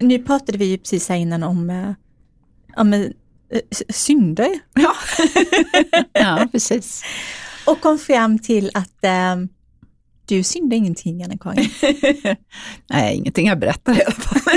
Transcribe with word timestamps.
nu 0.00 0.18
pratade 0.18 0.58
vi 0.58 0.64
ju 0.64 0.78
precis 0.78 1.08
här 1.08 1.16
innan 1.16 1.42
om, 1.42 1.70
eh, 1.70 1.92
om 2.76 2.92
eh, 2.92 3.08
synder. 3.88 4.58
Ja. 4.74 4.94
ja, 6.12 6.48
precis. 6.52 7.02
Och 7.66 7.80
kom 7.80 7.98
fram 7.98 8.38
till 8.38 8.70
att 8.74 9.04
eh, 9.04 9.36
du 10.26 10.42
syndar 10.42 10.76
ingenting, 10.76 11.24
Anna-Karin. 11.24 11.70
nej, 12.90 13.16
ingenting 13.16 13.46
jag 13.46 13.58
berättar 13.58 13.98
i 13.98 14.04
alla 14.04 14.14
fall. 14.14 14.40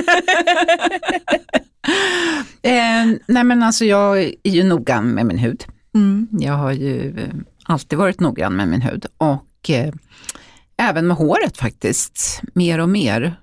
eh, 2.61 3.17
nej 3.27 3.43
men 3.43 3.63
alltså 3.63 3.85
jag 3.85 4.23
är 4.23 4.51
ju 4.51 4.63
noggrann 4.63 5.07
med 5.07 5.25
min 5.25 5.37
hud. 5.37 5.65
Mm. 5.95 6.27
Jag 6.31 6.53
har 6.53 6.71
ju 6.71 7.19
eh, 7.19 7.29
alltid 7.63 7.99
varit 7.99 8.19
noggrann 8.19 8.55
med 8.55 8.67
min 8.67 8.81
hud 8.81 9.05
och 9.17 9.69
eh, 9.69 9.93
även 10.77 11.07
med 11.07 11.17
håret 11.17 11.57
faktiskt, 11.57 12.41
mer 12.53 12.79
och 12.79 12.89
mer 12.89 13.35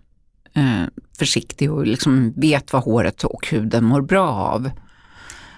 eh, 0.54 0.88
försiktig 1.18 1.72
och 1.72 1.86
liksom 1.86 2.32
vet 2.36 2.72
vad 2.72 2.82
håret 2.82 3.24
och 3.24 3.46
huden 3.50 3.84
mår 3.84 4.00
bra 4.00 4.28
av. 4.28 4.70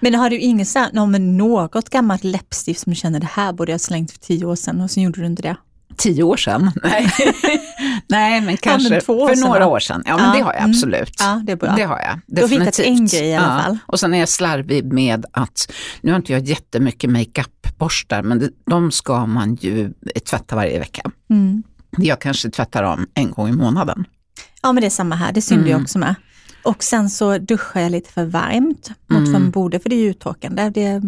Men 0.01 0.15
har 0.15 0.31
du 0.31 0.39
ingen 0.39 0.67
någon, 0.93 1.37
något 1.37 1.91
gammalt 1.91 2.25
läppstift 2.25 2.81
som 2.81 2.91
du 2.91 2.97
känner 2.97 3.21
det 3.21 3.29
här 3.33 3.53
borde 3.53 3.73
jag 3.73 3.81
slängt 3.81 4.13
för 4.13 4.19
tio 4.19 4.45
år 4.45 4.57
sedan 4.57 4.81
och 4.81 4.91
så 4.91 5.01
gjorde 5.01 5.21
du 5.21 5.27
inte 5.27 5.43
det? 5.43 5.57
Tio 5.97 6.23
år 6.23 6.37
sedan? 6.37 6.71
Nej, 6.83 7.13
Nej 8.09 8.41
men 8.41 8.57
kanske 8.57 8.89
ja, 8.89 9.03
men 9.09 9.37
för 9.37 9.49
några 9.49 9.67
år 9.67 9.79
sedan. 9.79 10.03
Ja, 10.07 10.17
men 10.17 10.27
ja, 10.27 10.33
det 10.33 10.41
har 10.41 10.53
jag 10.53 10.63
mm. 10.63 10.71
absolut. 10.71 11.15
Ja, 11.19 11.43
det 11.45 11.53
är 11.53 11.57
bra. 11.57 11.75
Det 11.77 11.83
har 11.83 11.99
jag. 11.99 12.21
Du 12.27 12.43
har 12.43 12.49
hittat 12.49 12.79
en 12.79 13.07
grej 13.07 13.29
i 13.29 13.35
alla 13.35 13.63
fall. 13.63 13.79
Och 13.87 14.01
sen 14.01 14.15
är 14.15 14.19
jag 14.19 14.29
slarvig 14.29 14.93
med 14.93 15.27
att, 15.33 15.73
nu 16.01 16.11
har 16.11 16.17
inte 16.17 16.33
jag 16.33 16.43
jättemycket 16.43 17.11
makeup-borstar, 17.11 18.23
men 18.23 18.39
det, 18.39 18.51
de 18.67 18.91
ska 18.91 19.27
man 19.27 19.55
ju 19.55 19.93
tvätta 20.31 20.57
varje 20.57 20.79
vecka. 20.79 21.11
Mm. 21.31 21.63
Jag 21.99 22.21
kanske 22.21 22.51
tvättar 22.51 22.83
dem 22.83 23.07
en 23.15 23.31
gång 23.31 23.49
i 23.49 23.53
månaden. 23.53 24.05
Ja, 24.63 24.73
men 24.73 24.81
det 24.81 24.87
är 24.87 24.91
samma 24.91 25.15
här. 25.15 25.33
Det 25.33 25.43
synder 25.43 25.63
mm. 25.63 25.73
jag 25.73 25.83
också 25.83 25.99
med. 25.99 26.15
Och 26.63 26.83
sen 26.83 27.11
så 27.11 27.39
duschar 27.39 27.81
jag 27.81 27.93
lite 27.93 28.13
för 28.13 28.25
varmt 28.25 28.91
mot 29.07 29.19
mm. 29.19 29.33
vad 29.33 29.43
man 29.43 29.51
borde, 29.51 29.81
för 29.81 29.89
det 29.89 29.97
är 29.97 30.01
ju 30.01 30.11
uttorkande. 30.11 30.71
Det, 30.71 31.03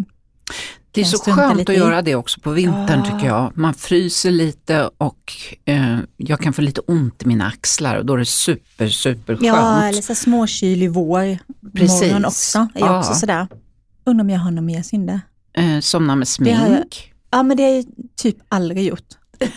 det 0.91 1.01
är 1.01 1.05
så 1.05 1.17
skönt 1.17 1.69
att 1.69 1.75
göra 1.75 2.01
det 2.01 2.15
också 2.15 2.39
på 2.39 2.51
vintern 2.51 3.03
ja. 3.05 3.11
tycker 3.11 3.27
jag. 3.27 3.57
Man 3.57 3.73
fryser 3.73 4.31
lite 4.31 4.89
och 4.97 5.33
eh, 5.65 5.97
jag 6.17 6.39
kan 6.39 6.53
få 6.53 6.61
lite 6.61 6.81
ont 6.81 7.23
i 7.23 7.27
mina 7.27 7.47
axlar 7.47 7.95
och 7.95 8.05
då 8.05 8.13
är 8.13 8.17
det 8.17 8.25
super, 8.25 8.89
super 8.89 9.35
skönt. 9.35 9.45
Ja, 9.45 9.83
eller 9.83 10.01
så 10.01 10.15
småkylig 10.15 10.91
vår. 10.91 11.37
Precis. 11.73 12.01
Morgon 12.01 12.25
också. 12.25 12.59
Är 12.59 12.79
ja. 12.79 12.99
också 12.99 13.13
sådär. 13.13 13.47
Undrar 14.05 14.23
om 14.23 14.29
jag 14.29 14.39
har 14.39 14.51
någon 14.51 14.65
mer 14.65 14.81
synder? 14.81 15.21
Eh, 15.53 15.79
somna 15.79 16.15
med 16.15 16.27
smink. 16.27 16.59
Jag, 16.59 16.83
ja, 17.31 17.43
men 17.43 17.57
det 17.57 17.63
har 17.63 17.69
jag 17.69 17.85
typ 18.15 18.37
aldrig 18.49 18.87
gjort. 18.87 19.07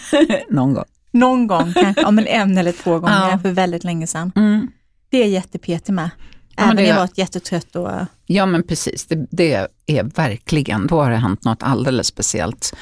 någon 0.50 0.74
gång. 0.74 0.84
Någon 1.10 1.46
gång 1.46 1.72
kanske, 1.72 1.94
ja 2.02 2.10
men 2.10 2.26
en 2.26 2.58
eller 2.58 2.72
två 2.72 2.98
gånger 2.98 3.30
ja. 3.30 3.38
för 3.38 3.50
väldigt 3.50 3.84
länge 3.84 4.06
sedan. 4.06 4.32
Mm. 4.36 4.68
Det 5.10 5.22
är 5.22 5.26
jättepetig 5.26 5.92
med. 5.92 6.10
Även 6.56 6.76
när 6.76 6.82
jag 6.82 6.96
varit 6.96 7.18
jättetrött 7.18 7.76
och... 7.76 7.90
Ja 8.26 8.46
men 8.46 8.62
precis, 8.62 9.06
det, 9.06 9.26
det, 9.30 9.68
är 9.86 10.04
verkligen, 10.04 10.86
då 10.86 11.02
har 11.02 11.10
det 11.10 11.16
hänt 11.16 11.44
något 11.44 11.62
alldeles 11.62 12.06
speciellt. 12.06 12.76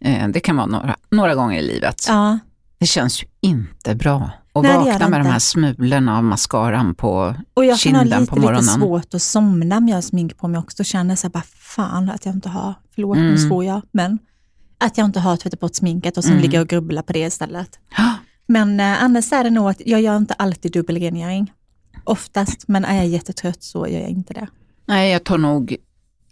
Eh, 0.00 0.28
det 0.28 0.40
kan 0.40 0.56
vara 0.56 0.66
några, 0.66 0.96
några 1.10 1.34
gånger 1.34 1.58
i 1.58 1.62
livet. 1.62 2.04
Ja. 2.08 2.38
Det 2.78 2.86
känns 2.86 3.22
ju 3.22 3.26
inte 3.40 3.94
bra 3.94 4.30
att 4.52 4.62
Nej, 4.62 4.76
vakna 4.76 5.08
med 5.08 5.20
de 5.20 5.26
här 5.26 5.38
smulorna 5.38 6.18
av 6.18 6.24
mascaran 6.24 6.94
på 6.94 7.34
och 7.54 7.64
jag 7.64 7.78
kinden 7.78 8.08
lite, 8.08 8.26
på 8.26 8.36
morgonen. 8.36 8.64
Jag 8.64 8.74
kan 8.74 8.82
ha 8.82 8.96
lite 8.96 9.04
svårt 9.06 9.14
att 9.14 9.22
somna 9.22 9.76
om 9.76 9.88
jag 9.88 9.96
har 9.96 10.02
smink 10.02 10.38
på 10.38 10.48
mig 10.48 10.58
också. 10.58 10.76
Då 10.76 10.84
känner 10.84 11.10
jag 11.10 11.18
så 11.18 11.26
här, 11.26 11.32
bara 11.32 11.44
fan 11.58 12.10
att 12.10 12.26
jag 12.26 12.34
inte 12.34 12.48
har, 12.48 12.74
förlåt 12.94 13.16
mm. 13.16 13.30
nu 13.30 13.38
svor 13.38 13.64
jag, 13.64 13.82
men 13.92 14.18
att 14.84 14.98
jag 14.98 15.04
inte 15.04 15.20
har 15.20 15.36
tvättat 15.36 15.60
bort 15.60 15.74
sminket 15.74 16.16
och 16.16 16.24
sen 16.24 16.32
mm. 16.32 16.42
ligger 16.42 16.60
och 16.60 16.68
grubblar 16.68 17.02
på 17.02 17.12
det 17.12 17.18
istället. 17.18 17.78
Men 18.46 18.80
eh, 18.80 19.02
annars 19.02 19.32
är 19.32 19.44
det 19.44 19.50
nog 19.50 19.68
att 19.68 19.82
jag 19.86 20.00
gör 20.00 20.16
inte 20.16 20.34
alltid 20.34 20.72
dubbelrengöring. 20.72 21.52
Oftast, 22.04 22.68
men 22.68 22.84
är 22.84 22.96
jag 22.96 23.06
jättetrött 23.06 23.62
så 23.62 23.88
gör 23.88 24.00
jag 24.00 24.10
inte 24.10 24.34
det. 24.34 24.46
Nej, 24.86 25.12
jag 25.12 25.24
tar 25.24 25.38
nog 25.38 25.76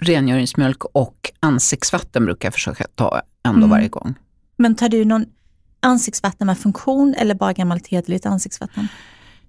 rengöringsmjölk 0.01 0.85
och 0.85 1.31
ansiktsvatten 1.41 2.25
brukar 2.25 2.47
jag 2.47 2.55
försöka 2.55 2.85
ta 2.95 3.23
ändå 3.45 3.59
mm. 3.59 3.71
varje 3.71 3.89
gång. 3.89 4.15
Men 4.57 4.75
tar 4.75 4.89
du 4.89 5.05
någon 5.05 5.27
ansiktsvatten 5.81 6.47
med 6.47 6.59
funktion 6.59 7.15
eller 7.19 7.35
bara 7.35 7.53
gammalt 7.53 7.87
hederligt 7.87 8.27
ansiktsvatten? 8.27 8.89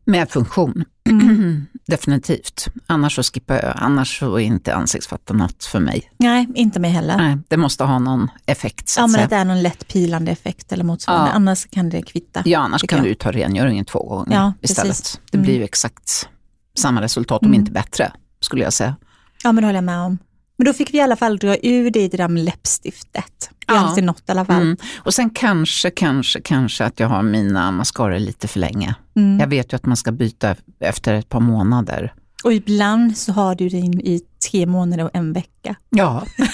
Med 0.06 0.30
funktion, 0.30 0.84
mm. 1.10 1.66
definitivt. 1.88 2.68
Annars 2.88 3.16
så 3.16 3.24
skippar 3.24 3.56
jag, 3.56 3.74
annars 3.76 4.20
så 4.20 4.36
är 4.36 4.40
inte 4.40 4.76
ansiktsvatten 4.76 5.38
något 5.38 5.64
för 5.64 5.80
mig. 5.80 6.12
Nej, 6.18 6.48
inte 6.56 6.80
mig 6.80 6.92
heller. 6.92 7.18
Nej, 7.18 7.38
det 7.48 7.58
måste 7.58 7.84
ha 7.84 8.00
någon 8.00 8.32
effekt. 8.46 8.90
Så 8.90 9.02
ja, 9.02 9.08
men 9.08 9.24
att 9.24 9.30
det 9.30 9.36
är 9.36 9.46
någon 9.46 9.62
lätt 9.62 9.88
pilande 9.88 10.32
effekt 10.32 10.72
eller 10.72 10.84
motsvarande. 10.84 11.30
Ja. 11.30 11.36
Annars 11.36 11.66
kan 11.66 11.90
det 11.90 12.02
kvitta. 12.02 12.42
Ja, 12.46 12.60
annars 12.60 12.82
kan 12.82 12.98
jag. 12.98 13.08
du 13.08 13.16
ta 13.16 13.32
rengöringen 13.32 13.86
två 13.86 14.04
gånger 14.04 14.36
ja, 14.36 14.54
istället. 14.62 14.98
Precis. 14.98 15.20
Det 15.32 15.38
blir 15.38 15.52
ju 15.52 15.58
mm. 15.58 15.66
exakt 15.66 16.30
samma 16.78 17.02
resultat, 17.02 17.42
om 17.42 17.48
mm. 17.48 17.60
inte 17.60 17.72
bättre, 17.72 18.12
skulle 18.40 18.64
jag 18.64 18.74
säga. 18.74 18.96
Ja, 19.44 19.52
men 19.52 19.62
det 19.62 19.68
håller 19.68 19.78
jag 19.78 19.84
med 19.84 20.00
om. 20.00 20.18
Men 20.64 20.72
då 20.72 20.74
fick 20.74 20.94
vi 20.94 20.98
i 20.98 21.02
alla 21.02 21.16
fall 21.16 21.38
dra 21.38 21.58
ur 21.64 21.92
det 21.92 22.08
där 22.08 22.28
med 22.28 22.44
läppstiftet. 22.44 23.50
Det 23.68 23.74
ja. 23.74 23.96
något 24.02 24.24
i 24.28 24.32
alla 24.32 24.46
fall. 24.46 24.62
Mm. 24.62 24.78
Och 24.98 25.14
sen 25.14 25.30
kanske, 25.30 25.90
kanske, 25.90 26.42
kanske 26.42 26.86
att 26.86 27.00
jag 27.00 27.08
har 27.08 27.24
mina 27.24 27.72
mascaror 27.72 28.20
lite 28.20 28.48
för 28.48 28.60
länge. 28.60 28.96
Mm. 29.16 29.40
Jag 29.40 29.48
vet 29.48 29.74
ju 29.74 29.76
att 29.76 29.86
man 29.86 29.98
ska 29.98 30.12
byta 30.12 30.56
efter 30.80 31.14
ett 31.14 31.30
par 31.30 31.40
månader. 31.40 32.14
Och 32.44 32.54
ibland 32.54 33.18
så 33.18 33.32
har 33.32 33.56
du 33.56 33.70
din 33.70 34.02
i 34.02 34.22
tre 34.52 34.66
månader 34.66 35.04
och 35.04 35.10
en 35.14 35.34
vecka. 35.34 35.76
Ja, 35.90 36.26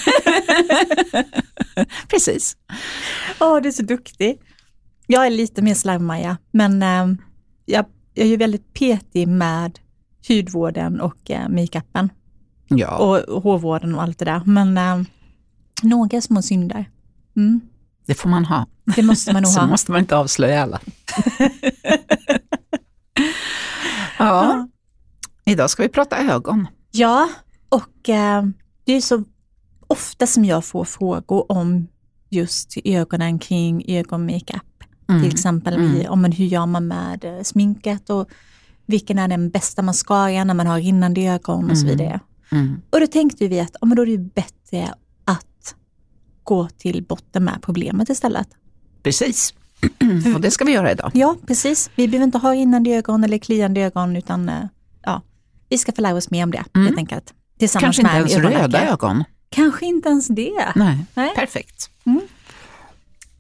precis. 2.08 2.58
Åh, 3.40 3.58
oh, 3.58 3.62
du 3.62 3.68
är 3.68 3.74
så 3.74 3.84
duktig. 3.84 4.42
Jag 5.08 5.26
är 5.26 5.30
lite 5.30 5.62
mer 5.62 5.76
slarvmaja, 5.76 6.38
men 6.52 6.84
äh, 6.84 7.08
jag, 7.66 7.86
jag 8.14 8.26
är 8.26 8.30
ju 8.30 8.38
väldigt 8.38 8.74
petig 8.74 9.28
med 9.28 9.80
hudvården 10.28 11.02
och 11.02 11.32
äh, 11.32 11.50
makeupen. 11.50 12.10
Ja. 12.70 12.98
Och 12.98 13.44
hårvården 13.44 13.96
och 13.96 14.02
allt 14.02 14.20
det 14.20 14.26
där. 14.26 14.42
Men 14.46 14.78
äh, 14.78 15.08
några 15.84 16.22
små 16.22 16.42
synder. 16.42 16.90
Mm. 17.36 17.62
Det 18.06 18.14
får 18.14 18.30
man 18.30 18.46
ha. 18.46 18.68
Det 18.96 19.04
måste 19.04 19.34
man 19.34 19.44
nog 19.44 19.52
Så 19.52 19.60
ha. 19.60 19.68
måste 19.68 19.92
man 19.92 20.02
inte 20.02 20.18
avslöja 20.18 20.64
alla. 20.64 20.80
ja. 24.20 24.68
Idag 25.46 25.70
ska 25.70 25.84
vi 25.84 25.90
prata 25.90 26.18
ögon. 26.18 26.68
Ja, 26.92 27.30
och 27.70 28.10
äh, 28.10 28.44
det 28.84 28.94
är 28.94 29.02
så 29.02 29.24
ofta 29.88 30.28
som 30.28 30.46
jag 30.46 30.66
får 30.66 30.86
frågor 30.86 31.52
om 31.52 31.88
just 32.30 32.78
ögonen 32.84 33.40
kring 33.40 33.84
ögonmakeup. 33.88 34.84
Mm. 35.10 35.22
Till 35.22 35.34
exempel 35.34 35.74
mm. 35.74 36.12
om 36.12 36.24
hur 36.24 36.46
gör 36.46 36.66
man 36.66 36.88
med 36.88 37.42
sminket 37.44 38.10
och 38.10 38.30
vilken 38.86 39.20
är 39.20 39.28
den 39.28 39.50
bästa 39.50 39.82
mascara 39.82 40.44
när 40.44 40.54
man 40.54 40.68
har 40.68 40.80
rinnande 40.80 41.22
ögon 41.22 41.72
och 41.72 41.78
så 41.78 41.86
mm. 41.86 41.98
vidare. 41.98 42.20
Mm. 42.52 42.82
Och 42.90 43.00
då 43.00 43.08
tänkte 43.08 43.48
vi 43.48 43.60
att 43.60 43.76
ja, 43.82 43.88
men 43.88 43.96
då 43.96 44.02
är 44.02 44.06
det 44.06 44.18
bättre 44.18 44.94
att 45.26 45.76
gå 46.44 46.70
till 46.70 47.04
botten 47.04 47.44
med 47.44 47.60
problemet 47.62 48.10
istället. 48.10 48.48
Precis, 49.04 49.54
och 50.36 50.42
det 50.42 50.52
ska 50.52 50.66
vi 50.66 50.72
göra 50.72 50.92
idag. 50.92 51.12
Ja, 51.14 51.36
precis. 51.48 51.90
Vi 51.96 52.08
behöver 52.08 52.24
inte 52.24 52.38
ha 52.38 52.52
rinnande 52.52 52.90
ögon 52.90 53.24
eller 53.24 53.38
kliande 53.38 53.82
ögon 53.82 54.16
utan 54.16 54.50
äh, 54.50 54.56
ja, 55.04 55.22
vi 55.70 55.78
ska 55.78 55.92
få 55.92 56.02
lära 56.02 56.16
oss 56.16 56.30
mer 56.30 56.44
om 56.44 56.52
det 56.52 56.64
mm. 56.74 56.88
helt 56.88 56.98
enkelt. 56.98 57.34
Tillsammans 57.60 57.98
Kanske 57.98 58.18
inte 58.20 58.36
ens 58.36 58.54
röda 58.54 58.88
ögon? 58.88 59.24
Kanske 59.50 59.86
inte 59.86 60.10
ens 60.10 60.28
det. 60.28 60.72
Nej, 60.76 61.06
Nej. 61.14 61.32
perfekt. 61.36 61.90
Mm. 62.06 62.22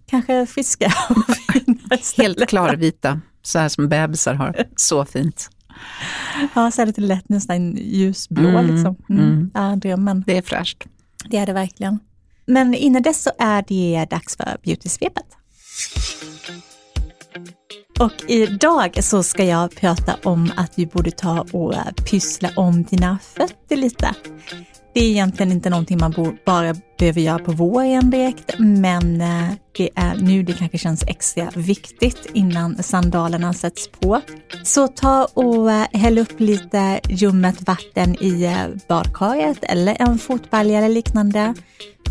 Kanske 0.06 0.46
friska 0.46 0.94
och 1.09 2.18
Helt 2.18 2.50
klarvita, 2.50 3.22
så 3.41 3.59
här 3.59 3.70
som 3.70 3.90
bebisar 3.90 4.34
har. 4.34 4.68
Så 4.76 5.06
fint. 5.06 5.50
Ja, 6.56 6.72
så 6.72 6.81
är 6.81 6.85
lite 6.85 7.01
lätt 7.01 7.29
nästan 7.29 7.75
ljusblå. 7.78 8.50
Mm, 8.50 8.75
liksom. 8.75 8.95
Mm. 9.09 9.23
Mm. 9.23 9.51
Ja, 9.53 9.75
drömmen. 9.75 10.23
Det 10.28 10.38
är 10.38 10.41
fräscht. 10.41 10.84
Det 11.29 11.38
är 11.38 11.45
det 11.45 11.53
verkligen. 11.53 12.00
Men 12.45 12.73
innan 12.73 13.01
dess 13.01 13.23
så 13.23 13.31
är 13.40 13.63
det 13.67 14.06
dags 14.09 14.38
för 14.38 14.57
beautysvepet. 14.63 15.25
Och 18.00 18.12
idag 18.28 19.03
så 19.03 19.23
ska 19.23 19.44
jag 19.44 19.75
prata 19.75 20.16
om 20.23 20.51
att 20.56 20.72
vi 20.75 20.85
borde 20.85 21.12
ta 21.12 21.45
och 21.51 21.73
pyssla 22.09 22.50
om 22.56 22.84
dina 22.84 23.20
fötter 23.23 23.75
lite. 23.75 24.16
Det 24.94 25.00
är 25.00 25.09
egentligen 25.09 25.52
inte 25.52 25.70
någonting 25.70 25.97
man 26.00 26.38
bara 26.46 26.76
behöver 27.00 27.22
göra 27.22 27.40
på 27.40 27.52
våren 27.52 28.09
direkt, 28.09 28.59
men 28.59 29.22
eh, 29.22 29.50
det 29.78 29.90
är 29.96 30.16
nu 30.16 30.44
det 30.44 30.53
kanske 30.53 30.78
känns 30.78 31.03
extra 31.08 31.50
viktigt 31.56 32.28
innan 32.34 32.84
sandalerna 32.84 33.53
sätts 33.53 33.88
på. 33.88 34.22
Så 34.64 34.88
ta 34.88 35.28
och 35.34 35.72
eh, 35.72 35.88
häll 35.94 36.18
upp 36.18 36.40
lite 36.40 37.00
ljummet 37.09 37.68
vatten 37.68 38.16
i 38.24 38.44
eh, 38.44 38.68
badkaret 38.88 39.59
eller 39.62 39.96
en 40.00 40.18
fotbalja 40.20 40.78
eller 40.78 40.90
liknande. 40.90 41.53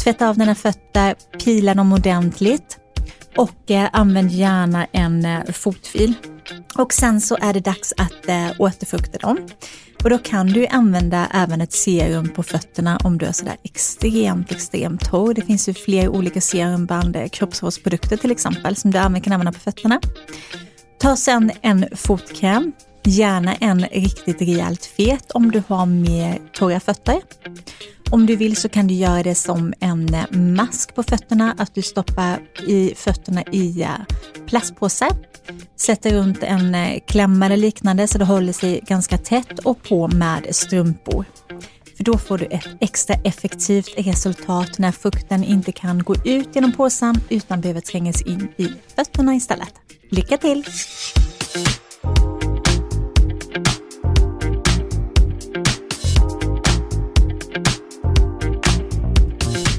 Tvätta 0.04 0.28
av 0.28 0.38
dina 0.38 0.54
fötter, 0.54 1.14
pila 1.44 1.74
dem 1.74 1.92
ordentligt 1.92 2.78
och 3.36 3.70
använd 3.92 4.30
gärna 4.30 4.86
en 4.92 5.26
fotfil. 5.52 6.14
Och 6.74 6.92
sen 6.92 7.20
så 7.20 7.36
är 7.40 7.52
det 7.52 7.60
dags 7.60 7.92
att 7.96 8.28
eh, 8.28 8.50
återfukta 8.58 9.18
dem. 9.18 9.48
Och 10.04 10.10
då 10.10 10.18
kan 10.18 10.46
du 10.46 10.66
använda 10.66 11.28
även 11.34 11.60
ett 11.60 11.72
serum 11.72 12.28
på 12.28 12.42
fötterna 12.42 12.96
om 13.04 13.18
du 13.18 13.26
är 13.26 13.32
sådär 13.32 13.56
extremt, 13.62 14.52
extremt 14.52 15.10
torr. 15.10 15.34
Det 15.34 15.42
finns 15.42 15.68
ju 15.68 15.74
fler 15.74 16.08
olika 16.08 16.40
serumband, 16.40 17.16
eh, 17.16 17.28
kroppsvårdsprodukter 17.28 17.38
kroppshårsprodukter 17.38 18.16
till 18.16 18.30
exempel, 18.30 18.76
som 18.76 18.90
du 18.90 18.98
även 18.98 19.20
kan 19.20 19.32
använda 19.32 19.52
på 19.52 19.60
fötterna. 19.60 20.00
Ta 20.98 21.16
sen 21.16 21.50
en 21.62 21.88
fotkräm, 21.96 22.72
Gärna 23.04 23.54
en 23.54 23.84
riktigt 23.84 24.40
rejält 24.40 24.86
fet 24.86 25.30
om 25.30 25.50
du 25.50 25.62
har 25.68 25.86
mer 25.86 26.38
torra 26.52 26.80
fötter. 26.80 27.22
Om 28.10 28.26
du 28.26 28.36
vill 28.36 28.56
så 28.56 28.68
kan 28.68 28.86
du 28.86 28.94
göra 28.94 29.22
det 29.22 29.34
som 29.34 29.74
en 29.80 30.16
mask 30.56 30.94
på 30.94 31.02
fötterna, 31.02 31.54
att 31.58 31.74
du 31.74 31.82
stoppar 31.82 32.40
i 32.66 32.94
fötterna 32.96 33.42
i 33.52 33.82
eh, 33.82 33.88
plastpåse, 34.46 34.46
plastpåsar, 34.46 35.12
sätter 35.76 36.10
runt 36.10 36.42
en 36.42 36.74
eh, 36.74 37.00
klämma 37.06 37.46
eller 37.46 37.56
liknande 37.56 38.08
så 38.08 38.18
det 38.18 38.24
håller 38.24 38.52
sig 38.52 38.80
ganska 38.86 39.18
tätt 39.18 39.58
och 39.58 39.82
på 39.82 40.08
med 40.08 40.46
strumpor. 40.50 41.24
För 41.96 42.04
då 42.04 42.18
får 42.18 42.38
du 42.38 42.44
ett 42.44 42.68
extra 42.80 43.16
effektivt 43.24 43.94
resultat 43.96 44.78
när 44.78 44.92
fukten 44.92 45.44
inte 45.44 45.72
kan 45.72 46.02
gå 46.02 46.14
ut 46.24 46.48
genom 46.54 46.72
påsen 46.72 47.14
utan 47.28 47.60
behöver 47.60 47.80
trängas 47.80 48.22
in 48.22 48.48
i 48.56 48.68
fötterna 48.96 49.34
istället. 49.34 49.74
Lycka 50.10 50.36
till! 50.36 50.64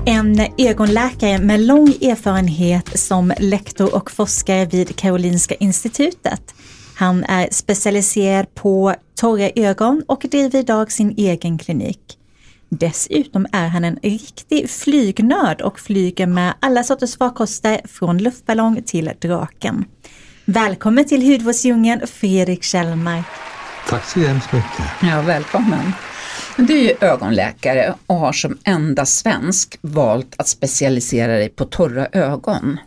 En 0.09 0.47
ögonläkare 0.57 1.37
med 1.39 1.59
lång 1.59 1.87
erfarenhet 1.87 2.99
som 2.99 3.33
lektor 3.39 3.95
och 3.95 4.11
forskare 4.11 4.65
vid 4.65 4.95
Karolinska 4.95 5.55
institutet. 5.55 6.55
Han 6.95 7.23
är 7.23 7.47
specialiserad 7.51 8.55
på 8.55 8.95
torra 9.15 9.49
ögon 9.55 10.03
och 10.07 10.25
driver 10.31 10.59
idag 10.59 10.91
sin 10.91 11.13
egen 11.17 11.57
klinik. 11.57 12.17
Dessutom 12.69 13.47
är 13.51 13.67
han 13.67 13.83
en 13.83 13.99
riktig 14.03 14.69
flygnörd 14.69 15.61
och 15.61 15.79
flyger 15.79 16.27
med 16.27 16.53
alla 16.59 16.83
sorters 16.83 17.17
farkoster 17.17 17.81
från 17.87 18.17
luftballong 18.17 18.83
till 18.83 19.11
draken. 19.21 19.85
Välkommen 20.45 21.05
till 21.05 21.31
hudvårdsdjungeln 21.31 22.07
Fredrik 22.07 22.63
Kjellmark. 22.63 23.25
Tack 23.89 24.05
så 24.05 24.19
hemskt 24.19 24.53
mycket. 24.53 24.85
Ja, 25.01 25.21
välkommen. 25.21 25.93
Du 26.67 26.79
är 26.79 26.83
ju 26.83 26.93
ögonläkare 27.01 27.95
och 28.05 28.15
har 28.15 28.33
som 28.33 28.57
enda 28.63 29.05
svensk 29.05 29.77
valt 29.81 30.35
att 30.37 30.47
specialisera 30.47 31.33
dig 31.33 31.49
på 31.49 31.65
torra 31.65 32.07
ögon. 32.11 32.77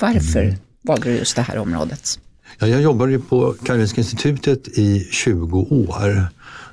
Varför 0.00 0.42
mm. 0.42 0.54
valde 0.82 1.10
du 1.10 1.16
just 1.16 1.36
det 1.36 1.42
här 1.42 1.58
området? 1.58 2.18
Ja, 2.58 2.66
jag 2.66 2.82
jobbade 2.82 3.18
på 3.18 3.54
Karolinska 3.64 4.00
institutet 4.00 4.68
i 4.68 5.08
20 5.10 5.58
år 5.58 6.26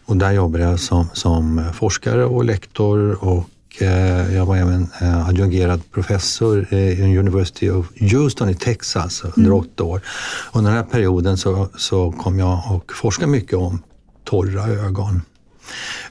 och 0.06 0.18
där 0.18 0.32
jobbade 0.32 0.64
jag 0.64 0.80
som, 0.80 1.10
som 1.14 1.64
forskare 1.74 2.26
och 2.26 2.46
lektor 2.46 3.24
och 3.24 3.50
eh, 3.82 4.36
jag 4.36 4.46
var 4.46 4.58
även 4.58 4.88
eh, 5.02 5.28
adjungerad 5.28 5.92
professor 5.92 6.74
i 6.74 7.18
University 7.18 7.70
of 7.70 7.86
Houston 8.00 8.50
i 8.50 8.56
Texas 8.56 9.24
under 9.24 9.52
mm. 9.52 9.60
åtta 9.60 9.84
år. 9.84 10.02
Under 10.54 10.72
den 10.72 10.78
här 10.78 10.92
perioden 10.92 11.38
så, 11.38 11.70
så 11.78 12.12
kom 12.12 12.40
jag 12.40 12.62
och 12.72 12.94
forskade 12.96 13.28
mycket 13.28 13.54
om 13.54 13.84
torra 14.24 14.68
ögon. 14.68 15.22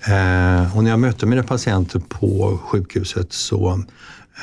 Eh, 0.07 0.77
och 0.77 0.85
när 0.85 0.91
jag 0.91 1.01
mötte 1.01 1.27
mina 1.27 1.43
patienter 1.43 1.99
på 2.09 2.59
sjukhuset 2.65 3.33
så 3.33 3.83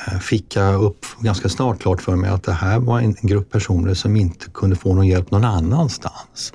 eh, 0.07 0.19
fick 0.19 0.55
jag 0.55 0.83
upp 0.83 1.05
ganska 1.19 1.49
snart 1.49 1.81
klart 1.81 2.01
för 2.01 2.15
mig 2.15 2.29
att 2.29 2.43
det 2.43 2.53
här 2.53 2.79
var 2.79 2.99
en 2.99 3.15
grupp 3.21 3.51
personer 3.51 3.93
som 3.93 4.15
inte 4.15 4.45
kunde 4.53 4.75
få 4.75 4.93
någon 4.93 5.07
hjälp 5.07 5.31
någon 5.31 5.45
annanstans. 5.45 6.53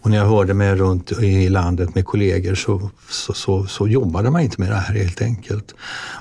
Och 0.00 0.10
när 0.10 0.16
jag 0.16 0.26
hörde 0.26 0.54
mig 0.54 0.74
runt 0.74 1.12
i 1.12 1.48
landet 1.48 1.94
med 1.94 2.04
kollegor 2.04 2.54
så, 2.54 2.90
så, 3.10 3.32
så, 3.32 3.66
så 3.66 3.88
jobbade 3.88 4.30
man 4.30 4.40
inte 4.40 4.60
med 4.60 4.70
det 4.70 4.76
här 4.76 4.94
helt 4.94 5.22
enkelt. 5.22 5.74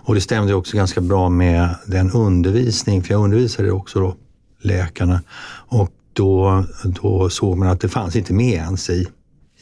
Och 0.03 0.15
det 0.15 0.21
stämde 0.21 0.53
också 0.53 0.77
ganska 0.77 1.01
bra 1.01 1.29
med 1.29 1.75
den 1.85 2.11
undervisning, 2.11 3.03
för 3.03 3.13
jag 3.13 3.23
undervisade 3.23 3.71
också 3.71 3.99
då 3.99 4.15
läkarna. 4.61 5.21
Och 5.69 5.91
då, 6.13 6.63
då 6.83 7.29
såg 7.29 7.57
man 7.57 7.67
att 7.67 7.79
det 7.79 7.89
fanns 7.89 8.15
inte 8.15 8.33
med 8.33 8.53
ens 8.53 8.89
i 8.89 9.07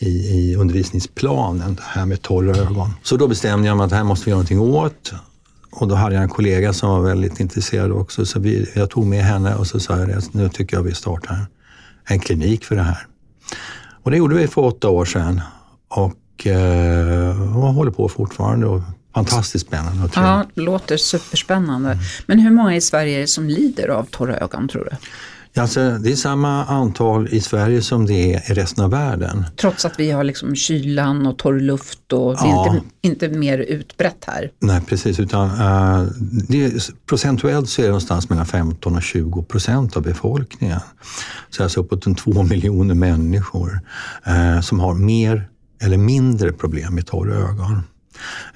i, 0.05 0.51
i 0.51 0.55
undervisningsplanen, 0.55 1.75
det 1.75 1.83
här 1.83 2.05
med 2.05 2.21
torra 2.21 2.57
ögon. 2.57 2.93
Så 3.03 3.17
då 3.17 3.27
bestämde 3.27 3.67
jag 3.67 3.77
mig 3.77 3.83
att 3.83 3.89
det 3.89 3.95
här 3.95 4.03
måste 4.03 4.25
vi 4.25 4.29
göra 4.29 4.37
någonting 4.37 4.59
åt. 4.59 5.13
Och 5.71 5.87
då 5.87 5.95
hade 5.95 6.15
jag 6.15 6.23
en 6.23 6.29
kollega 6.29 6.73
som 6.73 6.89
var 6.89 6.99
väldigt 6.99 7.39
intresserad 7.39 7.91
också, 7.91 8.25
så 8.25 8.39
vi, 8.39 8.71
jag 8.75 8.89
tog 8.89 9.05
med 9.05 9.23
henne 9.23 9.55
och 9.55 9.67
så 9.67 9.79
sa 9.79 9.99
jag 9.99 10.11
att 10.11 10.33
nu 10.33 10.49
tycker 10.49 10.77
jag 10.77 10.83
vi 10.83 10.93
startar 10.93 11.45
en 12.05 12.19
klinik 12.19 12.65
för 12.65 12.75
det 12.75 12.81
här. 12.81 13.07
Och 14.03 14.11
det 14.11 14.17
gjorde 14.17 14.35
vi 14.35 14.47
för 14.47 14.61
åtta 14.61 14.89
år 14.89 15.05
sedan 15.05 15.41
och, 15.87 16.47
eh, 16.47 17.57
och 17.57 17.73
håller 17.73 17.91
på 17.91 18.09
fortfarande. 18.09 18.65
Och 18.65 18.81
fantastiskt 19.13 19.67
spännande 19.67 20.03
och 20.03 20.11
Ja, 20.15 20.45
det 20.55 20.61
låter 20.61 20.97
superspännande. 20.97 21.91
Mm. 21.91 22.03
Men 22.25 22.39
hur 22.39 22.51
många 22.51 22.75
i 22.75 22.81
Sverige 22.81 23.17
är 23.17 23.21
det 23.21 23.27
som 23.27 23.49
lider 23.49 23.87
av 23.87 24.03
torra 24.03 24.37
ögon 24.37 24.67
tror 24.67 24.87
du? 24.91 24.97
Alltså, 25.57 25.97
det 25.97 26.11
är 26.11 26.15
samma 26.15 26.65
antal 26.65 27.27
i 27.27 27.41
Sverige 27.41 27.81
som 27.81 28.05
det 28.05 28.33
är 28.33 28.51
i 28.51 28.53
resten 28.53 28.83
av 28.83 28.91
världen. 28.91 29.45
Trots 29.55 29.85
att 29.85 29.99
vi 29.99 30.11
har 30.11 30.23
liksom 30.23 30.55
kylan 30.55 31.27
och 31.27 31.37
torr 31.37 31.59
luft 31.59 32.13
och 32.13 32.33
det 32.35 32.41
är 32.41 32.47
ja. 32.47 32.75
inte, 32.75 32.87
inte 33.01 33.39
mer 33.39 33.57
utbrett 33.57 34.25
här? 34.27 34.51
Nej, 34.59 34.81
precis. 34.81 35.19
Utan, 35.19 35.49
uh, 35.49 36.07
det 36.49 36.89
procentuellt 37.09 37.69
så 37.69 37.81
är 37.81 37.83
det 37.83 37.89
någonstans 37.89 38.29
mellan 38.29 38.45
15 38.45 38.95
och 38.95 39.03
20 39.03 39.43
procent 39.43 39.97
av 39.97 40.03
befolkningen. 40.03 40.79
Så 41.49 41.63
alltså 41.63 41.79
uppåt 41.79 42.05
en 42.05 42.15
två 42.15 42.43
miljoner 42.43 42.95
människor 42.95 43.79
uh, 44.27 44.61
som 44.61 44.79
har 44.79 44.93
mer 44.93 45.47
eller 45.81 45.97
mindre 45.97 46.51
problem 46.51 46.95
med 46.95 47.05
torra 47.05 47.35
ögon. 47.35 47.81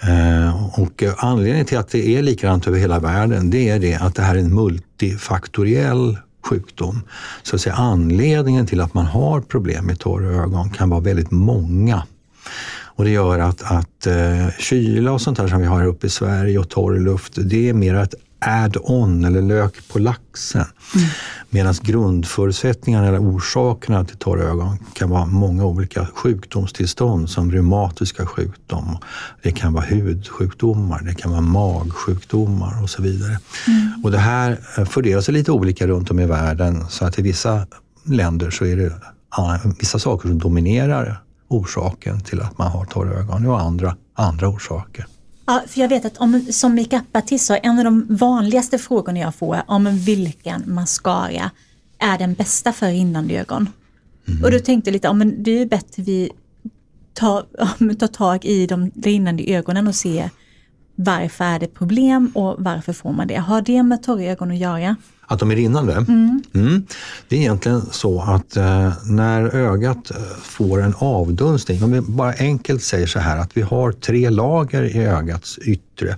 Uh, 0.07 0.79
och 0.79 1.03
anledningen 1.17 1.65
till 1.65 1.77
att 1.77 1.89
det 1.89 2.07
är 2.17 2.21
likadant 2.21 2.67
över 2.67 2.79
hela 2.79 2.99
världen, 2.99 3.49
det 3.49 3.69
är 3.69 3.79
det 3.79 3.95
att 3.95 4.15
det 4.15 4.21
här 4.21 4.35
är 4.35 4.39
en 4.39 4.55
multifaktoriell 4.55 6.17
sjukdom. 6.41 7.01
Så 7.43 7.55
att 7.55 7.61
säga, 7.61 7.75
anledningen 7.75 8.65
till 8.65 8.81
att 8.81 8.93
man 8.93 9.05
har 9.05 9.41
problem 9.41 9.85
med 9.85 9.99
torra 9.99 10.43
ögon 10.43 10.69
kan 10.69 10.89
vara 10.89 11.01
väldigt 11.01 11.31
många. 11.31 12.03
Och 12.99 13.03
det 13.03 13.11
gör 13.11 13.39
att, 13.39 13.61
att 13.63 14.07
uh, 14.07 14.49
kyla 14.59 15.11
och 15.11 15.21
sånt 15.21 15.37
här 15.37 15.47
som 15.47 15.59
vi 15.59 15.65
har 15.65 15.79
här 15.79 15.87
uppe 15.87 16.07
i 16.07 16.09
Sverige 16.09 16.59
och 16.59 16.69
torr 16.69 16.99
luft, 16.99 17.33
det 17.35 17.69
är 17.69 17.73
mer 17.73 17.95
ett 17.95 18.15
add-on 18.39 19.25
eller 19.25 19.41
lök 19.41 19.87
på 19.87 19.99
laxen. 19.99 20.65
Mm. 20.95 21.09
Medan 21.49 21.75
grundförutsättningarna 21.81 23.07
eller 23.07 23.19
orsakerna 23.19 24.05
till 24.05 24.17
torra 24.17 24.43
ögon 24.43 24.77
kan 24.93 25.09
vara 25.09 25.25
många 25.25 25.65
olika 25.65 26.05
sjukdomstillstånd 26.05 27.29
som 27.29 27.51
reumatiska 27.51 28.25
sjukdom. 28.25 28.97
Det 29.43 29.51
kan 29.51 29.73
vara 29.73 29.85
hudsjukdomar, 29.85 31.01
det 31.03 31.13
kan 31.13 31.31
vara 31.31 31.41
magsjukdomar 31.41 32.83
och 32.83 32.89
så 32.89 33.01
vidare. 33.01 33.39
Mm. 33.67 34.03
Och 34.03 34.11
det 34.11 34.17
här 34.17 34.55
fördelar 34.85 35.21
sig 35.21 35.33
lite 35.33 35.51
olika 35.51 35.87
runt 35.87 36.11
om 36.11 36.19
i 36.19 36.25
världen 36.25 36.85
så 36.89 37.05
att 37.05 37.19
i 37.19 37.21
vissa 37.21 37.67
länder 38.03 38.49
så 38.51 38.65
är 38.65 38.75
det 38.75 38.93
vissa 39.79 39.99
saker 39.99 40.29
som 40.29 40.39
dominerar 40.39 41.21
orsaken 41.47 42.21
till 42.21 42.41
att 42.41 42.57
man 42.57 42.71
har 42.71 42.85
torra 42.85 43.19
ögon 43.19 43.45
och 43.45 43.61
andra, 43.61 43.95
andra 44.13 44.49
orsaker. 44.49 45.05
Ja, 45.49 45.63
för 45.67 45.81
jag 45.81 45.89
vet 45.89 46.05
att 46.05 46.17
om, 46.17 46.41
som 46.51 46.75
makeupartist 46.75 47.45
så 47.45 47.53
är 47.53 47.59
en 47.63 47.77
av 47.77 47.83
de 47.83 48.05
vanligaste 48.09 48.77
frågorna 48.77 49.19
jag 49.19 49.35
får 49.35 49.61
om 49.67 49.97
vilken 49.97 50.73
mascara 50.73 51.51
är 51.97 52.17
den 52.17 52.33
bästa 52.33 52.73
för 52.73 52.87
rinnande 52.87 53.33
ögon. 53.33 53.69
Mm. 54.27 54.43
Och 54.43 54.51
då 54.51 54.59
tänkte 54.59 54.89
jag 54.89 54.93
lite, 54.93 55.07
ja, 55.07 55.13
men 55.13 55.43
det 55.43 55.51
är 55.51 55.65
bättre 55.65 56.03
vi 56.03 56.31
tar, 57.13 57.45
tar 57.95 58.07
tag 58.07 58.45
i 58.45 58.67
de 58.67 58.91
rinnande 59.03 59.43
ögonen 59.43 59.87
och 59.87 59.95
ser 59.95 60.29
varför 60.95 61.45
är 61.45 61.59
det 61.59 61.67
problem 61.67 62.31
och 62.35 62.55
varför 62.59 62.93
får 62.93 63.11
man 63.11 63.27
det? 63.27 63.35
Har 63.35 63.61
det 63.61 63.83
med 63.83 64.03
torra 64.03 64.23
ögon 64.23 64.51
att 64.51 64.57
göra? 64.57 64.95
Att 65.31 65.39
de 65.39 65.51
är 65.51 65.55
rinnande? 65.55 65.93
Mm. 65.93 66.43
Mm. 66.53 66.85
Det 67.27 67.35
är 67.35 67.39
egentligen 67.39 67.81
så 67.91 68.21
att 68.21 68.57
eh, 68.57 68.93
när 69.05 69.55
ögat 69.55 70.11
eh, 70.11 70.17
får 70.41 70.81
en 70.81 70.93
avdunstning, 70.97 71.83
om 71.83 71.91
vi 71.91 72.01
bara 72.01 72.33
enkelt 72.33 72.83
säger 72.83 73.07
så 73.07 73.19
här 73.19 73.37
att 73.37 73.57
vi 73.57 73.61
har 73.61 73.91
tre 73.91 74.29
lager 74.29 74.83
i 74.83 75.05
ögats 75.05 75.57
yttre 75.57 76.15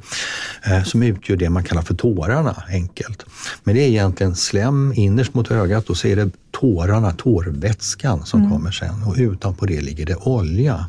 eh, 0.63 0.83
som 0.83 1.03
utgör 1.03 1.35
det 1.35 1.49
man 1.49 1.63
kallar 1.63 1.81
för 1.81 1.95
tårarna, 1.95 2.63
enkelt. 2.69 3.25
Men 3.63 3.75
det 3.75 3.81
är 3.81 3.87
egentligen 3.87 4.35
slem 4.35 4.93
innerst 4.95 5.33
mot 5.33 5.51
ögat 5.51 5.89
och 5.89 5.97
så 5.97 6.07
är 6.07 6.15
det 6.15 6.29
tårarna, 6.51 7.11
tårvätskan 7.11 8.25
som 8.25 8.39
mm. 8.39 8.51
kommer 8.51 8.71
sen 8.71 9.03
och 9.03 9.15
utanpå 9.17 9.65
det 9.65 9.81
ligger 9.81 10.05
det 10.05 10.15
olja. 10.15 10.85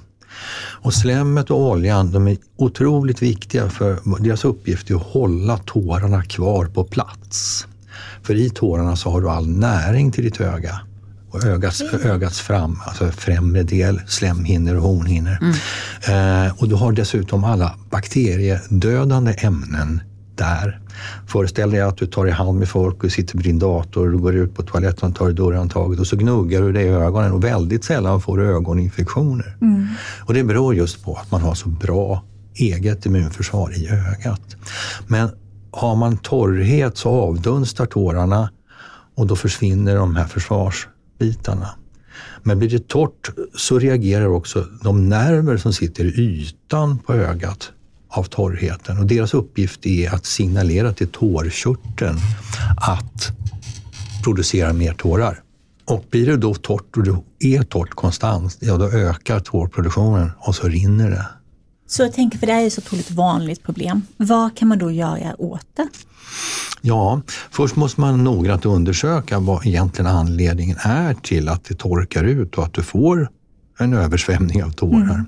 Och 0.82 0.94
slemmet 0.94 1.50
och 1.50 1.60
oljan 1.70 2.12
de 2.12 2.28
är 2.28 2.36
otroligt 2.56 3.22
viktiga 3.22 3.68
för 3.68 3.98
deras 4.22 4.44
uppgift 4.44 4.90
är 4.90 4.94
att 4.94 5.02
hålla 5.02 5.58
tårarna 5.58 6.22
kvar 6.22 6.66
på 6.66 6.84
plats. 6.84 7.66
För 8.22 8.34
i 8.34 8.50
tårarna 8.50 8.96
så 8.96 9.10
har 9.10 9.20
du 9.20 9.28
all 9.28 9.48
näring 9.48 10.12
till 10.12 10.24
ditt 10.24 10.40
öga. 10.40 10.80
Och 11.30 11.44
ögats, 11.44 11.82
ögats 12.04 12.40
fram, 12.40 12.78
alltså 12.86 13.10
främre 13.10 13.62
del, 13.62 14.00
slemhinnor 14.06 14.76
och 14.76 14.82
hornhinnor. 14.82 15.38
Mm. 15.40 16.46
Eh, 16.46 16.52
och 16.60 16.68
du 16.68 16.74
har 16.74 16.92
dessutom 16.92 17.44
alla 17.44 17.74
bakteriedödande 17.90 19.34
ämnen 19.38 20.00
där. 20.34 20.80
Föreställ 21.26 21.70
dig 21.70 21.80
att 21.80 21.96
du 21.96 22.06
tar 22.06 22.26
i 22.26 22.30
hand 22.30 22.58
med 22.58 22.68
folk 22.68 23.04
och 23.04 23.12
sitter 23.12 23.36
vid 23.36 23.46
din 23.46 23.58
dator 23.58 24.14
och 24.14 24.20
går 24.20 24.34
ut 24.34 24.54
på 24.54 24.62
toaletten 24.62 25.10
och 25.10 25.16
tar 25.16 25.30
i 25.30 25.32
dörrhandtaget 25.32 26.00
och 26.00 26.06
så 26.06 26.16
gnuggar 26.16 26.62
du 26.62 26.72
dig 26.72 26.84
i 26.84 26.88
ögonen 26.88 27.32
och 27.32 27.44
väldigt 27.44 27.84
sällan 27.84 28.20
får 28.20 28.38
du 28.38 28.56
ögoninfektioner. 28.56 29.56
Mm. 29.60 29.86
Och 30.20 30.34
det 30.34 30.44
beror 30.44 30.74
just 30.74 31.04
på 31.04 31.14
att 31.14 31.30
man 31.30 31.40
har 31.40 31.54
så 31.54 31.68
bra 31.68 32.24
eget 32.54 33.06
immunförsvar 33.06 33.72
i 33.78 33.88
ögat. 33.88 34.56
Men 35.06 35.30
har 35.72 35.96
man 35.96 36.16
torrhet 36.16 36.96
så 36.96 37.10
avdunstar 37.10 37.86
tårarna 37.86 38.50
och 39.14 39.26
då 39.26 39.36
försvinner 39.36 39.96
de 39.96 40.16
här 40.16 40.26
försvarsbitarna. 40.26 41.68
Men 42.42 42.58
blir 42.58 42.70
det 42.70 42.88
torrt 42.88 43.30
så 43.54 43.78
reagerar 43.78 44.26
också 44.26 44.66
de 44.82 45.08
nerver 45.08 45.56
som 45.56 45.72
sitter 45.72 46.04
i 46.04 46.20
ytan 46.20 46.98
på 46.98 47.14
ögat 47.14 47.72
av 48.08 48.24
torrheten 48.24 48.98
och 48.98 49.06
deras 49.06 49.34
uppgift 49.34 49.86
är 49.86 50.14
att 50.14 50.26
signalera 50.26 50.92
till 50.92 51.08
tårkörteln 51.08 52.18
att 52.76 53.32
producera 54.24 54.72
mer 54.72 54.92
tårar. 54.92 55.42
Och 55.84 56.04
blir 56.10 56.26
det 56.26 56.36
då 56.36 56.54
torrt 56.54 56.96
och 56.96 57.04
det 57.04 57.16
är 57.40 57.62
torrt 57.62 57.90
konstant, 57.90 58.56
ja 58.60 58.76
då 58.76 58.90
ökar 58.90 59.40
tårproduktionen 59.40 60.30
och 60.38 60.54
så 60.54 60.68
rinner 60.68 61.10
det. 61.10 61.26
Så 61.92 62.02
jag 62.02 62.12
tänker, 62.12 62.38
för 62.38 62.46
det 62.46 62.52
här 62.52 62.62
är 62.62 62.66
ett 62.66 62.72
så 62.72 62.80
otroligt 62.80 63.10
vanligt 63.10 63.62
problem. 63.62 64.02
Vad 64.16 64.56
kan 64.56 64.68
man 64.68 64.78
då 64.78 64.90
göra 64.90 65.40
åt 65.40 65.66
det? 65.76 65.88
Ja, 66.80 67.20
först 67.50 67.76
måste 67.76 68.00
man 68.00 68.24
noggrant 68.24 68.66
undersöka 68.66 69.38
vad 69.38 69.66
egentligen 69.66 70.10
anledningen 70.10 70.76
är 70.80 71.14
till 71.14 71.48
att 71.48 71.64
det 71.64 71.74
torkar 71.74 72.24
ut 72.24 72.58
och 72.58 72.64
att 72.64 72.72
du 72.72 72.82
får 72.82 73.28
en 73.78 73.94
översvämning 73.94 74.64
av 74.64 74.70
tårar. 74.70 75.14
Mm. 75.14 75.26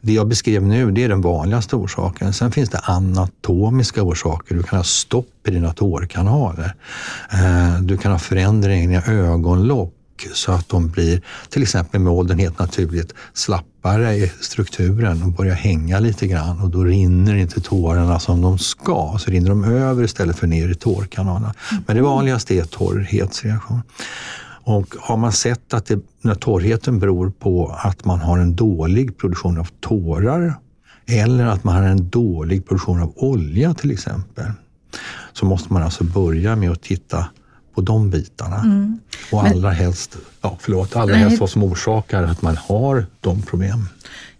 Det 0.00 0.12
jag 0.12 0.28
beskrev 0.28 0.62
nu 0.62 0.90
det 0.90 1.04
är 1.04 1.08
den 1.08 1.20
vanligaste 1.20 1.76
orsaken. 1.76 2.32
Sen 2.32 2.52
finns 2.52 2.70
det 2.70 2.78
anatomiska 2.78 4.02
orsaker. 4.02 4.54
Du 4.54 4.62
kan 4.62 4.76
ha 4.76 4.84
stopp 4.84 5.48
i 5.48 5.50
dina 5.50 5.72
tårkanaler. 5.72 6.74
Eh, 7.32 7.80
du 7.80 7.96
kan 7.96 8.12
ha 8.12 8.18
förändringar 8.18 8.82
i 8.82 8.86
ögonlock 10.18 10.36
så 10.36 10.52
att 10.52 10.68
de 10.68 10.88
blir, 10.88 11.22
till 11.48 11.62
exempel 11.62 12.00
med 12.00 12.12
åldern 12.12 12.38
helt 12.38 12.58
naturligt, 12.58 13.14
slappare 13.34 14.14
i 14.14 14.32
strukturen 14.40 15.22
och 15.22 15.32
börjar 15.32 15.54
hänga 15.54 16.00
lite 16.00 16.26
grann 16.26 16.60
och 16.60 16.70
då 16.70 16.84
rinner 16.84 17.34
inte 17.34 17.60
tårarna 17.60 18.18
som 18.18 18.40
de 18.40 18.58
ska, 18.58 19.16
så 19.18 19.30
rinner 19.30 19.48
de 19.48 19.64
över 19.64 20.04
istället 20.04 20.36
för 20.36 20.46
ner 20.46 20.68
i 20.68 20.74
tårkanalerna. 20.74 21.54
Men 21.86 21.96
det 21.96 22.02
vanligaste 22.02 22.54
är 22.54 22.64
torrhetsreaktion. 22.64 23.82
Och 24.64 24.94
har 25.00 25.16
man 25.16 25.32
sett 25.32 25.74
att 25.74 25.86
det, 25.86 26.00
när 26.22 26.34
torrheten 26.34 26.98
beror 26.98 27.30
på 27.30 27.76
att 27.84 28.04
man 28.04 28.20
har 28.20 28.38
en 28.38 28.56
dålig 28.56 29.18
produktion 29.18 29.58
av 29.58 29.68
tårar 29.80 30.54
eller 31.06 31.46
att 31.46 31.64
man 31.64 31.74
har 31.74 31.82
en 31.82 32.10
dålig 32.10 32.66
produktion 32.66 33.02
av 33.02 33.12
olja 33.16 33.74
till 33.74 33.90
exempel, 33.90 34.52
så 35.32 35.46
måste 35.46 35.72
man 35.72 35.82
alltså 35.82 36.04
börja 36.04 36.56
med 36.56 36.70
att 36.70 36.82
titta 36.82 37.26
på 37.78 37.82
de 37.82 38.10
bitarna. 38.10 38.56
Mm. 38.56 38.98
Och 39.30 39.42
allra 39.42 39.70
helst, 39.70 40.16
ja, 40.48 40.58
förlåt, 40.60 40.96
allra 40.96 41.14
helst 41.14 41.40
vad 41.40 41.50
som 41.50 41.62
orsakar 41.62 42.22
att 42.22 42.42
man 42.42 42.56
har 42.56 43.06
de 43.20 43.42
problemen. 43.42 43.88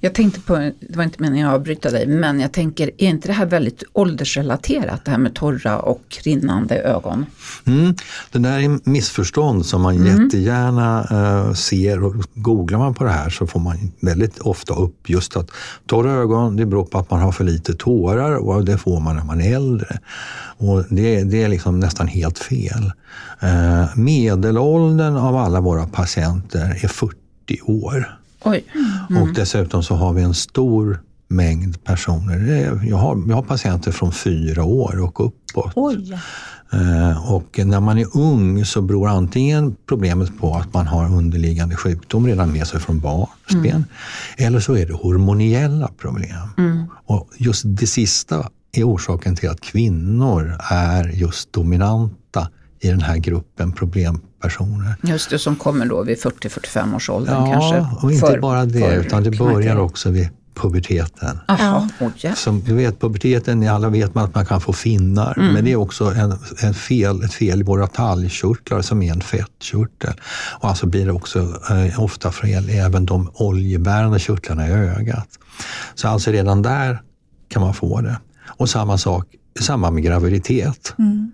Jag 0.01 0.15
tänkte 0.15 0.41
på, 0.41 0.57
det 0.57 0.97
var 0.97 1.05
inte 1.05 1.23
meningen 1.23 1.49
att 1.49 1.55
avbryta 1.55 1.91
dig, 1.91 2.07
men 2.07 2.41
jag 2.41 2.53
tänker, 2.53 2.91
är 2.99 3.09
inte 3.09 3.29
det 3.29 3.33
här 3.33 3.47
väldigt 3.47 3.83
åldersrelaterat, 3.93 5.05
det 5.05 5.11
här 5.11 5.19
med 5.19 5.35
torra 5.35 5.79
och 5.79 6.19
rinnande 6.25 6.79
ögon? 6.83 7.27
Mm. 7.65 7.95
Det 8.31 8.39
där 8.39 8.59
är 8.59 8.91
missförstånd 8.91 9.67
som 9.67 9.83
man 9.83 9.97
mm. 9.97 10.23
jättegärna 10.23 11.07
uh, 11.13 11.55
ser 11.55 12.05
och 12.05 12.15
googlar 12.35 12.79
man 12.79 12.95
på 12.95 13.05
det 13.05 13.11
här 13.11 13.31
så 13.31 13.47
får 13.47 13.61
man 13.61 13.93
väldigt 14.01 14.39
ofta 14.39 14.75
upp 14.75 15.11
just 15.11 15.37
att 15.37 15.51
torra 15.87 16.13
ögon, 16.13 16.57
det 16.57 16.67
beror 16.67 16.85
på 16.85 16.99
att 16.99 17.11
man 17.11 17.21
har 17.21 17.33
för 17.33 17.45
lite 17.45 17.75
tårar 17.75 18.37
och 18.37 18.65
det 18.65 18.79
får 18.79 19.01
man 19.01 19.17
när 19.17 19.25
man 19.25 19.41
är 19.41 19.55
äldre. 19.55 19.99
Och 20.59 20.85
det, 20.91 21.25
det 21.25 21.43
är 21.43 21.49
liksom 21.49 21.81
nästan 21.81 22.07
helt 22.07 22.39
fel. 22.39 22.93
Uh, 23.43 23.97
medelåldern 23.97 25.17
av 25.17 25.37
alla 25.37 25.61
våra 25.61 25.87
patienter 25.99 26.79
är 26.85 26.89
40 26.89 27.17
år. 27.63 28.19
Mm. 28.45 29.23
Och 29.23 29.35
dessutom 29.35 29.83
så 29.83 29.95
har 29.95 30.13
vi 30.13 30.23
en 30.23 30.35
stor 30.35 31.01
mängd 31.29 31.85
personer. 31.85 32.81
Jag 32.89 32.97
har, 32.97 33.23
jag 33.29 33.35
har 33.35 33.43
patienter 33.43 33.93
från 33.93 34.13
fyra 34.13 34.65
år 34.65 35.01
och 35.01 35.27
uppåt. 35.27 35.73
Oj. 35.75 36.19
Eh, 36.73 37.33
och 37.33 37.61
när 37.65 37.81
man 37.81 37.99
är 37.99 38.17
ung 38.17 38.65
så 38.65 38.83
beror 38.83 39.09
antingen 39.09 39.77
problemet 39.87 40.39
på 40.39 40.55
att 40.55 40.75
man 40.75 40.87
har 40.87 41.05
underliggande 41.07 41.77
sjukdom 41.77 42.27
redan 42.27 42.53
med 42.53 42.67
sig 42.67 42.81
från 42.81 43.01
barnsben, 43.01 43.65
mm. 43.65 43.85
eller 44.37 44.61
så 44.61 44.77
är 44.77 44.87
det 44.87 44.95
hormoniella 44.95 45.89
problem. 45.99 46.49
Mm. 46.59 46.85
Och 47.07 47.31
just 47.39 47.63
det 47.67 47.87
sista 47.87 48.49
är 48.73 48.85
orsaken 48.85 49.37
till 49.37 49.49
att 49.49 49.61
kvinnor 49.61 50.57
är 50.71 51.09
just 51.09 51.53
dominanta 51.53 52.18
i 52.81 52.89
den 52.89 53.01
här 53.01 53.17
gruppen 53.17 53.73
problempersoner. 53.73 54.95
Just 55.03 55.31
det, 55.31 55.39
som 55.39 55.57
kommer 55.57 55.87
då 55.87 56.03
vid 56.03 56.19
40-45 56.19 56.97
års 56.97 57.11
ålder 57.11 57.33
ja, 57.33 57.47
kanske? 57.53 57.77
Ja, 57.77 57.99
och 58.03 58.13
inte 58.13 58.27
för, 58.27 58.39
bara 58.39 58.65
det, 58.65 58.95
utan 58.95 59.23
det 59.23 59.31
börjar 59.31 59.77
också 59.77 60.11
vid 60.11 60.29
puberteten. 60.59 61.39
Aha, 61.49 61.89
Som 62.35 62.61
du 62.61 62.75
vet, 62.75 63.01
puberteten, 63.01 63.69
alla 63.69 63.89
vet 63.89 64.15
man 64.15 64.25
att 64.25 64.35
man 64.35 64.47
kan 64.47 64.61
få 64.61 64.73
finnar, 64.73 65.39
mm. 65.39 65.53
men 65.53 65.65
det 65.65 65.73
är 65.73 65.77
också 65.77 66.05
en, 66.05 66.39
en 66.63 66.75
fel, 66.75 67.23
ett 67.23 67.33
fel 67.33 67.61
i 67.61 67.63
våra 67.63 67.87
talgkörtlar 67.87 68.83
som 68.83 69.03
är 69.03 69.13
en 69.13 69.21
fettkörtel. 69.21 70.15
Och 70.61 70.69
alltså 70.69 70.87
blir 70.87 71.07
det 71.07 71.13
också 71.13 71.39
eh, 71.71 72.01
ofta 72.01 72.33
fel 72.33 72.69
även 72.69 73.07
de 73.07 73.31
oljebärande 73.35 74.19
körtlarna 74.19 74.69
i 74.69 74.71
ögat. 74.71 75.29
Så 75.95 76.09
alltså 76.09 76.31
redan 76.31 76.63
där 76.63 77.03
kan 77.49 77.63
man 77.63 77.75
få 77.75 78.01
det. 78.01 78.19
Och 78.47 78.69
samma 78.69 78.99
sak 78.99 79.27
i 79.61 79.63
samband 79.63 79.95
med 79.95 80.05
graviditet. 80.05 80.95
Mm. 80.99 81.33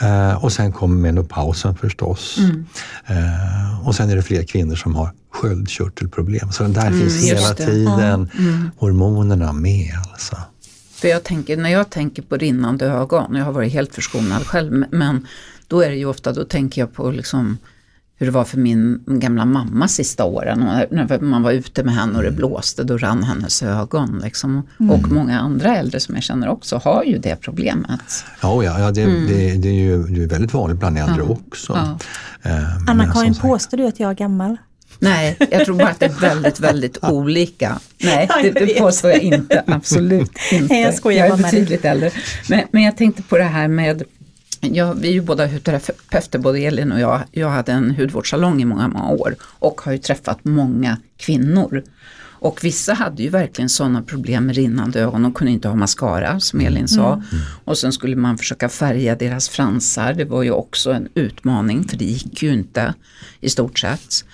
Eh, 0.00 0.44
och 0.44 0.52
sen 0.52 0.72
kommer 0.72 0.96
menopausen 0.96 1.74
förstås. 1.74 2.38
Mm. 2.38 2.66
Eh, 3.06 3.88
och 3.88 3.94
sen 3.94 4.10
är 4.10 4.16
det 4.16 4.22
fler 4.22 4.42
kvinnor 4.42 4.74
som 4.74 4.94
har 4.94 5.10
sköldkörtelproblem. 5.30 6.52
Så 6.52 6.62
där 6.64 6.86
mm, 6.86 7.00
finns 7.00 7.24
hela 7.24 7.54
tiden 7.54 8.30
mm. 8.38 8.70
hormonerna 8.76 9.52
med. 9.52 9.94
Alltså. 10.12 10.36
För 10.94 11.08
jag 11.08 11.24
tänker, 11.24 11.56
när 11.56 11.70
jag 11.70 11.90
tänker 11.90 12.22
på 12.22 12.36
rinnande 12.36 12.86
ögon, 12.86 13.34
jag 13.34 13.44
har 13.44 13.52
varit 13.52 13.72
helt 13.72 13.94
förskonad 13.94 14.46
själv, 14.46 14.84
men 14.90 15.26
då 15.66 15.80
är 15.80 15.90
det 15.90 15.96
ju 15.96 16.06
ofta, 16.06 16.32
då 16.32 16.44
tänker 16.44 16.80
jag 16.80 16.94
på 16.94 17.10
liksom 17.10 17.58
hur 18.18 18.26
det 18.26 18.32
var 18.32 18.44
för 18.44 18.58
min 18.58 19.00
gamla 19.06 19.44
mamma 19.44 19.88
sista 19.88 20.24
åren. 20.24 20.58
när 20.90 21.20
man 21.20 21.42
var 21.42 21.52
ute 21.52 21.84
med 21.84 21.94
henne 21.94 22.18
och 22.18 22.22
det 22.22 22.30
blåste, 22.30 22.84
då 22.84 22.98
rann 22.98 23.22
hennes 23.22 23.62
ögon. 23.62 24.20
Liksom. 24.24 24.66
Mm. 24.80 24.90
Och 24.90 25.12
många 25.12 25.40
andra 25.40 25.76
äldre 25.76 26.00
som 26.00 26.14
jag 26.14 26.24
känner 26.24 26.48
också 26.48 26.76
har 26.76 27.04
ju 27.04 27.18
det 27.18 27.36
problemet. 27.36 28.24
Ja, 28.40 28.62
ja, 28.62 28.80
ja 28.80 28.90
det, 28.90 29.02
mm. 29.02 29.26
det, 29.26 29.56
det, 29.56 29.68
är 29.68 29.72
ju 29.72 30.02
det 30.02 30.22
är 30.22 30.26
väldigt 30.26 30.54
vanligt 30.54 30.78
bland 30.78 30.98
äldre 30.98 31.24
ja. 31.28 31.36
också. 31.46 31.72
Ja. 32.42 32.50
Eh, 32.50 32.90
Anna-Karin, 32.90 33.34
påstår 33.34 33.76
du 33.76 33.86
att 33.86 34.00
jag 34.00 34.10
är 34.10 34.14
gammal? 34.14 34.56
Nej, 34.98 35.36
jag 35.50 35.64
tror 35.64 35.76
bara 35.76 35.88
att 35.88 36.00
det 36.00 36.06
är 36.06 36.20
väldigt, 36.20 36.60
väldigt 36.60 36.98
olika. 37.04 37.78
Nej, 37.98 38.28
det, 38.42 38.50
det 38.50 38.78
påstår 38.78 39.10
jag 39.10 39.20
inte, 39.20 39.62
absolut 39.66 40.30
inte. 40.52 40.66
Nej, 40.74 40.82
jag 40.82 40.94
skojar 40.94 41.26
jag 41.26 41.38
är 41.38 41.42
betydligt 41.42 41.84
äldre. 41.84 42.10
Men, 42.48 42.62
men 42.70 42.82
jag 42.82 42.96
tänkte 42.96 43.22
på 43.22 43.38
det 43.38 43.44
här 43.44 43.68
med 43.68 44.02
Ja, 44.60 44.92
vi 44.92 45.08
är 45.08 45.12
ju 45.12 45.20
båda 45.20 45.46
hudterapeuter, 45.46 46.38
både 46.38 46.58
Elin 46.58 46.92
och 46.92 47.00
jag. 47.00 47.22
Jag 47.32 47.50
hade 47.50 47.72
en 47.72 47.90
hudvårdssalong 47.90 48.62
i 48.62 48.64
många, 48.64 48.88
många 48.88 49.10
år 49.10 49.36
och 49.42 49.80
har 49.80 49.92
ju 49.92 49.98
träffat 49.98 50.44
många 50.44 50.96
kvinnor. 51.16 51.82
Och 52.40 52.64
vissa 52.64 52.94
hade 52.94 53.22
ju 53.22 53.28
verkligen 53.28 53.68
sådana 53.68 54.02
problem 54.02 54.46
med 54.46 54.56
rinnande 54.56 55.00
ögon. 55.00 55.22
De 55.22 55.32
kunde 55.34 55.52
inte 55.52 55.68
ha 55.68 55.74
mascara 55.74 56.40
som 56.40 56.60
Elin 56.60 56.88
sa. 56.88 57.12
Mm. 57.12 57.24
Och 57.64 57.78
sen 57.78 57.92
skulle 57.92 58.16
man 58.16 58.38
försöka 58.38 58.68
färga 58.68 59.16
deras 59.16 59.48
fransar. 59.48 60.12
Det 60.12 60.24
var 60.24 60.42
ju 60.42 60.50
också 60.50 60.92
en 60.92 61.08
utmaning 61.14 61.88
för 61.88 61.96
det 61.96 62.04
gick 62.04 62.42
ju 62.42 62.52
inte 62.52 62.94
i 63.40 63.48
stort 63.50 63.78
sett. 63.78 64.24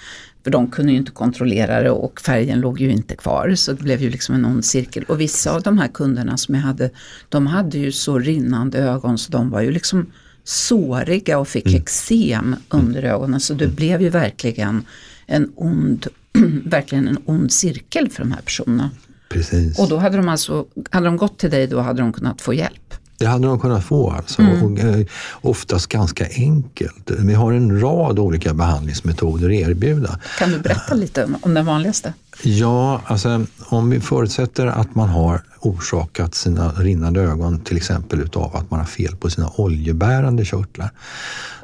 För 0.45 0.51
de 0.51 0.71
kunde 0.71 0.93
ju 0.93 0.99
inte 0.99 1.11
kontrollera 1.11 1.83
det 1.83 1.91
och 1.91 2.21
färgen 2.21 2.61
låg 2.61 2.81
ju 2.81 2.91
inte 2.91 3.17
kvar. 3.17 3.55
Så 3.55 3.73
det 3.73 3.83
blev 3.83 4.03
ju 4.03 4.11
liksom 4.11 4.35
en 4.35 4.45
ond 4.45 4.65
cirkel. 4.65 5.05
Och 5.09 5.21
vissa 5.21 5.53
av 5.55 5.63
de 5.63 5.79
här 5.79 5.89
kunderna 5.89 6.37
som 6.37 6.55
jag 6.55 6.63
hade, 6.63 6.91
de 7.29 7.47
hade 7.47 7.79
ju 7.79 7.93
så 7.93 8.19
rinnande 8.19 8.79
ögon 8.79 9.19
så 9.19 9.33
de 9.33 9.51
var 9.51 9.61
ju 9.61 9.71
liksom 9.71 10.07
såriga 10.45 11.39
och 11.39 11.49
fick 11.49 11.67
mm. 11.67 11.81
eksem 11.81 12.57
under 12.69 13.03
ögonen. 13.03 13.41
Så 13.41 13.55
det 13.55 13.69
blev 13.69 14.03
ju 14.03 14.09
verkligen 14.09 14.85
en 15.27 15.53
ond, 15.57 16.07
verkligen 16.65 17.09
en 17.09 17.19
ond 17.25 17.53
cirkel 17.53 18.11
för 18.11 18.23
de 18.23 18.33
här 18.33 18.41
personerna. 18.41 18.91
Precis. 19.29 19.79
Och 19.79 19.89
då 19.89 19.97
hade 19.97 20.17
de 20.17 20.29
alltså, 20.29 20.67
hade 20.91 21.07
de 21.07 21.17
gått 21.17 21.39
till 21.39 21.51
dig 21.51 21.67
då 21.67 21.81
hade 21.81 22.03
de 22.03 22.13
kunnat 22.13 22.41
få 22.41 22.55
hjälp. 22.55 22.84
Det 23.19 23.27
hade 23.27 23.47
de 23.47 23.61
kunnat 23.61 23.85
få, 23.85 24.11
alltså. 24.11 24.43
Mm. 24.43 24.63
Och, 24.63 24.79
eh, 24.79 25.07
oftast 25.41 25.87
ganska 25.87 26.27
enkelt. 26.31 27.11
Vi 27.19 27.35
har 27.35 27.53
en 27.53 27.81
rad 27.81 28.19
olika 28.19 28.55
behandlingsmetoder 28.55 29.47
att 29.47 29.53
erbjuda. 29.53 30.19
Kan 30.39 30.51
du 30.51 30.59
berätta 30.59 30.95
lite 30.95 31.25
om, 31.25 31.37
om 31.43 31.55
den 31.55 31.67
vanligaste? 31.67 32.13
Ja, 32.43 33.01
alltså, 33.05 33.47
om 33.67 33.91
vi 33.91 34.01
förutsätter 34.01 34.67
att 34.67 34.95
man 34.95 35.09
har 35.09 35.43
orsakat 35.61 36.35
sina 36.35 36.73
rinnande 36.73 37.21
ögon 37.21 37.61
till 37.61 37.77
exempel 37.77 38.21
utav 38.21 38.57
att 38.57 38.71
man 38.71 38.81
har 38.81 38.87
fel 38.87 39.17
på 39.17 39.31
sina 39.31 39.51
oljebärande 39.57 40.45
körtlar. 40.45 40.91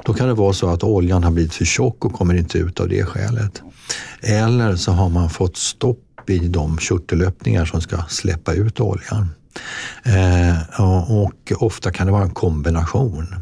Då 0.05 0.15
kan 0.15 0.29
det 0.29 0.35
vara 0.35 0.53
så 0.53 0.69
att 0.69 0.83
oljan 0.83 1.25
har 1.25 1.31
blivit 1.31 1.55
för 1.55 1.65
tjock 1.65 2.05
och 2.05 2.13
kommer 2.13 2.35
inte 2.35 2.59
ut 2.59 2.81
av 2.81 2.89
det 2.89 3.05
skälet. 3.05 3.63
Eller 4.21 4.77
så 4.77 4.93
har 4.93 5.09
man 5.09 5.31
fått 5.31 5.57
stopp 5.57 6.31
i 6.31 6.39
de 6.39 6.79
körtelöppningar 6.79 7.65
som 7.65 7.81
ska 7.81 7.97
släppa 8.09 8.53
ut 8.53 8.81
oljan. 8.81 9.29
Eh, 10.03 10.81
och 10.81 11.53
ofta 11.63 11.91
kan 11.91 12.07
det 12.07 12.13
vara 12.13 12.23
en 12.23 12.31
kombination. 12.31 13.35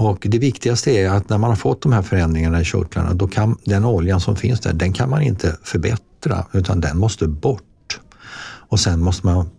Och 0.00 0.26
det 0.30 0.38
viktigaste 0.38 0.90
är 0.90 1.10
att 1.10 1.28
när 1.28 1.38
man 1.38 1.50
har 1.50 1.56
fått 1.56 1.82
de 1.82 1.92
här 1.92 2.02
förändringarna 2.02 2.60
i 2.60 2.64
körtlarna, 2.64 3.14
då 3.14 3.28
kan 3.28 3.58
den 3.64 3.84
oljan 3.84 4.20
som 4.20 4.36
finns 4.36 4.60
där, 4.60 4.72
den 4.72 4.92
kan 4.92 5.10
man 5.10 5.22
inte 5.22 5.56
förbättra 5.62 6.46
utan 6.52 6.80
den 6.80 6.98
måste 6.98 7.28
bort. 7.28 8.00
Och 8.68 8.80
sen 8.80 9.00
måste 9.00 9.26
man 9.26 9.50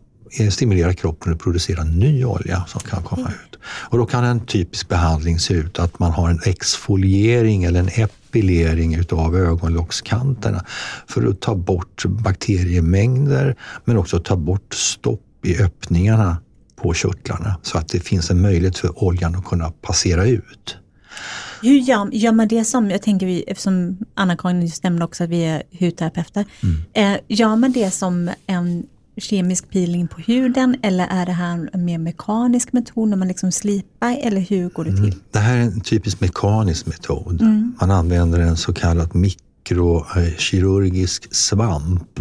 stimulera 0.50 0.94
kroppen 0.94 1.34
att 1.34 1.40
producera 1.40 1.84
ny 1.84 2.26
olja 2.26 2.66
som 2.68 2.82
kan 2.82 3.04
komma 3.04 3.28
ut. 3.28 3.60
Och 3.64 3.98
då 3.98 4.06
kan 4.06 4.24
en 4.24 4.46
typisk 4.46 4.90
behandling 4.90 5.40
se 5.40 5.54
ut 5.54 5.80
att 5.80 6.00
man 6.00 6.12
har 6.12 6.30
en 6.30 6.40
exfoliering 6.46 7.64
eller 7.64 7.80
en 7.80 8.08
pilering 8.32 8.96
utav 8.96 9.36
ögonlockskanterna 9.36 10.66
för 11.08 11.28
att 11.28 11.42
ta 11.42 11.56
bort 11.56 12.06
bakteriemängder 12.06 13.56
men 13.86 13.98
också 13.98 14.20
ta 14.20 14.36
bort 14.36 14.74
stopp 14.74 15.31
i 15.44 15.58
öppningarna 15.58 16.38
på 16.76 16.94
körtlarna 16.94 17.56
så 17.62 17.78
att 17.78 17.88
det 17.88 18.00
finns 18.00 18.32
en 18.32 18.42
möjlighet 18.42 18.78
för 18.78 19.04
oljan 19.04 19.36
att 19.36 19.46
kunna 19.46 19.72
passera 19.72 20.26
ut. 20.26 20.78
Hur 21.62 21.80
gör, 21.80 22.10
gör 22.12 22.32
man 22.32 22.48
det 22.48 22.66
som, 22.66 22.92
jag 22.92 23.02
tänker 23.02 23.26
vi, 23.26 23.42
eftersom 23.42 23.98
Anna-Karin 24.14 24.62
just 24.62 24.84
nämnde 24.84 25.06
också 25.06 25.24
att 25.24 25.30
vi 25.30 25.44
är 25.44 25.64
hudterapeuter, 25.80 26.46
mm. 26.64 26.84
eh, 26.94 27.20
gör 27.28 27.56
man 27.56 27.72
det 27.72 27.92
som 27.92 28.30
en 28.48 28.84
kemisk 29.18 29.70
peeling 29.70 30.08
på 30.08 30.22
huden 30.22 30.76
eller 30.82 31.08
är 31.08 31.26
det 31.26 31.32
här 31.32 31.70
en 31.74 31.86
mer 31.86 31.98
mekanisk 31.98 32.74
metod 32.74 33.10
när 33.10 33.18
man 33.18 33.28
liksom 33.28 33.52
slipar 33.52 34.18
eller 34.22 34.42
hur 34.42 34.70
går 34.70 34.86
det 34.86 34.92
till? 34.92 35.04
Mm. 35.04 35.20
Det 35.32 35.40
här 35.40 35.58
är 35.58 35.62
en 35.62 35.82
typisk 35.82 36.22
mekanisk 36.22 36.86
metod. 36.86 37.42
Mm. 37.42 37.76
Man 37.80 37.92
använder 37.92 38.40
en 38.40 38.58
så 38.58 38.74
kallad 38.74 39.16
mikrokirurgisk 39.16 41.36
svamp 41.36 42.20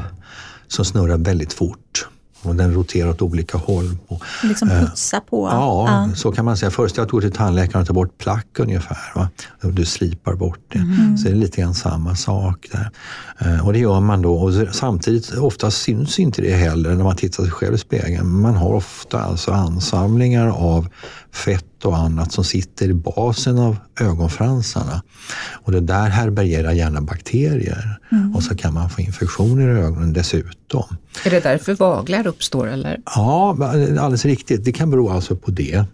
som 0.69 0.85
snurrar 0.85 1.19
väldigt 1.19 1.53
fort 1.53 2.09
och 2.43 2.57
den 2.57 2.75
roterar 2.75 3.11
åt 3.11 3.23
olika 3.23 3.59
håll. 3.59 3.97
liksom 4.43 4.71
eh, 4.71 4.81
putsa 4.81 5.21
på? 5.21 5.49
Ja, 5.49 5.87
ja, 5.89 6.15
så 6.17 6.33
kan 6.33 6.45
man 6.45 6.57
säga. 6.57 6.71
Att 6.79 6.95
du 6.95 7.07
går 7.07 7.21
till 7.21 7.33
tandläkaren 7.33 7.81
och 7.81 7.87
tar 7.87 7.95
bort 7.95 8.19
plack 8.19 8.47
ungefär. 8.59 9.13
Va? 9.15 9.29
Och 9.63 9.73
du 9.73 9.85
slipar 9.85 10.35
bort 10.35 10.61
det. 10.69 10.79
Mm. 10.79 11.19
Så 11.19 11.29
det 11.29 11.35
är 11.35 11.37
lite 11.37 11.61
grann 11.61 11.75
samma 11.75 12.17
sak 12.17 12.67
där. 12.73 12.91
Eh, 13.39 13.67
och 13.67 13.73
det 13.73 13.79
gör 13.79 14.01
man 14.01 14.23
då. 14.23 14.35
Och 14.35 14.53
samtidigt, 14.73 15.33
ofta 15.33 15.71
syns 15.71 16.19
inte 16.19 16.43
det 16.43 16.55
heller 16.55 16.95
när 16.95 17.05
man 17.05 17.17
tittar 17.17 17.43
sig 17.43 17.53
själv 17.53 17.75
i 17.75 17.79
spegeln. 17.79 18.41
Man 18.41 18.55
har 18.55 18.75
ofta 18.75 19.23
alltså 19.23 19.53
ansamlingar 19.53 20.49
av 20.49 20.89
fett 21.33 21.85
och 21.85 21.97
annat 21.97 22.33
som 22.33 22.45
sitter 22.45 22.89
i 22.89 22.95
basen 22.95 23.59
av 23.59 23.77
ögonfransarna. 24.01 25.03
Och 25.51 25.73
det 25.73 25.81
där 25.81 26.09
härbärgerar 26.09 26.73
gärna 26.73 27.01
bakterier 27.01 27.99
mm. 28.13 28.37
och 28.37 28.43
så 28.43 28.57
kan 28.57 28.75
man 28.75 28.91
få 28.91 29.01
infektioner 29.01 29.77
i 29.77 29.81
ögonen 29.81 30.13
dessutom. 30.13 30.85
Är 31.25 31.31
det 31.31 31.41
därför 31.41 31.75
vaglar 31.75 32.29
uppstår 32.31 32.69
eller? 32.69 33.01
Ja, 33.05 33.51
alldeles 33.51 34.25
riktigt. 34.25 34.65
Det 34.65 34.73
kan 34.73 34.91
bero 34.91 35.09
alltså 35.09 35.37
på 35.37 35.51
det. 35.51 35.85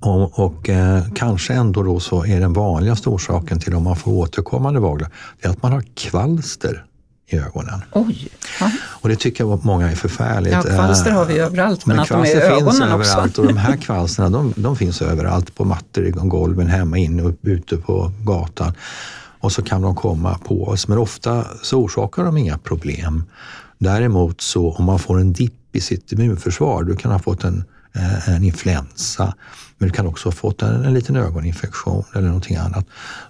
Och, 0.00 0.38
och 0.38 0.68
eh, 0.68 1.02
kanske 1.14 1.52
ändå 1.54 1.82
då 1.82 2.00
så 2.00 2.26
är 2.26 2.40
den 2.40 2.52
vanligaste 2.52 3.08
orsaken 3.08 3.60
till 3.60 3.74
om 3.74 3.82
man 3.82 3.96
får 3.96 4.12
återkommande 4.12 4.80
vaglar, 4.80 5.10
det 5.40 5.46
är 5.46 5.50
att 5.50 5.62
man 5.62 5.72
har 5.72 5.84
kvalster 5.94 6.84
i 7.26 7.36
ögonen. 7.36 7.82
Oj! 7.92 8.28
Ja. 8.60 8.70
Och 8.84 9.08
det 9.08 9.16
tycker 9.16 9.44
jag 9.44 9.64
många 9.64 9.90
är 9.90 9.94
förfärligt. 9.94 10.52
Ja, 10.52 10.62
kvalster 10.62 11.10
har 11.10 11.24
vi 11.24 11.38
överallt, 11.38 11.86
men, 11.86 11.96
men 11.96 12.02
att 12.02 12.08
de 12.08 12.22
är 12.22 12.26
i 12.26 12.32
ögonen 12.32 12.64
finns 12.64 12.80
överallt 12.80 13.30
också. 13.30 13.40
och 13.40 13.46
de 13.46 13.56
här 13.56 13.76
kvalsterna 13.76 14.30
de, 14.30 14.52
de 14.56 14.76
finns 14.76 15.02
överallt, 15.02 15.54
på 15.54 15.64
mattor, 15.64 16.06
i 16.06 16.10
golven, 16.10 16.66
hemma, 16.66 16.98
inne 16.98 17.22
och 17.22 17.34
ute 17.42 17.76
på 17.76 18.12
gatan. 18.22 18.72
Och 19.40 19.52
så 19.52 19.62
kan 19.62 19.82
de 19.82 19.94
komma 19.94 20.38
på 20.44 20.64
oss, 20.64 20.88
men 20.88 20.98
ofta 20.98 21.44
så 21.62 21.78
orsakar 21.78 22.24
de 22.24 22.36
inga 22.36 22.58
problem. 22.58 23.24
Däremot 23.78 24.40
så 24.40 24.72
om 24.72 24.84
man 24.84 24.98
får 24.98 25.20
en 25.20 25.32
dipp 25.32 25.54
i 25.74 25.80
sitt 25.80 26.12
immunförsvar, 26.12 26.82
du 26.82 26.96
kan 26.96 27.12
ha 27.12 27.18
fått 27.18 27.44
en, 27.44 27.64
eh, 27.94 28.28
en 28.28 28.44
influensa, 28.44 29.34
men 29.78 29.88
du 29.88 29.94
kan 29.94 30.06
också 30.06 30.28
ha 30.28 30.32
fått 30.32 30.62
en, 30.62 30.84
en 30.84 30.94
liten 30.94 31.16
ögoninfektion 31.16 32.04
eller 32.14 32.26
någonting 32.26 32.56
annat. 32.56 32.86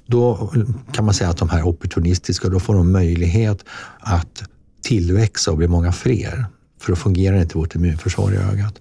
Då 0.07 0.53
kan 0.93 1.05
man 1.05 1.15
säga 1.15 1.31
att 1.31 1.37
de 1.37 1.49
här 1.49 1.67
opportunistiska, 1.67 2.49
då 2.49 2.61
får 2.61 2.75
de 2.75 2.93
möjlighet 2.93 3.65
att 4.01 4.43
tillväxa 4.83 5.51
och 5.51 5.57
bli 5.57 5.69
många 5.69 5.93
fler. 5.93 6.47
För 6.81 6.93
då 6.93 6.97
fungerar 6.97 7.41
inte 7.41 7.59
vårt 7.59 7.75
immunförsvar 7.75 8.33
i 8.33 8.37
ögat. 8.37 8.75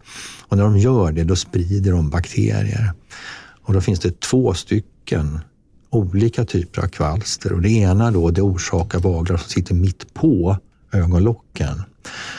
Och 0.48 0.58
när 0.58 0.64
de 0.64 0.78
gör 0.78 1.12
det, 1.12 1.24
då 1.24 1.36
sprider 1.36 1.92
de 1.92 2.10
bakterier. 2.10 2.94
Och 3.64 3.74
då 3.74 3.82
finns 3.82 4.00
det 4.00 4.20
två 4.20 4.54
stycken 4.54 5.40
olika 5.90 6.46
typer 6.46 6.82
av 6.82 6.88
kvalster 6.88 7.54
och 7.54 7.62
det 7.62 7.70
ena 7.70 8.12
då 8.12 8.32
det 8.32 8.42
orsakar 8.42 9.00
vaglar 9.00 9.38
som 9.38 9.50
sitter 9.50 9.76
mitt 9.76 10.14
på 10.14 10.58
ögonlocken. 10.94 11.84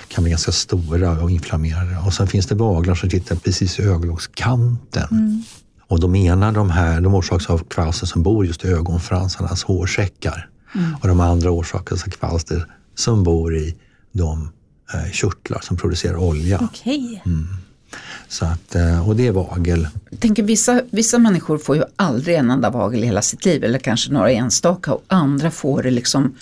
kan 0.09 0.25
bli 0.25 0.31
ganska 0.31 0.53
stora 0.53 1.23
och 1.23 1.31
inflammerade. 1.31 1.99
Och 2.07 2.15
sen 2.15 2.27
finns 2.27 2.47
det 2.47 2.55
vaglar 2.55 2.95
som 2.95 3.11
sitter 3.11 3.37
precis 3.37 3.79
i 3.79 3.83
ögonlockskanten. 3.83 5.09
Mm. 5.11 5.43
Och 5.87 6.01
de 6.01 6.15
ena 6.15 6.53
de 6.53 6.71
här 6.71 7.01
de 7.01 7.15
orsakas 7.15 7.51
av 7.51 7.59
kvalster 7.59 8.07
som 8.07 8.23
bor 8.23 8.47
just 8.47 8.65
i 8.65 8.69
ögonfransarnas 8.69 9.65
hårsäckar. 9.65 10.49
Mm. 10.75 10.97
Och 11.03 11.09
de 11.09 11.21
andra 11.21 11.51
orsakas 11.51 12.05
av 12.05 12.11
kvalster 12.11 12.67
som 12.95 13.23
bor 13.23 13.57
i 13.57 13.75
de 14.13 14.53
eh, 14.95 15.13
körtlar 15.13 15.61
som 15.61 15.77
producerar 15.77 16.17
olja. 16.17 16.69
Okay. 16.73 17.21
Mm. 17.27 17.49
Så 18.29 18.45
att, 18.45 18.75
eh, 18.75 19.09
och 19.09 19.17
det 19.17 19.27
är 19.27 19.33
vagel. 19.33 19.89
Jag 20.11 20.21
tänker, 20.21 20.43
vissa, 20.43 20.83
vissa 20.91 21.19
människor 21.19 21.59
får 21.59 21.77
ju 21.77 21.83
aldrig 21.97 22.37
en 22.37 22.51
enda 22.51 22.71
vagel 22.71 23.05
i 23.05 23.07
hela 23.07 23.23
sitt 23.23 23.45
liv 23.45 23.65
eller 23.65 23.79
kanske 23.79 24.13
några 24.13 24.31
enstaka 24.31 24.93
och 24.93 25.05
andra 25.09 25.51
får 25.51 25.83
det 25.83 25.91
liksom 25.91 26.35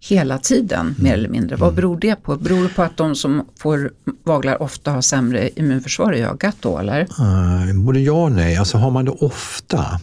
hela 0.00 0.38
tiden 0.38 0.80
mm. 0.80 0.94
mer 0.98 1.14
eller 1.14 1.28
mindre. 1.28 1.56
Vad 1.56 1.74
beror 1.74 2.00
det 2.00 2.22
på? 2.22 2.36
Beror 2.36 2.62
det 2.62 2.68
på 2.68 2.82
att 2.82 2.96
de 2.96 3.14
som 3.14 3.46
får 3.58 3.90
vaglar 4.24 4.62
ofta 4.62 4.90
har 4.90 5.00
sämre 5.00 5.50
immunförsvar 5.56 6.12
i 6.12 6.22
ögat 6.22 6.56
då 6.60 6.78
eller? 6.78 7.00
Uh, 7.00 7.74
både 7.84 8.00
ja 8.00 8.24
och 8.24 8.32
nej. 8.32 8.56
Alltså 8.56 8.78
har 8.78 8.90
man 8.90 9.04
det 9.04 9.10
ofta, 9.10 10.00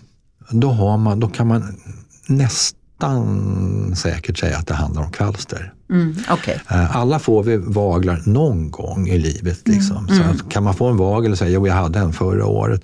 då, 0.50 0.70
har 0.70 0.98
man, 0.98 1.20
då 1.20 1.28
kan 1.28 1.48
man 1.48 1.80
nästan 2.28 3.96
säkert 3.96 4.38
säga 4.38 4.58
att 4.58 4.68
det 4.68 4.74
handlar 4.74 5.04
om 5.04 5.12
kvalster. 5.12 5.74
Mm, 5.90 6.16
okay. 6.34 6.56
Eh, 6.70 6.96
alla 6.96 7.20
får 7.20 7.44
vi 7.44 7.58
vaglar 7.58 8.22
någon 8.26 8.72
gång 8.72 9.08
i 9.08 9.18
livet. 9.18 9.68
Mm, 9.68 9.78
liksom. 9.78 10.08
Mm, 10.08 10.38
så 10.38 10.46
kan 10.46 10.64
man 10.64 10.74
få 10.74 10.88
en 10.88 10.98
vagel 10.98 11.32
och 11.32 11.38
säga 11.38 11.52
jo 11.52 11.68
jag 11.68 11.74
hade 11.74 12.00
en 12.00 12.14
förra 12.14 12.46
året, 12.46 12.84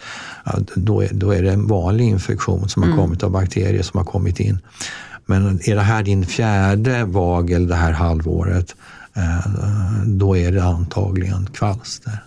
då 0.75 1.01
är, 1.01 1.09
då 1.13 1.31
är 1.31 1.43
det 1.43 1.51
en 1.51 1.67
vanlig 1.67 2.05
infektion 2.05 2.69
som 2.69 2.83
har 2.83 2.89
mm. 2.89 2.99
kommit 3.01 3.23
av 3.23 3.31
bakterier 3.31 3.83
som 3.83 3.97
har 3.97 4.05
kommit 4.05 4.39
in. 4.39 4.59
Men 5.25 5.59
är 5.63 5.75
det 5.75 5.81
här 5.81 6.03
din 6.03 6.25
fjärde 6.25 7.05
vagel 7.05 7.67
det 7.67 7.75
här 7.75 7.91
halvåret, 7.91 8.75
eh, 9.13 9.51
då 10.05 10.37
är 10.37 10.51
det 10.51 10.63
antagligen 10.63 11.45
kvalster. 11.45 12.23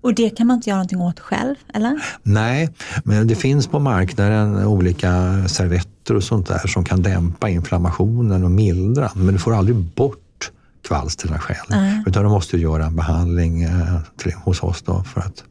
Och 0.00 0.14
det 0.14 0.30
kan 0.30 0.46
man 0.46 0.56
inte 0.56 0.70
göra 0.70 0.78
någonting 0.78 1.00
åt 1.00 1.20
själv, 1.20 1.54
eller? 1.74 2.00
Nej, 2.22 2.70
men 3.04 3.26
det 3.26 3.34
finns 3.34 3.66
på 3.66 3.78
marknaden 3.78 4.64
olika 4.64 5.44
servetter 5.48 6.14
och 6.14 6.24
sånt 6.24 6.48
där 6.48 6.66
som 6.66 6.84
kan 6.84 7.02
dämpa 7.02 7.48
inflammationen 7.48 8.44
och 8.44 8.50
mildra, 8.50 9.10
men 9.14 9.26
du 9.26 9.38
får 9.38 9.54
aldrig 9.54 9.76
bort 9.76 10.50
kvalstren 10.88 11.38
själv. 11.38 11.72
Mm. 11.72 12.04
Utan 12.06 12.22
du 12.22 12.28
måste 12.28 12.56
göra 12.56 12.86
en 12.86 12.96
behandling 12.96 13.62
eh, 13.62 13.98
hos 14.44 14.62
oss 14.62 14.82
då 14.82 15.02
för 15.02 15.20
att 15.20 15.44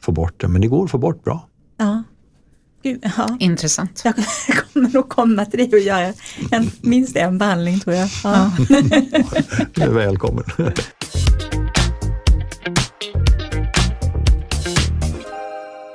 få 0.00 0.12
bort 0.12 0.40
det. 0.40 0.48
Men 0.48 0.60
det 0.60 0.68
går 0.68 0.84
att 0.84 0.90
få 0.90 0.98
bort 0.98 1.24
bra. 1.24 1.48
Ja. 1.76 2.02
Ja. 2.82 3.36
Intressant. 3.40 4.00
Jag 4.04 4.14
kommer 4.72 4.88
nog 4.88 5.08
komma 5.08 5.44
till 5.44 5.58
dig 5.58 5.72
och 5.72 5.78
göra 5.78 6.12
en, 6.50 6.70
minst 6.80 7.16
en 7.16 7.38
behandling 7.38 7.80
tror 7.80 7.96
jag. 7.96 8.08
Ja. 8.24 8.50
du 9.74 9.82
är 9.82 9.90
välkommen. 9.90 10.44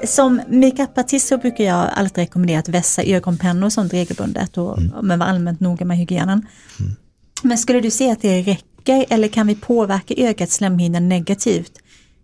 Som 0.06 0.42
makeupartist 0.48 1.28
så 1.28 1.38
brukar 1.38 1.64
jag 1.64 1.90
alltid 1.94 2.18
rekommendera 2.18 2.60
att 2.60 2.70
vässa 2.70 3.04
ögonpennor 3.04 3.70
sånt 3.70 3.94
regelbundet 3.94 4.58
och 4.58 4.78
mm. 4.78 5.06
men 5.06 5.20
vara 5.20 5.30
allmänt 5.30 5.60
noga 5.60 5.86
med 5.86 5.98
hygienen. 5.98 6.48
Mm. 6.80 6.96
Men 7.44 7.58
skulle 7.58 7.82
du 7.82 7.92
säga 7.92 8.12
att 8.14 8.22
det 8.22 8.42
räcker 8.42 9.06
eller 9.10 9.28
kan 9.28 9.48
vi 9.48 9.56
påverka 9.56 10.14
ögats 10.18 10.56
slemhinna 10.56 11.00
negativt 11.00 11.72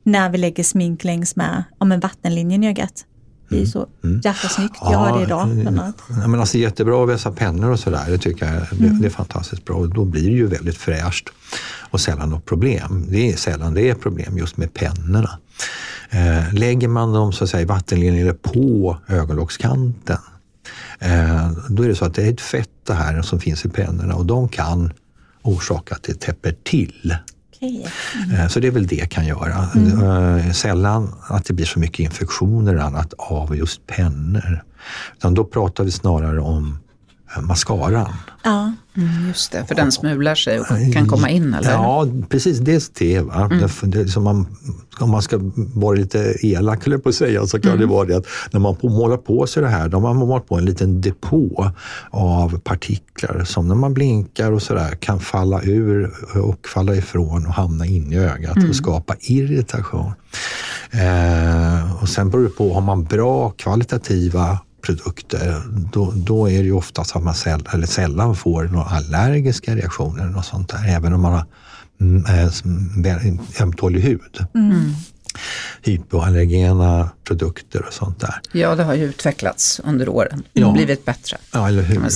när 0.04 0.30
vi 0.30 0.38
lägger 0.38 0.63
smink 0.63 1.04
längs 1.04 1.36
med 1.36 1.63
om 1.78 1.91
en 1.91 1.99
vattenlinjen 1.99 2.63
i 2.63 2.69
ögat? 2.69 3.06
Det 3.49 3.56
är 3.56 3.60
ju 3.60 3.65
så 3.65 3.88
mm. 4.03 4.21
jättesnyggt. 4.23 4.77
Jag 4.82 4.97
har 4.97 5.17
det 5.17 5.23
idag 5.23 5.47
bland 5.47 5.79
annat. 5.79 5.95
Ja, 6.10 6.27
men 6.27 6.39
alltså, 6.39 6.58
jättebra 6.58 7.03
att 7.03 7.10
vässa 7.10 7.32
pennor 7.32 7.71
och 7.71 7.79
sådär. 7.79 8.06
Det 8.08 8.17
tycker 8.17 8.45
jag 8.45 8.56
det, 8.71 8.86
mm. 8.86 9.01
det, 9.01 9.08
är 9.08 9.10
fantastiskt 9.10 9.65
bra. 9.65 9.86
Då 9.86 10.06
blir 10.06 10.23
det 10.29 10.36
ju 10.36 10.47
väldigt 10.47 10.77
fräscht 10.77 11.29
och 11.89 12.01
sällan 12.01 12.29
något 12.29 12.45
problem. 12.45 13.06
Det 13.10 13.32
är 13.32 13.36
sällan 13.36 13.73
det 13.73 13.89
är 13.89 13.95
problem 13.95 14.38
just 14.38 14.58
med 14.58 14.73
pennorna. 14.73 15.39
Eh, 16.10 16.53
lägger 16.53 16.88
man 16.88 17.13
dem 17.13 17.34
så 17.34 17.43
att 17.43 17.49
säga, 17.49 17.67
vattenlinjer 17.67 18.34
på 18.34 18.97
ögonlockskanten 19.08 20.17
eh, 20.99 21.51
då 21.69 21.84
är 21.84 21.88
det 21.88 21.95
så 21.95 22.06
att 22.06 22.13
det 22.13 22.23
är 22.23 22.34
ett 22.34 22.41
fett 22.41 22.69
det 22.88 22.93
här 22.93 23.21
som 23.21 23.39
finns 23.39 23.65
i 23.65 23.69
pennorna 23.69 24.15
och 24.15 24.25
de 24.25 24.49
kan 24.49 24.93
orsaka 25.41 25.95
att 25.95 26.03
det 26.03 26.19
täpper 26.19 26.56
till. 26.63 27.15
Mm. 27.63 28.49
Så 28.49 28.60
det 28.60 28.67
är 28.67 28.71
väl 28.71 28.88
det 28.88 29.10
kan 29.10 29.26
göra. 29.26 29.67
Mm. 29.76 30.38
Eh, 30.38 30.52
sällan 30.52 31.13
att 31.28 31.45
det 31.45 31.54
blir 31.54 31.65
så 31.65 31.80
mycket 31.80 31.99
infektioner 31.99 32.76
och 32.76 32.84
annat 32.84 33.13
av 33.17 33.56
just 33.56 33.88
pennor. 33.88 34.63
Utan 35.17 35.34
då 35.34 35.43
pratar 35.43 35.84
vi 35.84 35.91
snarare 35.91 36.39
om 36.39 36.67
eh, 36.67 36.83
mascaran. 37.41 38.13
Ja. 38.43 38.74
Mm, 38.98 39.28
just 39.28 39.52
det, 39.52 39.65
för 39.65 39.76
den 39.76 39.91
smular 39.91 40.36
sig 40.36 40.60
och 40.60 40.67
kan 40.93 41.08
komma 41.08 41.30
in 41.30 41.54
eller? 41.54 41.72
Ja, 41.72 42.08
precis. 42.30 42.60
Dels 42.60 42.89
det. 42.89 43.19
Va? 43.19 43.50
Mm. 43.52 43.69
det, 43.82 44.04
det 44.04 44.19
man, 44.19 44.58
om 45.00 45.10
man 45.10 45.22
ska 45.22 45.39
vara 45.74 45.96
lite 45.96 46.36
elak 46.41 46.86
på 47.04 47.10
att 47.10 47.15
säga 47.15 47.48
så 47.48 47.60
kan 47.60 47.72
mm. 47.72 47.82
det 47.82 47.86
vara 47.86 48.06
det 48.06 48.17
att 48.17 48.26
när 48.52 48.60
man 48.60 48.76
målar 48.82 49.17
på 49.17 49.48
sig 49.48 49.63
det 49.63 49.69
här, 49.69 49.89
då 49.89 49.98
har 49.98 50.02
man 50.02 50.15
målat 50.15 50.48
på 50.48 50.58
en 50.58 50.65
liten 50.65 51.02
depå 51.02 51.72
av 52.10 52.60
partiklar 52.60 53.43
som 53.43 53.67
när 53.67 53.76
man 53.76 53.93
blinkar 53.93 54.52
och 54.52 54.62
sådär 54.62 54.96
kan 55.00 55.19
falla 55.19 55.62
ur 55.63 56.12
och 56.36 56.67
falla 56.67 56.96
ifrån 56.96 57.46
och 57.46 57.54
hamna 57.54 57.86
in 57.86 58.13
i 58.13 58.17
ögat 58.17 58.58
mm. 58.58 58.69
och 58.69 58.76
skapa 58.76 59.15
irritation. 59.19 60.12
Eh, 60.91 62.02
och 62.02 62.10
sen 62.10 62.30
beror 62.30 62.43
det 62.43 62.50
på, 62.50 62.74
har 62.74 62.82
man 62.82 63.04
bra 63.04 63.50
kvalitativa 63.50 64.60
produkter, 64.86 65.62
då, 65.93 66.13
då 66.15 66.50
är 66.50 66.58
det 66.58 66.65
ju 66.65 66.74
oftast 66.74 67.15
att 67.15 67.24
man 67.24 67.36
säll, 67.36 67.69
eller 67.74 67.88
sällan 67.88 68.36
får 68.36 68.63
några 68.63 68.86
allergiska 68.86 69.76
reaktioner 69.76 70.38
och 70.38 70.46
sånt 70.46 70.69
där, 70.69 70.96
även 70.96 71.13
om 71.13 71.22
man 71.22 71.34
har 71.34 71.46
mm, 72.02 72.26
äh, 73.06 73.62
ömtålig 73.62 74.02
hud. 74.02 74.46
Mm. 74.56 74.93
Hypoallergena 75.82 77.10
produkter 77.24 77.86
och 77.88 77.93
sånt 77.93 78.19
där. 78.19 78.36
Ja, 78.52 78.76
det 78.76 78.84
har 78.84 78.93
ju 78.93 79.04
utvecklats 79.04 79.82
under 79.84 80.10
åren 80.10 80.39
och 80.39 80.46
ja. 80.54 80.72
blivit 80.72 81.06
bättre. 81.06 81.38
Ja, 81.52 81.67
eller 81.67 81.84
hur. 81.84 82.10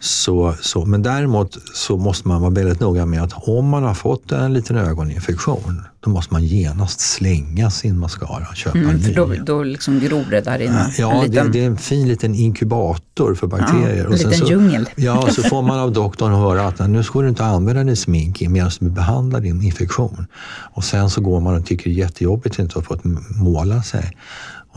Så, 0.00 0.54
så, 0.60 0.84
men 0.84 1.02
däremot 1.02 1.58
så 1.74 1.96
måste 1.96 2.28
man 2.28 2.40
vara 2.40 2.50
väldigt 2.50 2.80
noga 2.80 3.06
med 3.06 3.22
att 3.22 3.32
om 3.34 3.68
man 3.68 3.82
har 3.82 3.94
fått 3.94 4.32
en 4.32 4.52
liten 4.52 4.76
ögoninfektion, 4.76 5.82
då 6.00 6.10
måste 6.10 6.34
man 6.34 6.44
genast 6.44 7.00
slänga 7.00 7.70
sin 7.70 7.98
mascara 7.98 8.46
och 8.50 8.56
köpa 8.56 8.78
mm, 8.78 8.90
en 8.90 8.96
ny. 8.96 9.12
Då, 9.12 9.34
då 9.46 9.62
liksom 9.62 10.00
gror 10.00 10.24
det 10.30 10.40
där 10.40 10.58
inne. 10.58 10.92
Ja, 10.98 11.22
liten... 11.22 11.46
det, 11.46 11.52
det, 11.52 11.64
är 11.64 11.66
en 11.66 11.76
fin 11.76 12.08
liten 12.08 12.34
inkubator 12.34 13.34
för 13.34 13.46
bakterier. 13.46 13.96
Ja, 13.96 14.04
en 14.04 14.10
liten 14.10 14.32
så, 14.32 14.46
djungel. 14.46 14.88
Ja, 14.96 15.28
så 15.30 15.42
får 15.42 15.62
man 15.62 15.78
av 15.78 15.92
doktorn 15.92 16.32
höra 16.32 16.66
att 16.66 16.90
nu 16.90 17.02
ska 17.02 17.22
du 17.22 17.28
inte 17.28 17.44
använda 17.44 17.84
din 17.84 17.96
smink 17.96 18.40
medan 18.40 18.70
du 18.80 18.90
behandlar 18.90 19.40
din 19.40 19.62
infektion. 19.62 20.26
Och 20.74 20.84
sen 20.84 21.10
så 21.10 21.20
går 21.20 21.40
man 21.40 21.54
och 21.54 21.66
tycker 21.66 21.90
det 21.90 21.96
är 21.96 21.98
jättejobbigt 21.98 22.54
att 22.54 22.58
inte 22.58 22.74
ha 22.74 22.82
fått 22.82 23.04
måla 23.40 23.82
sig. 23.82 24.16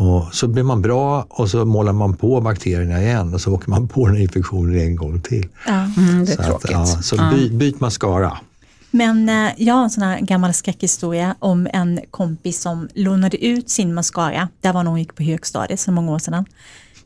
Och 0.02 0.36
så 0.36 0.48
blir 0.48 0.64
man 0.64 0.82
bra 0.82 1.26
och 1.30 1.50
så 1.50 1.66
målar 1.66 1.94
man 1.94 2.16
på 2.16 2.42
bakterierna 2.42 3.02
igen 3.02 3.34
och 3.34 3.42
så 3.42 3.54
åker 3.54 3.70
man 3.70 3.88
på 3.88 4.08
den 4.08 4.18
infektionen 4.18 4.80
en 4.80 4.96
gång 4.96 5.22
till. 5.22 5.48
Ja. 5.68 5.90
Mm, 5.98 6.26
det 6.26 6.32
är 6.32 6.36
så 6.36 6.44
tråkigt. 6.44 6.76
Att, 6.76 6.90
ja, 6.90 7.02
så 7.02 7.16
ja. 7.16 7.32
By, 7.34 7.50
byt 7.50 7.80
mascara. 7.80 8.38
Men 8.92 9.30
eh, 9.30 9.52
jag 9.58 9.74
har 9.74 9.84
en 9.84 9.90
sån 9.90 10.04
här 10.04 10.20
gammal 10.20 10.54
skräckhistoria 10.54 11.36
om 11.40 11.68
en 11.74 12.00
kompis 12.12 12.62
som 12.62 12.90
lånade 12.94 13.46
ut 13.46 13.70
sin 13.70 13.94
mascara. 13.94 14.50
Det 14.62 14.72
var 14.72 14.84
när 14.84 14.90
hon 14.92 15.00
gick 15.00 15.16
på 15.16 15.24
högstadiet, 15.24 15.80
så 15.80 15.92
många 15.92 16.12
år 16.12 16.20
sedan. 16.20 16.46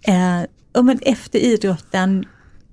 Eh, 0.01 0.83
men 0.83 0.99
efter 1.01 1.39
idrotten 1.39 2.25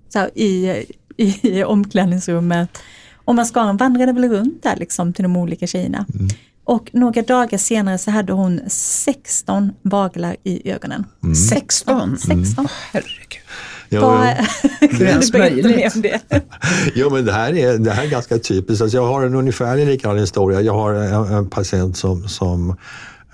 så 0.08 0.18
här, 0.18 0.38
i, 0.38 0.84
i 1.16 1.64
omklädningsrummet 1.64 2.78
och 3.24 3.34
mascaran 3.34 3.76
vandrade 3.76 4.12
väl 4.12 4.28
runt 4.28 4.62
där 4.62 4.76
liksom 4.76 5.12
till 5.12 5.22
de 5.22 5.36
olika 5.36 5.66
tjejerna. 5.66 6.06
Mm. 6.14 6.28
Och 6.64 6.90
några 6.92 7.22
dagar 7.22 7.58
senare 7.58 7.98
så 7.98 8.10
hade 8.10 8.32
hon 8.32 8.60
16 8.68 9.72
baglar 9.82 10.36
i 10.42 10.70
ögonen. 10.70 11.04
Mm. 11.22 11.34
16? 11.34 12.16
16. 12.18 12.34
Mm. 12.58 12.68
herregud. 12.92 13.42
Ja, 13.88 14.00
Vad 14.00 14.46
hur 14.90 15.02
ens 15.06 15.32
möjligt? 15.32 15.92
jo, 16.94 17.10
men 17.10 17.24
det 17.24 17.32
här 17.32 17.54
är, 17.54 17.78
det 17.78 17.90
här 17.90 18.04
är 18.04 18.08
ganska 18.08 18.38
typiskt. 18.38 18.82
Alltså 18.82 18.96
jag 18.96 19.06
har 19.06 19.22
en 19.22 19.34
ungefärlig 19.34 19.86
likadan 19.86 20.18
historia. 20.18 20.60
Jag 20.60 20.72
har 20.72 20.94
en, 20.94 21.34
en 21.34 21.50
patient 21.50 21.96
som, 21.96 22.28
som 22.28 22.70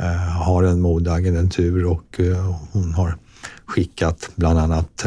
uh, 0.00 0.06
har 0.42 0.62
en 0.62 0.80
modeagentur 0.80 1.84
och 1.84 2.20
uh, 2.20 2.56
hon 2.72 2.94
har 2.94 3.16
skickat 3.66 4.30
bland 4.34 4.58
annat 4.58 5.06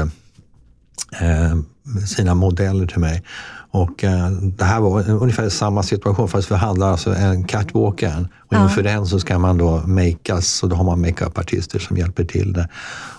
uh, 1.22 1.62
sina 2.08 2.36
modeller 2.36 2.88
till 2.88 3.00
mig. 3.00 3.24
Och 3.72 4.04
eh, 4.04 4.30
det 4.32 4.64
här 4.64 4.80
var 4.80 5.10
ungefär 5.10 5.50
samma 5.50 5.84
situation 5.84 6.28
fast 6.30 6.52
vi 6.52 6.56
handlar 6.56 6.92
alltså 6.92 7.16
en 7.16 7.44
catwalken 7.44 8.28
och 8.40 8.54
ja. 8.54 8.64
inför 8.64 8.84
den 8.84 9.08
så 9.08 9.20
ska 9.20 9.40
man 9.40 9.58
då 9.58 9.78
makeas 9.86 10.64
och 10.64 10.70
då 10.70 10.76
har 10.76 10.84
man 10.84 11.02
makeupartister 11.02 11.80
som 11.80 11.98
hjälper 11.98 12.24
till 12.24 12.54
det. 12.54 12.68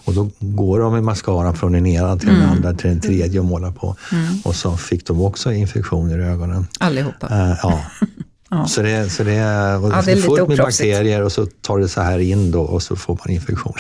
Och 0.05 0.15
då 0.15 0.31
går 0.41 0.81
de 0.81 0.93
med 0.93 1.05
mascaran 1.05 1.55
från 1.55 1.73
den 1.73 1.87
ena 1.87 2.17
till 2.17 2.29
mm. 2.29 2.41
den 2.41 2.51
andra 2.51 2.75
till 2.75 2.91
den 2.91 3.01
tredje 3.01 3.41
och 3.41 3.47
målar 3.47 3.71
på. 3.71 3.97
Mm. 4.13 4.39
Och 4.45 4.55
så 4.55 4.77
fick 4.77 5.07
de 5.07 5.21
också 5.21 5.53
infektioner 5.53 6.19
i 6.19 6.23
ögonen. 6.23 6.67
Allihopa? 6.81 7.27
Uh, 7.27 7.57
ja. 7.63 7.81
ja. 8.51 8.67
Så 8.67 8.83
det, 8.83 9.13
så 9.13 9.25
det 9.25 9.33
är, 9.33 9.73
ja, 9.73 10.03
det 10.05 10.13
är 10.13 10.17
fullt 10.17 10.49
med 10.49 10.59
bakterier 10.59 11.23
och 11.23 11.33
så 11.33 11.47
tar 11.47 11.79
det 11.79 11.89
så 11.89 12.01
här 12.01 12.19
in 12.19 12.51
då 12.51 12.63
och 12.63 12.83
så 12.83 12.97
får 12.97 13.19
man 13.25 13.35
infektion. 13.35 13.75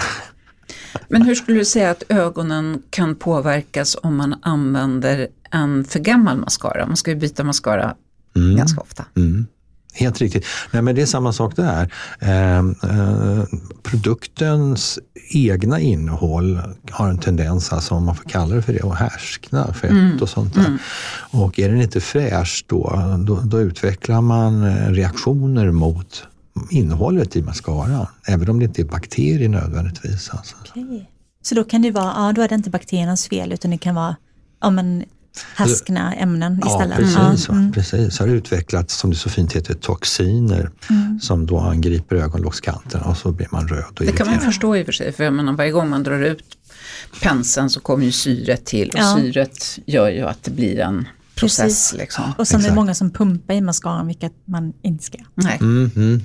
Men 1.08 1.22
hur 1.22 1.34
skulle 1.34 1.58
du 1.58 1.64
säga 1.64 1.90
att 1.90 2.02
ögonen 2.08 2.82
kan 2.90 3.14
påverkas 3.14 3.96
om 4.02 4.16
man 4.16 4.34
använder 4.42 5.28
en 5.50 5.84
för 5.84 5.98
gammal 5.98 6.36
mascara? 6.36 6.86
Man 6.86 6.96
ska 6.96 7.10
ju 7.10 7.16
byta 7.16 7.44
mascara 7.44 7.94
mm. 8.36 8.56
ganska 8.56 8.80
ofta. 8.80 9.04
Mm. 9.16 9.46
Helt 9.94 10.18
riktigt. 10.18 10.46
Nej, 10.70 10.82
men 10.82 10.94
det 10.94 11.02
är 11.02 11.06
samma 11.06 11.32
sak 11.32 11.56
där. 11.56 11.92
Eh, 12.20 12.58
eh, 12.58 13.44
produktens 13.82 14.98
egna 15.30 15.80
innehåll 15.80 16.60
har 16.90 17.08
en 17.08 17.18
tendens, 17.18 17.72
alltså, 17.72 17.94
om 17.94 18.04
man 18.04 18.16
får 18.16 18.24
kalla 18.24 18.54
det 18.54 18.62
för 18.62 18.72
det, 18.72 18.82
att 18.82 18.98
härskna 18.98 19.72
fett 19.72 19.90
mm. 19.90 20.18
och 20.20 20.28
sånt 20.28 20.54
där. 20.54 20.66
Mm. 20.66 20.78
Och 21.30 21.58
är 21.58 21.68
den 21.68 21.82
inte 21.82 22.00
fräsch 22.00 22.64
då, 22.68 23.02
då, 23.26 23.40
då, 23.40 23.60
utvecklar 23.60 24.20
man 24.20 24.76
reaktioner 24.94 25.70
mot 25.70 26.26
innehållet 26.70 27.36
i 27.36 27.42
mascaran, 27.42 28.06
även 28.26 28.48
om 28.48 28.58
det 28.58 28.64
inte 28.64 28.82
är 28.82 28.86
bakterier 28.86 29.48
nödvändigtvis. 29.48 30.30
Alltså. 30.30 30.56
Okay. 30.60 31.04
Så 31.42 31.54
då 31.54 31.64
kan 31.64 31.82
det 31.82 31.90
vara, 31.90 32.12
ja 32.16 32.32
då 32.32 32.42
är 32.42 32.48
det 32.48 32.54
inte 32.54 32.70
bakteriernas 32.70 33.28
fel 33.28 33.52
utan 33.52 33.70
det 33.70 33.78
kan 33.78 33.94
vara 33.94 34.16
ja, 34.60 34.70
men 34.70 35.04
härskna 35.54 36.14
ämnen 36.14 36.60
istället. 36.66 36.98
Ja, 37.14 37.30
precis. 37.30 37.48
Mm. 37.48 37.72
precis. 37.72 38.18
har 38.18 38.26
utvecklats, 38.26 38.96
som 38.96 39.10
det 39.10 39.16
så 39.16 39.30
fint 39.30 39.52
heter, 39.52 39.74
toxiner 39.74 40.70
mm. 40.90 41.20
som 41.20 41.46
då 41.46 41.58
angriper 41.58 42.16
ögonlockskanterna 42.16 43.04
och 43.04 43.16
så 43.16 43.32
blir 43.32 43.48
man 43.50 43.68
röd 43.68 43.84
och 43.98 44.04
Det 44.04 44.12
kan 44.12 44.26
man 44.26 44.40
förstå 44.40 44.76
i 44.76 44.82
och 44.82 44.86
för 44.86 44.92
sig, 44.92 45.12
för 45.12 45.24
jag 45.24 45.32
menar, 45.32 45.52
varje 45.52 45.70
gång 45.70 45.90
man 45.90 46.02
drar 46.02 46.20
ut 46.20 46.58
penseln 47.22 47.70
så 47.70 47.80
kommer 47.80 48.04
ju 48.04 48.12
syret 48.12 48.64
till 48.64 48.88
och 48.88 48.98
ja. 48.98 49.16
syret 49.18 49.78
gör 49.86 50.10
ju 50.10 50.22
att 50.22 50.42
det 50.42 50.50
blir 50.50 50.80
en 50.80 51.08
process. 51.34 51.94
Liksom. 51.98 52.24
Och 52.38 52.48
sen 52.48 52.60
är 52.60 52.68
det 52.68 52.74
många 52.74 52.94
som 52.94 53.10
pumpar 53.10 53.54
i 53.54 53.60
mascaran, 53.60 54.06
vilket 54.06 54.32
man 54.44 54.72
inte 54.82 55.04
ska. 55.04 55.18
Nej. 55.34 55.58
Mm, 55.60 55.90
mm. 55.96 56.22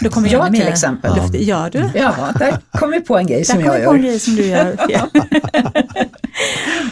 Då 0.00 0.10
kommer 0.10 0.32
jag 0.32 0.54
till 0.54 0.68
exempel. 0.68 1.16
Luft. 1.16 1.34
Gör 1.34 1.70
du? 1.70 1.90
Ja, 1.94 2.32
där 2.38 2.58
kom 2.70 2.90
vi 2.90 3.00
på 3.00 3.18
en 3.18 3.26
grej 3.26 3.44
som 3.44 3.60
jag 3.60 3.80
gör. 3.80 3.86
På 3.86 3.94
en 3.94 4.02
grej 4.02 4.20
som 4.20 4.34
du 4.34 4.46
gör. 4.46 4.76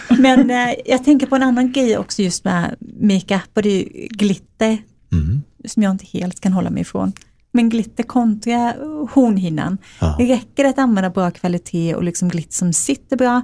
Men 0.19 0.51
eh, 0.51 0.75
jag 0.87 1.05
tänker 1.05 1.27
på 1.27 1.37
en 1.37 1.43
annan 1.43 1.73
grej 1.73 1.99
också 1.99 2.23
just 2.23 2.45
med 2.45 2.77
makeup 3.01 3.51
och 3.55 3.63
det 3.63 3.69
är 3.69 4.09
glitter. 4.09 4.79
Mm. 5.13 5.43
Som 5.65 5.83
jag 5.83 5.91
inte 5.91 6.07
helt 6.07 6.41
kan 6.41 6.53
hålla 6.53 6.71
mig 6.71 6.83
ifrån. 6.83 7.13
Men 7.53 7.69
glitter 7.69 8.03
kontra 8.03 8.75
hornhinnan. 9.11 9.79
Ja. 10.01 10.17
Räcker 10.21 10.65
det 10.65 10.69
att 10.69 10.79
använda 10.79 11.11
bra 11.11 11.31
kvalitet 11.31 11.95
och 11.95 12.05
liksom 12.05 12.29
glitter 12.29 12.55
som 12.55 12.73
sitter 12.73 13.17
bra 13.17 13.43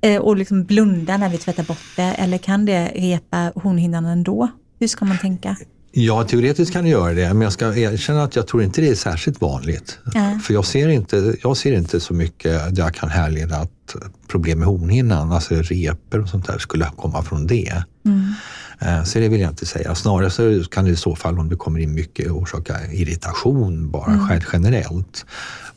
eh, 0.00 0.20
och 0.20 0.36
liksom 0.36 0.64
blunda 0.64 1.16
när 1.16 1.28
vi 1.28 1.38
tvättar 1.38 1.62
bort 1.62 1.96
det 1.96 2.02
eller 2.02 2.38
kan 2.38 2.64
det 2.64 2.92
repa 2.94 3.52
hornhinnan 3.54 4.04
ändå? 4.04 4.48
Hur 4.78 4.88
ska 4.88 5.04
man 5.04 5.18
tänka? 5.18 5.56
Ja, 5.98 6.24
teoretiskt 6.24 6.72
kan 6.72 6.84
det 6.84 6.90
göra 6.90 7.14
det, 7.14 7.28
men 7.34 7.40
jag 7.40 7.52
ska 7.52 7.76
erkänna 7.76 8.22
att 8.22 8.36
jag 8.36 8.46
tror 8.46 8.62
inte 8.62 8.80
det 8.80 8.88
är 8.88 8.94
särskilt 8.94 9.40
vanligt. 9.40 9.98
Mm. 10.14 10.40
För 10.40 10.54
jag 10.54 10.64
ser, 10.64 10.88
inte, 10.88 11.34
jag 11.42 11.56
ser 11.56 11.72
inte 11.72 12.00
så 12.00 12.14
mycket 12.14 12.74
där 12.74 12.82
jag 12.82 12.94
kan 12.94 13.08
härleda 13.08 13.56
att 13.56 13.96
problem 14.28 14.58
med 14.58 14.68
hornhinnan, 14.68 15.32
alltså 15.32 15.54
repor 15.54 16.20
och 16.20 16.28
sånt 16.28 16.46
där, 16.46 16.58
skulle 16.58 16.90
komma 16.96 17.22
från 17.22 17.46
det. 17.46 17.82
Mm. 18.04 18.34
Eh, 18.78 19.04
så 19.04 19.18
det 19.18 19.28
vill 19.28 19.40
jag 19.40 19.50
inte 19.50 19.66
säga. 19.66 19.94
Snarare 19.94 20.30
så 20.30 20.64
kan 20.64 20.84
det 20.84 20.90
i 20.90 20.96
så 20.96 21.16
fall, 21.16 21.38
om 21.38 21.48
det 21.48 21.56
kommer 21.56 21.80
in 21.80 21.94
mycket, 21.94 22.30
orsaka 22.30 22.92
irritation 22.92 23.90
bara 23.90 24.12
mm. 24.12 24.40
generellt. 24.52 25.26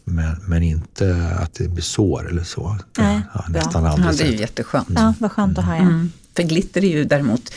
Men, 0.03 0.35
men 0.47 0.63
inte 0.63 1.35
att 1.39 1.53
det 1.53 1.67
blir 1.67 1.83
sår 1.83 2.29
eller 2.29 2.43
så. 2.43 2.77
Nej, 2.97 3.21
ja, 3.33 3.45
nästan 3.49 3.85
aldrig 3.85 4.07
ja, 4.07 4.13
det 4.17 4.23
är 4.23 4.31
ju 4.31 4.37
jätteskönt. 4.37 4.89
Ja, 4.95 5.13
vad 5.19 5.31
skönt 5.31 5.57
att 5.57 5.65
höra. 5.65 5.77
Mm. 5.77 6.11
För 6.35 6.43
glitter 6.43 6.83
är 6.83 6.89
ju 6.89 7.03
däremot, 7.03 7.53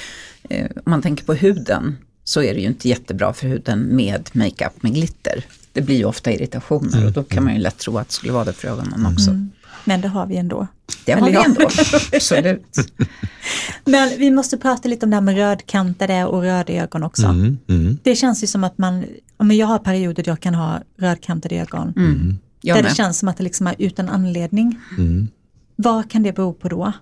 eh, 0.48 0.66
om 0.76 0.90
man 0.90 1.02
tänker 1.02 1.24
på 1.24 1.34
huden, 1.34 1.96
så 2.24 2.42
är 2.42 2.54
det 2.54 2.60
ju 2.60 2.66
inte 2.66 2.88
jättebra 2.88 3.32
för 3.32 3.48
huden 3.48 3.80
med 3.80 4.30
makeup 4.32 4.82
med 4.82 4.94
glitter. 4.94 5.44
Det 5.72 5.82
blir 5.82 5.96
ju 5.96 6.04
ofta 6.04 6.32
irritationer 6.32 6.96
mm. 6.96 7.06
och 7.06 7.12
då 7.12 7.24
kan 7.24 7.44
man 7.44 7.54
ju 7.54 7.60
lätt 7.60 7.78
tro 7.78 7.98
att 7.98 8.08
det 8.08 8.14
skulle 8.14 8.32
vara 8.32 8.44
det 8.44 8.52
för 8.52 8.68
ögonen 8.68 9.06
också. 9.06 9.30
Mm. 9.30 9.50
Men 9.84 10.00
det 10.00 10.08
har 10.08 10.26
vi 10.26 10.36
ändå. 10.36 10.66
Det 11.04 11.12
har 11.12 11.30
vi 11.30 11.36
ändå, 11.36 11.60
absolut. 12.12 12.76
Men 13.84 14.18
vi 14.18 14.30
måste 14.30 14.58
prata 14.58 14.88
lite 14.88 15.06
om 15.06 15.10
det 15.10 15.16
här 15.16 15.20
med 15.20 15.34
rödkantade 15.34 16.24
och 16.24 16.42
röda 16.42 16.72
ögon 16.72 17.02
också. 17.02 17.26
Mm, 17.26 17.58
mm. 17.68 17.98
Det 18.02 18.16
känns 18.16 18.42
ju 18.42 18.46
som 18.46 18.64
att 18.64 18.78
man, 18.78 19.04
men 19.38 19.56
jag 19.56 19.66
har 19.66 19.78
perioder 19.78 20.22
där 20.22 20.32
jag 20.32 20.40
kan 20.40 20.54
ha 20.54 20.80
rödkantade 20.98 21.54
ögon. 21.54 21.92
Mm. 21.96 22.38
Där 22.62 22.82
det 22.82 22.94
känns 22.94 23.18
som 23.18 23.28
att 23.28 23.36
det 23.36 23.44
liksom 23.44 23.66
är 23.66 23.74
utan 23.78 24.08
anledning. 24.08 24.78
Mm. 24.98 25.28
Vad 25.76 26.10
kan 26.10 26.22
det 26.22 26.32
bero 26.32 26.52
på 26.52 26.68
då? 26.68 26.92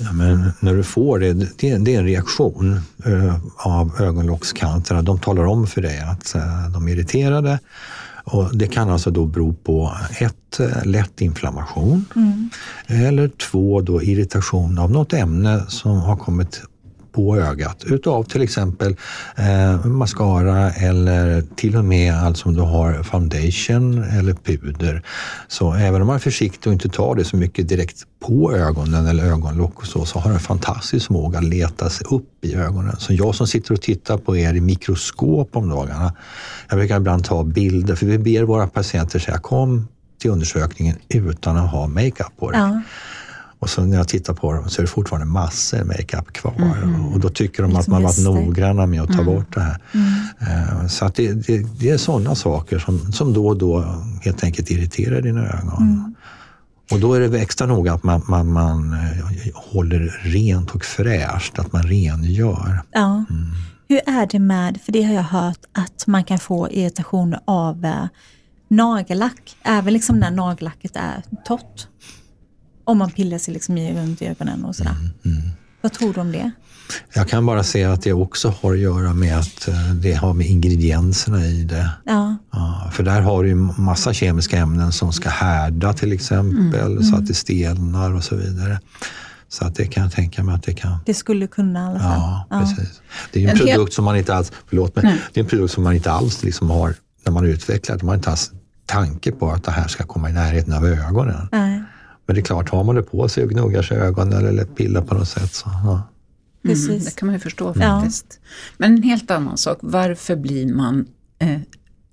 Ja, 0.00 0.12
men 0.12 0.52
när 0.60 0.74
du 0.74 0.82
får 0.82 1.18
det, 1.18 1.32
det, 1.32 1.76
det 1.78 1.94
är 1.94 1.98
en 1.98 2.04
reaktion 2.04 2.80
uh, 3.06 3.36
av 3.56 3.92
ögonlockskanterna. 4.00 5.02
De 5.02 5.18
talar 5.18 5.44
om 5.44 5.66
för 5.66 5.82
dig 5.82 5.98
att 5.98 6.32
uh, 6.36 6.70
de 6.72 6.88
är 6.88 6.92
irriterade. 6.92 7.58
Och 8.24 8.56
det 8.56 8.66
kan 8.66 8.90
alltså 8.90 9.10
då 9.10 9.26
bero 9.26 9.54
på 9.54 9.92
ett, 10.18 10.60
uh, 10.60 10.84
lätt 10.84 11.20
inflammation 11.20 12.04
mm. 12.16 12.50
eller 12.86 13.28
två, 13.28 13.80
då 13.80 14.02
irritation 14.02 14.78
av 14.78 14.90
något 14.90 15.12
ämne 15.12 15.64
som 15.68 16.00
har 16.00 16.16
kommit 16.16 16.62
på 17.18 17.36
ögat 17.36 17.84
utav 17.84 18.24
till 18.24 18.42
exempel 18.42 18.96
eh, 19.36 19.86
mascara 19.86 20.70
eller 20.70 21.42
till 21.56 21.76
och 21.76 21.84
med 21.84 22.14
alltså 22.14 22.48
om 22.48 22.54
du 22.54 22.60
har 22.60 23.02
foundation 23.02 24.04
eller 24.04 24.34
puder. 24.34 25.02
Så 25.48 25.74
även 25.74 26.00
om 26.00 26.06
man 26.06 26.16
är 26.16 26.20
försiktig 26.20 26.66
och 26.66 26.72
inte 26.72 26.88
tar 26.88 27.14
det 27.14 27.24
så 27.24 27.36
mycket 27.36 27.68
direkt 27.68 28.02
på 28.20 28.52
ögonen 28.52 29.06
eller 29.06 29.24
ögonlock 29.24 29.78
och 29.78 29.86
så, 29.86 30.04
så 30.04 30.18
har 30.18 30.30
den 30.30 30.40
fantastisk 30.40 31.06
förmåga 31.06 31.38
att 31.38 31.44
leta 31.44 31.90
sig 31.90 32.06
upp 32.10 32.44
i 32.44 32.54
ögonen. 32.54 32.96
Så 32.98 33.12
jag 33.12 33.34
som 33.34 33.46
sitter 33.46 33.72
och 33.72 33.82
tittar 33.82 34.18
på 34.18 34.36
er 34.36 34.54
i 34.54 34.60
mikroskop 34.60 35.56
om 35.56 35.68
dagarna, 35.68 36.12
jag 36.68 36.78
brukar 36.78 36.96
ibland 36.96 37.24
ta 37.24 37.44
bilder, 37.44 37.94
för 37.94 38.06
vi 38.06 38.18
ber 38.18 38.42
våra 38.42 38.66
patienter 38.66 39.18
säga 39.18 39.38
kom 39.38 39.88
till 40.18 40.30
undersökningen 40.30 40.96
utan 41.08 41.56
att 41.56 41.70
ha 41.70 41.86
makeup 41.86 42.36
på 42.38 42.50
dig. 42.50 42.60
Ja. 42.60 42.82
Och 43.60 43.70
så 43.70 43.84
när 43.84 43.96
jag 43.96 44.08
tittar 44.08 44.34
på 44.34 44.52
dem 44.52 44.68
så 44.68 44.80
är 44.80 44.84
det 44.84 44.90
fortfarande 44.90 45.26
massor 45.26 45.84
makeup 45.84 46.32
kvar. 46.32 46.54
Mm. 46.82 47.06
Och 47.12 47.20
då 47.20 47.28
tycker 47.28 47.62
de 47.62 47.76
att 47.76 47.86
man 47.88 48.02
varit 48.02 48.24
noggranna 48.24 48.86
med 48.86 49.02
att 49.02 49.08
ta 49.08 49.20
Mm. 49.20 49.26
bort 49.26 49.54
det 49.54 49.60
här. 49.60 49.78
Eh, 50.40 50.86
Så 50.86 51.04
att 51.04 51.14
det, 51.14 51.32
det, 51.32 51.58
det 51.80 51.90
är 51.90 51.98
sådana 51.98 52.34
saker 52.34 52.78
som, 52.78 53.12
som 53.12 53.32
då 53.32 53.46
och 53.46 53.56
då 53.56 54.02
helt 54.22 54.44
enkelt 54.44 54.70
irriterar 54.70 55.20
dina 55.22 55.40
ögon. 55.46 55.82
Mm. 55.82 56.14
Och 56.90 57.00
då 57.00 57.14
är 57.14 57.20
det 57.20 57.38
extra 57.40 57.66
noga 57.66 57.92
att 57.92 58.02
man, 58.02 58.22
man, 58.28 58.52
man 58.52 58.92
eh, 58.92 59.54
håller 59.54 60.20
rent 60.22 60.70
och 60.70 60.84
fräscht, 60.84 61.58
att 61.58 61.72
man 61.72 61.82
rengör. 61.82 62.80
Ja. 62.92 63.24
Hur 63.88 64.00
är 64.06 64.26
det 64.26 64.38
med, 64.38 64.80
för 64.84 64.92
det 64.92 65.02
har 65.02 65.14
jag 65.14 65.22
hört, 65.22 65.58
att 65.72 66.06
man 66.06 66.24
kan 66.24 66.38
få 66.38 66.70
irritation 66.70 67.36
av 67.44 67.84
eh, 67.84 68.04
nagellack, 68.68 69.56
även 69.62 69.92
liksom 69.92 70.18
när 70.18 70.30
nagellacket 70.30 70.96
är 70.96 71.22
torrt. 71.44 71.86
Om 72.88 72.98
man 72.98 73.10
pillar 73.10 73.38
sig 73.38 73.54
liksom 73.54 73.78
i 73.78 73.94
runt 74.00 74.22
ögonen 74.22 74.64
och 74.64 74.76
sådär. 74.76 74.94
Vad 75.80 75.92
tror 75.92 76.14
du 76.14 76.20
om 76.20 76.32
det? 76.32 76.50
Jag 77.14 77.28
kan 77.28 77.46
bara 77.46 77.62
säga 77.64 77.92
att 77.92 78.02
det 78.02 78.12
också 78.12 78.54
har 78.60 78.72
att 78.72 78.78
göra 78.78 79.14
med 79.14 79.38
att 79.38 79.68
eh, 79.68 79.90
det 79.94 80.12
har 80.12 80.34
med 80.34 80.46
ingredienserna 80.46 81.46
i 81.46 81.64
det. 81.64 81.90
Ja, 82.04 82.36
Ja, 82.52 82.90
för 82.92 83.02
där 83.02 83.20
har 83.20 83.42
du 83.42 83.48
ju 83.48 83.54
massa 83.54 84.12
kemiska 84.12 84.58
ämnen 84.58 84.92
som 84.92 85.12
ska 85.12 85.28
härda 85.28 85.92
till 85.92 86.12
exempel, 86.12 87.04
så 87.04 87.16
att 87.16 87.26
det 87.26 87.34
stelnar 87.34 88.14
och 88.14 88.24
så 88.24 88.36
vidare. 88.36 88.80
Så 89.48 89.64
att 89.64 89.74
det 89.74 89.86
kan 89.86 90.02
jag 90.02 90.12
tänka 90.12 90.42
mig 90.42 90.54
att 90.54 90.62
det 90.62 90.74
kan... 90.74 90.98
det 91.06 91.14
skulle 91.14 91.46
kunna 91.46 91.80
i 91.80 91.86
alla 91.86 92.00
fall. 92.00 92.18
Ja, 92.50 92.60
precis. 92.60 93.00
Det 93.32 93.38
är 93.38 93.42
ju 93.42 93.48
en 93.48 93.58
produkt 93.58 93.92
som 93.92 94.04
man 94.04 94.16
inte 94.16 94.34
alls, 94.34 94.52
förlåt 94.66 94.96
mig, 94.96 95.04
det 95.32 95.40
är 95.40 95.44
en 95.44 95.50
produkt 95.50 95.74
som 95.74 95.84
man 95.84 95.94
inte 95.94 96.10
alls 96.12 96.42
liksom 96.42 96.70
har, 96.70 96.94
när 97.24 97.32
man 97.32 97.44
utvecklar 97.46 97.96
det, 97.96 98.02
man 98.02 98.08
har 98.08 98.16
inte 98.16 98.30
alls 98.30 98.52
tanke 98.86 99.32
på 99.32 99.50
att 99.50 99.64
det 99.64 99.70
här 99.70 99.88
ska 99.88 100.04
komma 100.04 100.30
i 100.30 100.32
närheten 100.32 100.72
av 100.72 100.86
ögonen. 100.86 101.48
Nej, 101.52 101.82
Men 102.28 102.34
det 102.34 102.40
är 102.40 102.44
klart, 102.44 102.68
har 102.70 102.84
man 102.84 102.94
det 102.94 103.02
på 103.02 103.28
sig 103.28 103.44
och 103.44 103.50
gnuggar 103.50 103.82
sig 103.82 103.96
i 103.96 104.00
ögonen 104.00 104.46
eller 104.46 104.64
pillar 104.64 105.02
på 105.02 105.14
något 105.14 105.28
sätt 105.28 105.54
så... 105.54 105.70
Ja. 105.84 106.02
Mm, 106.64 106.76
precis. 106.76 107.04
det 107.04 107.16
kan 107.20 107.26
man 107.26 107.34
ju 107.34 107.40
förstå 107.40 107.72
Ja. 107.76 108.00
faktiskt. 108.00 108.40
Men 108.78 108.94
en 108.96 109.02
helt 109.02 109.30
annan 109.30 109.58
sak, 109.58 109.78
varför 109.80 110.36
blir 110.36 110.74
man 110.74 111.06
eh, 111.38 111.58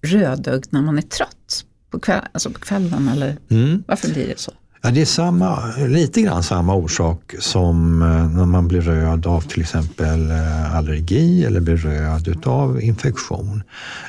rödögd 0.03 0.65
när 0.69 0.81
man 0.81 0.97
är 0.97 1.01
trött? 1.01 1.65
På, 1.91 1.99
kväll, 1.99 2.21
alltså 2.31 2.49
på 2.49 2.59
kvällen 2.59 3.09
eller 3.09 3.37
Mm. 3.49 3.83
varför 3.87 4.13
blir 4.13 4.27
det 4.27 4.39
så? 4.39 4.51
Ja, 4.81 4.91
det 4.91 5.01
är 5.01 5.05
samma, 5.05 5.73
lite 5.87 6.21
grann 6.21 6.43
samma 6.43 6.75
orsak 6.75 7.35
som 7.39 8.01
eh, 8.01 8.27
när 8.37 8.45
man 8.45 8.67
blir 8.67 8.81
röd 8.81 9.25
av 9.27 9.41
till 9.41 9.61
exempel 9.61 10.31
eh, 10.31 10.75
allergi 10.75 11.45
eller 11.45 11.59
blir 11.61 11.77
röd 11.77 12.27
utav 12.27 12.81
infektion. 12.81 13.63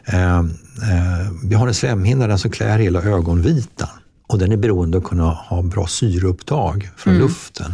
Eh, 0.04 0.38
eh, 0.38 0.44
Vi 1.44 1.54
har 1.54 1.68
en 1.68 1.74
slemhinna 1.74 2.26
den 2.26 2.38
som 2.38 2.50
klär 2.50 2.78
hela 2.78 3.02
ögonvitan 3.02 3.88
och 4.26 4.38
den 4.38 4.52
är 4.52 4.56
beroende 4.56 4.98
av 4.98 5.02
att 5.02 5.08
kunna 5.08 5.30
ha 5.30 5.62
bra 5.62 5.86
syreupptag 5.86 6.90
från 6.96 7.18
luften. 7.18 7.72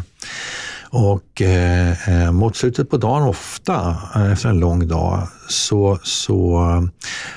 Och 0.94 1.42
eh, 1.42 2.08
eh, 2.08 2.32
mot 2.32 2.56
slutet 2.56 2.90
på 2.90 2.96
dagen, 2.96 3.22
ofta 3.22 3.96
eh, 4.14 4.32
efter 4.32 4.48
en 4.48 4.60
lång 4.60 4.88
dag, 4.88 5.28
så, 5.48 5.98
så 6.02 6.62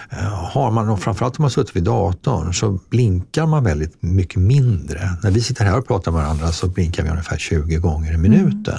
eh, 0.09 0.17
har 0.27 0.71
man, 0.71 0.89
och 0.89 0.99
framförallt 0.99 1.39
om 1.39 1.43
man 1.43 1.51
suttit 1.51 1.75
vid 1.75 1.83
datorn, 1.83 2.53
så 2.53 2.79
blinkar 2.89 3.45
man 3.45 3.63
väldigt 3.63 4.01
mycket 4.01 4.41
mindre. 4.41 5.09
När 5.23 5.31
vi 5.31 5.41
sitter 5.41 5.65
här 5.65 5.77
och 5.77 5.87
pratar 5.87 6.11
med 6.11 6.21
varandra 6.23 6.51
så 6.51 6.67
blinkar 6.67 7.03
vi 7.03 7.09
ungefär 7.09 7.37
20 7.37 7.75
gånger 7.75 8.13
i 8.13 8.17
minuten. 8.17 8.77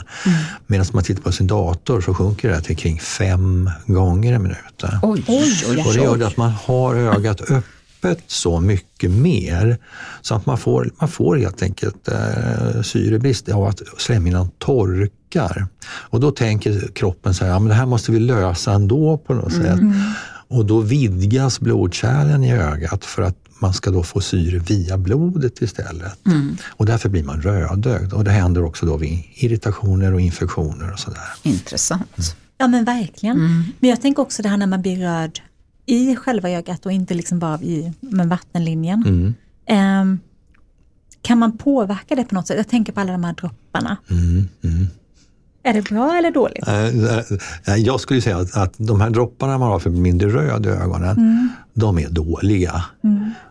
Medan 0.67 0.87
man 0.93 1.05
tittar 1.05 1.23
på 1.23 1.33
sin 1.33 1.47
dator 1.47 2.01
så 2.01 2.15
sjunker 2.15 2.49
det 2.49 2.61
till 2.61 2.77
kring 2.77 3.01
fem 3.01 3.71
gånger 3.87 4.33
i 4.33 4.39
minuten. 4.39 4.99
Oj, 5.03 5.25
oj, 5.29 5.65
oj. 5.71 5.85
Och 5.87 5.95
det 5.95 6.03
gör 6.03 6.27
att 6.27 6.37
man 6.37 6.51
har 6.51 6.95
ögat 6.95 7.41
öppet 7.41 7.76
så 8.27 8.61
mycket 8.61 9.11
mer 9.11 9.79
så 10.23 10.35
att 10.35 10.47
man 10.47 10.59
får, 10.59 10.91
man 11.01 11.09
får 11.09 11.37
helt 11.37 11.63
enkelt 11.63 12.09
eh, 12.09 12.83
syrebrist 12.83 13.49
av 13.49 13.65
att 13.65 13.83
slemhinnan 13.99 14.51
torkar. 14.59 15.67
Och 15.87 16.21
då 16.21 16.31
tänker 16.31 16.89
kroppen 16.95 17.35
så 17.35 17.45
här, 17.45 17.53
ja, 17.53 17.59
men 17.59 17.69
det 17.69 17.75
här 17.75 17.87
måste 17.87 18.13
vi 18.13 18.21
lösa 18.21 18.73
ändå 18.73 19.19
på 19.19 19.35
något 19.35 19.53
sätt. 19.53 19.81
Och 20.49 20.67
då 20.67 20.81
vidgas 20.81 21.61
blodkärlen 21.61 22.45
i 22.45 22.53
ögat 22.53 23.05
för 23.05 23.23
att 23.23 23.37
man 23.59 23.75
ska 23.75 23.91
då 23.91 24.03
få 24.03 24.21
syre 24.21 24.59
via 24.59 24.99
blodet 24.99 25.63
istället. 25.63 26.19
Och 26.67 26.87
därför 26.87 27.09
blir 27.09 27.25
man 27.25 27.43
rödögd. 27.43 28.13
Och 28.13 28.25
det 28.25 28.31
händer 28.31 28.65
också 28.65 28.87
då 28.87 28.97
vid 28.97 29.23
irritationer 29.35 30.13
och 30.13 30.21
infektioner 30.21 30.93
och 30.93 30.99
sådär. 30.99 31.29
Intressant. 31.43 32.37
Ja 32.59 32.69
men 32.69 32.85
verkligen. 32.85 33.65
Men 33.81 33.91
jag 33.91 34.01
tänker 34.01 34.23
också 34.23 34.43
det 34.43 34.49
här 34.49 34.57
när 34.57 34.67
man 34.67 34.83
blir 34.83 34.97
röd 34.97 35.41
i 35.87 36.17
själva 36.17 36.51
ögat 36.51 36.87
och 36.87 36.93
inte 36.93 37.15
liksom 37.15 37.39
bara 37.39 37.61
i 37.63 37.93
med 38.01 38.29
vattenlinjen. 38.29 39.03
Mm. 39.07 39.35
Ehm, 39.67 40.19
kan 41.23 41.39
man 41.39 41.59
påverka 41.59 42.15
det 42.15 42.25
på 42.25 42.35
något 42.35 42.47
sätt? 42.47 42.57
Jag 42.57 42.69
tänker 42.69 42.93
på 42.93 43.01
alla 43.01 43.13
de 43.13 43.25
här 43.25 43.33
dropparna. 43.33 43.97
Mm, 44.11 44.49
mm. 44.65 44.87
Är 45.67 45.73
det 45.73 45.83
bra 45.83 46.17
eller 46.19 46.31
dåligt? 46.31 46.69
Eh, 46.69 46.87
eh, 47.75 47.77
Jag 47.77 48.01
skulle 48.01 48.21
säga 48.21 48.37
att, 48.37 48.57
att 48.57 48.75
de 48.77 49.01
här 49.01 49.11
dropparna 49.11 49.59
man 49.59 49.71
har 49.71 49.79
för 49.79 49.91
mindre 49.91 50.29
röd 50.29 50.67
i 50.67 50.69
ögonen, 50.69 51.49
de 51.75 51.99
är 51.99 52.09
dåliga. 52.09 52.85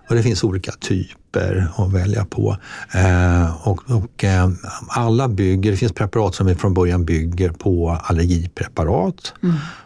Och 0.10 0.16
det 0.16 0.24
finns 0.24 0.44
olika 0.44 0.72
typer 0.72 1.68
att 1.76 1.94
välja 1.94 2.26
på. 2.26 2.58
Eh, 2.94 3.68
och, 3.68 3.92
och, 3.92 4.24
eh, 4.24 4.50
alla 4.90 5.28
bygger, 5.28 5.72
det 5.72 5.78
finns 5.78 5.92
preparat 5.92 6.36
som 6.36 6.56
från 6.56 6.74
början 6.74 7.06
bygger 7.06 7.50
på 7.50 7.98
allergipreparat 8.04 9.34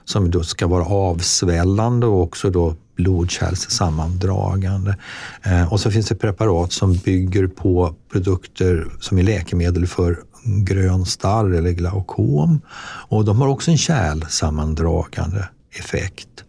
som 0.05 0.31
då 0.31 0.43
ska 0.43 0.67
vara 0.67 0.85
avsvällande 0.85 2.05
och 2.05 2.21
också 2.23 2.49
då 2.49 2.75
blodkärlssammandragande. 2.95 4.95
Eh, 5.43 5.73
och 5.73 5.79
så 5.79 5.91
finns 5.91 6.07
det 6.07 6.15
preparat 6.15 6.71
som 6.71 6.93
bygger 6.93 7.47
på 7.47 7.95
produkter 8.11 8.87
som 8.99 9.17
är 9.17 9.23
läkemedel 9.23 9.87
för 9.87 10.19
grön 10.43 11.05
starr 11.05 11.51
eller 11.53 11.71
glaukom. 11.71 12.61
Och 13.09 13.25
de 13.25 13.41
har 13.41 13.47
också 13.47 13.71
en 13.71 13.77
kärlsammandragande 13.77 15.49
effekt. 15.71 16.43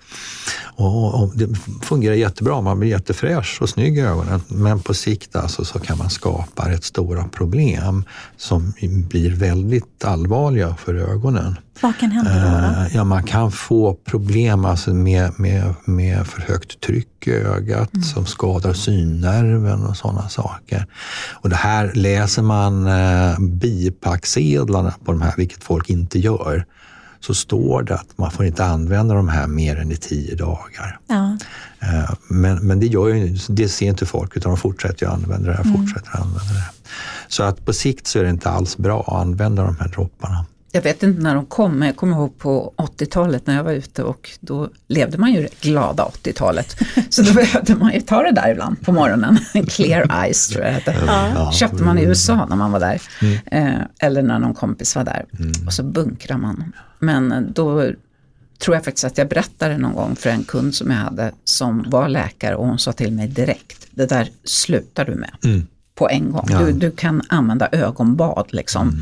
Och, 0.80 1.22
och 1.22 1.32
det 1.36 1.48
fungerar 1.82 2.14
jättebra, 2.14 2.60
man 2.60 2.78
blir 2.80 2.90
jättefräsch 2.90 3.58
och 3.62 3.68
snygg 3.68 3.98
i 3.98 4.00
ögonen. 4.00 4.40
Men 4.48 4.80
på 4.80 4.94
sikt 4.94 5.36
alltså 5.36 5.64
så 5.64 5.78
kan 5.78 5.98
man 5.98 6.10
skapa 6.10 6.68
rätt 6.68 6.84
stora 6.84 7.24
problem 7.24 8.04
som 8.36 8.72
blir 8.80 9.30
väldigt 9.30 10.04
allvarliga 10.04 10.74
för 10.74 10.94
ögonen. 10.94 11.56
Vad 11.80 11.98
kan 11.98 12.10
hända 12.10 12.34
då? 12.34 12.38
då? 12.40 12.82
Eh, 12.82 12.96
Ja, 12.96 13.04
man 13.04 13.22
kan 13.22 13.52
få 13.52 13.94
problem 13.94 14.64
alltså 14.64 14.94
med, 14.94 15.40
med, 15.40 15.74
med 15.84 16.26
för 16.26 16.40
högt 16.40 16.80
tryck 16.80 17.26
i 17.26 17.32
ögat 17.32 17.90
som 18.14 18.26
skadar 18.26 18.72
synnerven 18.72 19.86
och 19.86 19.96
sådana 19.96 20.28
saker. 20.28 20.86
Och 21.32 21.48
det 21.48 21.56
här 21.56 21.92
läser 21.94 22.42
man 22.42 22.86
eh, 22.86 23.38
bipacksedlarna 23.40 24.94
på 25.04 25.12
de 25.12 25.22
här, 25.22 25.34
vilket 25.36 25.64
folk 25.64 25.90
inte 25.90 26.18
gör, 26.18 26.64
så 27.20 27.34
står 27.34 27.82
det 27.82 27.94
att 27.94 28.18
man 28.18 28.30
får 28.30 28.46
inte 28.46 28.64
använda 28.64 29.14
de 29.14 29.28
här 29.28 29.46
mer 29.46 29.76
än 29.76 29.92
i 29.92 29.96
tio 29.96 30.34
dagar. 30.34 30.98
Ja. 31.06 31.36
Eh, 31.80 32.10
Men, 32.28 32.66
men 32.66 32.80
det, 32.80 32.86
gör 32.86 33.08
ju, 33.08 33.36
det 33.48 33.68
ser 33.68 33.86
inte 33.86 34.06
folk 34.06 34.36
utan 34.36 34.50
de 34.50 34.56
fortsätter 34.58 35.06
ju 35.06 35.12
använda 35.12 35.50
det 35.50 35.56
här, 35.56 35.64
fortsätter 35.64 36.10
använda 36.20 36.54
det. 36.54 36.64
Så 37.28 37.42
att 37.42 37.64
på 37.64 37.72
sikt 37.72 38.06
så 38.06 38.18
är 38.18 38.22
det 38.24 38.30
inte 38.30 38.50
alls 38.50 38.76
bra 38.76 39.00
att 39.00 39.12
använda 39.20 39.62
de 39.64 39.76
här 39.80 39.88
dropparna. 39.88 40.46
Jag 40.72 40.82
vet 40.82 41.02
inte 41.02 41.22
när 41.22 41.34
de 41.34 41.46
kom, 41.46 41.72
men 41.78 41.88
jag 41.88 41.96
kommer 41.96 42.16
ihåg 42.16 42.38
på 42.38 42.72
80-talet 42.76 43.46
när 43.46 43.56
jag 43.56 43.64
var 43.64 43.72
ute 43.72 44.02
och 44.02 44.30
då 44.40 44.68
levde 44.88 45.18
man 45.18 45.32
ju 45.32 45.48
glada 45.60 46.04
80-talet. 46.04 46.76
Så 47.10 47.22
då 47.22 47.34
behövde 47.34 47.74
man 47.76 47.92
ju 47.92 48.00
ta 48.00 48.22
det 48.22 48.32
där 48.32 48.50
ibland 48.52 48.80
på 48.82 48.92
morgonen. 48.92 49.38
Clear 49.68 50.22
Eyes 50.24 50.48
tror 50.48 50.64
jag 50.64 50.72
hette. 50.72 50.96
Ja. 51.06 51.52
köpte 51.52 51.82
man 51.82 51.98
i 51.98 52.02
USA 52.02 52.46
när 52.46 52.56
man 52.56 52.72
var 52.72 52.80
där. 52.80 53.02
Eh, 53.46 53.80
eller 53.98 54.22
när 54.22 54.38
någon 54.38 54.54
kompis 54.54 54.96
var 54.96 55.04
där. 55.04 55.24
Och 55.66 55.72
så 55.72 55.82
bunkrar 55.82 56.38
man. 56.38 56.72
Men 57.00 57.52
då 57.52 57.92
tror 58.58 58.76
jag 58.76 58.84
faktiskt 58.84 59.04
att 59.04 59.18
jag 59.18 59.28
berättade 59.28 59.78
någon 59.78 59.94
gång 59.94 60.16
för 60.16 60.30
en 60.30 60.44
kund 60.44 60.74
som 60.74 60.90
jag 60.90 60.96
hade 60.96 61.32
som 61.44 61.84
var 61.90 62.08
läkare 62.08 62.54
och 62.54 62.66
hon 62.66 62.78
sa 62.78 62.92
till 62.92 63.12
mig 63.12 63.28
direkt, 63.28 63.86
det 63.90 64.06
där 64.06 64.28
slutar 64.44 65.04
du 65.04 65.14
med. 65.14 65.36
Mm. 65.44 65.66
På 66.00 66.08
en 66.08 66.32
gång. 66.32 66.46
Ja. 66.50 66.58
Du, 66.58 66.72
du 66.72 66.90
kan 66.90 67.22
använda 67.28 67.68
ögonbad 67.72 68.46
liksom, 68.50 68.92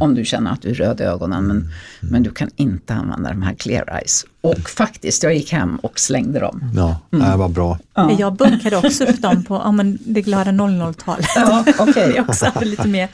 om 0.00 0.14
du 0.14 0.24
känner 0.24 0.50
att 0.50 0.62
du 0.62 0.70
är 0.70 0.74
röd 0.74 1.00
i 1.00 1.04
ögonen. 1.04 1.46
Men, 1.46 1.68
men 2.00 2.22
du 2.22 2.30
kan 2.30 2.50
inte 2.56 2.94
använda 2.94 3.28
de 3.30 3.42
här 3.42 3.54
clear 3.54 3.96
eyes. 3.98 4.24
Och 4.40 4.70
faktiskt, 4.70 5.22
jag 5.22 5.34
gick 5.34 5.52
hem 5.52 5.76
och 5.76 6.00
slängde 6.00 6.40
dem. 6.40 6.70
Ja, 6.76 7.00
det 7.10 7.36
var 7.36 7.48
bra. 7.48 7.78
Jag 8.18 8.36
bunkade 8.36 8.76
också 8.76 9.04
upp 9.04 9.22
dem 9.22 9.44
på 9.44 9.54
ja, 9.54 9.72
men 9.72 9.98
det 10.06 10.22
glada 10.22 10.50
00-talet. 10.50 11.26
Ja. 11.36 11.64
Jag 12.16 12.28
också 12.28 12.46
hade 12.54 12.66
lite 12.66 12.88
mer. 12.88 13.08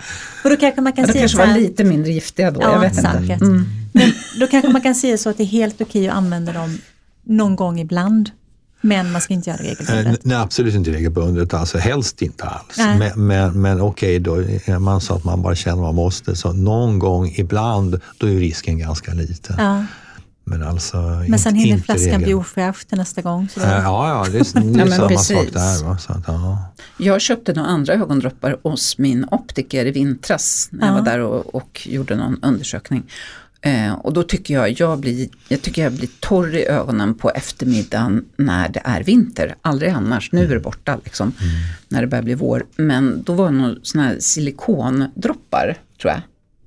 Och 0.44 0.50
då 0.50 0.56
kanske 0.56 0.80
man 0.80 0.92
kan 0.92 1.06
Det 1.06 1.12
säga 1.12 1.22
kanske 1.22 1.36
så 1.36 1.42
var 1.42 1.46
här, 1.46 1.60
lite 1.60 1.84
mindre 1.84 2.12
giftiga 2.12 2.50
då, 2.50 2.60
Ja, 2.62 2.72
jag 2.72 2.80
vet 2.80 2.98
inte. 2.98 3.12
säkert. 3.12 3.40
Men 3.92 4.12
då 4.40 4.46
kanske 4.46 4.72
man 4.72 4.80
kan 4.82 4.94
säga 4.94 5.18
så 5.18 5.30
att 5.30 5.36
det 5.36 5.42
är 5.42 5.46
helt 5.46 5.80
okej 5.80 6.08
att 6.08 6.16
använda 6.16 6.52
dem 6.52 6.78
någon 7.24 7.56
gång 7.56 7.80
ibland. 7.80 8.30
Men 8.80 9.12
man 9.12 9.20
ska 9.20 9.34
inte 9.34 9.50
göra 9.50 9.62
det 9.62 9.70
Eh, 9.70 9.76
regelbundet. 9.76 10.24
Nej, 10.24 10.36
absolut 10.36 10.74
inte 10.74 10.90
regelbundet, 10.90 11.54
alltså 11.54 11.78
helst 11.78 12.22
inte 12.22 12.44
alls. 12.44 12.78
Nej. 12.78 12.98
Men, 12.98 13.26
men, 13.26 13.62
men 13.62 13.80
okej, 13.80 14.18
då 14.18 14.34
är 14.36 14.78
man 14.78 15.00
så 15.00 15.14
att 15.14 15.24
man 15.24 15.42
bara 15.42 15.54
känner 15.54 15.76
att 15.76 15.82
man 15.82 15.94
måste, 15.94 16.36
så 16.36 16.52
någon 16.52 16.98
gång 16.98 17.34
ibland, 17.36 18.00
då 18.18 18.26
är 18.26 18.34
risken 18.34 18.78
ganska 18.78 19.12
liten. 19.12 19.56
Ja. 19.58 19.84
Men, 20.44 20.62
alltså, 20.62 20.96
men 21.28 21.38
sen 21.38 21.54
hinner 21.54 21.78
flaskan 21.78 22.22
bli 22.22 22.34
ofräsch 22.34 22.86
till 22.86 22.98
nästa 22.98 23.22
gång. 23.22 23.48
Så 23.48 23.60
det... 23.60 23.66
Ja, 23.66 24.08
ja, 24.08 24.32
det 24.32 24.38
är, 24.38 24.60
det 24.72 24.80
är 24.80 24.86
ja, 24.86 24.96
samma 24.96 25.08
precis. 25.08 25.36
sak 25.36 25.46
där. 25.52 25.84
Va? 25.84 25.98
Så 25.98 26.12
att, 26.12 26.24
ja. 26.26 26.58
Jag 26.96 27.20
köpte 27.20 27.52
några 27.52 27.68
andra 27.68 27.94
ögondroppar 27.94 28.56
hos 28.62 28.98
min 28.98 29.26
optiker 29.30 29.86
i 29.86 29.90
vintras 29.90 30.68
när 30.72 30.86
jag 30.86 30.94
var 30.94 31.02
där 31.02 31.18
och, 31.18 31.54
och 31.54 31.86
gjorde 31.90 32.16
någon 32.16 32.38
undersökning. 32.42 33.02
Eh, 33.62 33.92
och 33.92 34.12
då 34.12 34.22
tycker 34.22 34.54
jag, 34.54 34.80
jag, 34.80 34.98
blir, 34.98 35.28
jag 35.48 35.62
tycker 35.62 35.82
jag 35.82 35.92
blir 35.92 36.08
torr 36.20 36.54
i 36.54 36.66
ögonen 36.66 37.14
på 37.14 37.30
eftermiddagen 37.30 38.24
när 38.36 38.68
det 38.68 38.80
är 38.84 39.02
vinter. 39.02 39.54
Aldrig 39.62 39.90
annars, 39.90 40.32
nu 40.32 40.44
är 40.44 40.54
det 40.54 40.60
borta 40.60 40.98
liksom, 41.04 41.32
mm. 41.40 41.52
när 41.88 42.00
det 42.00 42.06
börjar 42.06 42.22
bli 42.22 42.34
vår. 42.34 42.66
Men 42.76 43.22
då 43.22 43.32
var 43.32 43.44
det 43.44 43.56
några 43.56 43.74
sådana 43.82 44.08
här 44.08 44.16
silikondroppar, 44.20 45.78
tror 46.00 46.12
jag. 46.12 46.20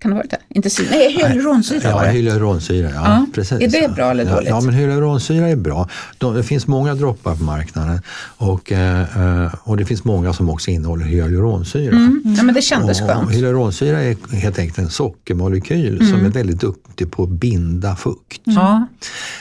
Kan 0.04 0.10
det 0.10 0.16
ha 0.16 0.20
varit 0.20 0.32
det? 0.32 0.40
Inte 0.50 0.70
sil 0.76 0.88
Nej, 0.92 1.12
hyaluronsyra 1.12 1.90
Ja, 1.90 2.00
hyaluronsyra, 2.00 2.90
ja, 2.90 3.02
ja. 3.06 3.26
Precis. 3.34 3.62
Är 3.62 3.82
det 3.82 3.96
bra 3.96 4.12
eller 4.12 4.26
dåligt? 4.26 4.50
Ja, 4.50 4.62
men 4.62 4.74
hyaluronsyra 4.74 5.50
är 5.50 5.56
bra. 5.56 5.90
Det 6.18 6.44
finns 6.44 6.68
många 6.68 6.96
droppar 6.96 7.36
på 7.36 7.44
marknaden 7.44 8.02
och, 8.38 8.72
eh, 8.72 9.54
och 9.64 9.78
det 9.78 9.86
finns 9.86 10.04
många 10.04 10.34
som 10.34 10.50
också 10.50 10.72
innehåller 10.72 11.06
hyaluronsyra. 11.06 11.96
Mm. 11.96 12.36
Ja, 12.38 12.44
men 12.44 12.56
det 12.56 12.62
kändes 12.62 13.02
och, 13.02 13.08
skönt. 13.08 13.32
Hyaluronsyra 13.32 14.02
är 14.02 14.36
helt 14.36 14.60
enkelt 14.60 14.78
en 14.78 14.90
sockermolekyl 14.90 15.96
mm. 15.96 16.08
som 16.08 16.26
är 16.26 16.30
väldigt 16.30 16.60
duktig 16.60 17.12
på 17.12 17.24
att 17.24 17.30
binda 17.30 17.96
fukt. 17.96 18.42
Ja. 18.44 18.88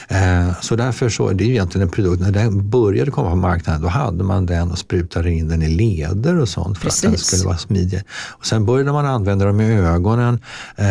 Eh, 0.07 0.61
så 0.61 0.75
därför 0.75 1.09
så 1.09 1.27
är 1.27 1.33
det 1.33 1.43
egentligen 1.43 1.87
en 1.87 1.91
produkt, 1.91 2.21
när 2.21 2.31
den 2.31 2.69
började 2.69 3.11
komma 3.11 3.29
på 3.29 3.35
marknaden, 3.35 3.81
då 3.81 3.87
hade 3.87 4.23
man 4.23 4.45
den 4.45 4.71
och 4.71 4.77
sprutade 4.77 5.31
in 5.31 5.47
den 5.47 5.61
i 5.61 5.69
leder 5.69 6.39
och 6.39 6.49
sånt 6.49 6.77
för 6.77 6.85
Precis. 6.85 7.05
att 7.05 7.11
den 7.11 7.19
skulle 7.19 7.43
vara 7.43 7.57
smidig. 7.57 8.01
Och 8.13 8.45
sen 8.45 8.65
började 8.65 8.91
man 8.91 9.05
använda 9.05 9.45
dem 9.45 9.61
i 9.61 9.73
ögonen 9.73 10.39
eh, 10.75 10.85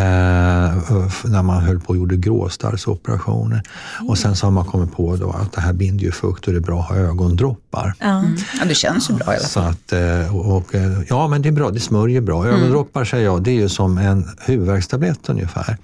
när 1.25 1.43
man 1.43 1.63
höll 1.63 1.81
på 1.81 1.89
och 1.89 1.97
gjorde 1.97 2.17
gråstarrsoperationer. 2.17 3.63
Mm. 3.99 4.11
Och 4.11 4.19
sen 4.19 4.37
så 4.37 4.47
har 4.47 4.51
man 4.51 4.65
kommit 4.65 4.93
på 4.93 5.17
då 5.17 5.31
att 5.31 5.53
det 5.53 5.61
här 5.61 5.73
binder 5.73 6.05
ju 6.05 6.13
fukt 6.13 6.47
och 6.47 6.53
det 6.53 6.59
är 6.59 6.61
bra 6.61 6.81
att 6.81 6.89
ha 6.89 6.97
ögondroppar. 6.97 7.95
Mm. 7.99 8.37
Ja, 8.59 8.65
det 8.65 8.75
känns 8.75 9.11
ju 9.11 9.15
bra 9.15 9.35
i 9.35 9.37
alla 9.37 9.39
fall. 9.39 9.49
Så 9.49 9.61
att, 9.61 9.93
eh, 9.93 10.37
och, 10.37 10.57
och, 10.57 10.75
eh, 10.75 10.93
ja, 11.09 11.29
men 11.29 11.43
det 11.43 11.49
är 11.49 11.53
bra, 11.53 11.71
det 11.71 11.81
smörjer 11.81 12.21
bra. 12.21 12.45
Mm. 12.45 12.57
Ögondroppar 12.57 13.01
mm. 13.01 13.07
säger 13.07 13.25
jag, 13.25 13.43
det 13.43 13.51
är 13.51 13.55
ju 13.55 13.69
som 13.69 13.99
en 13.99 14.29
huvudvärkstablett 14.41 15.29
ungefär. 15.29 15.77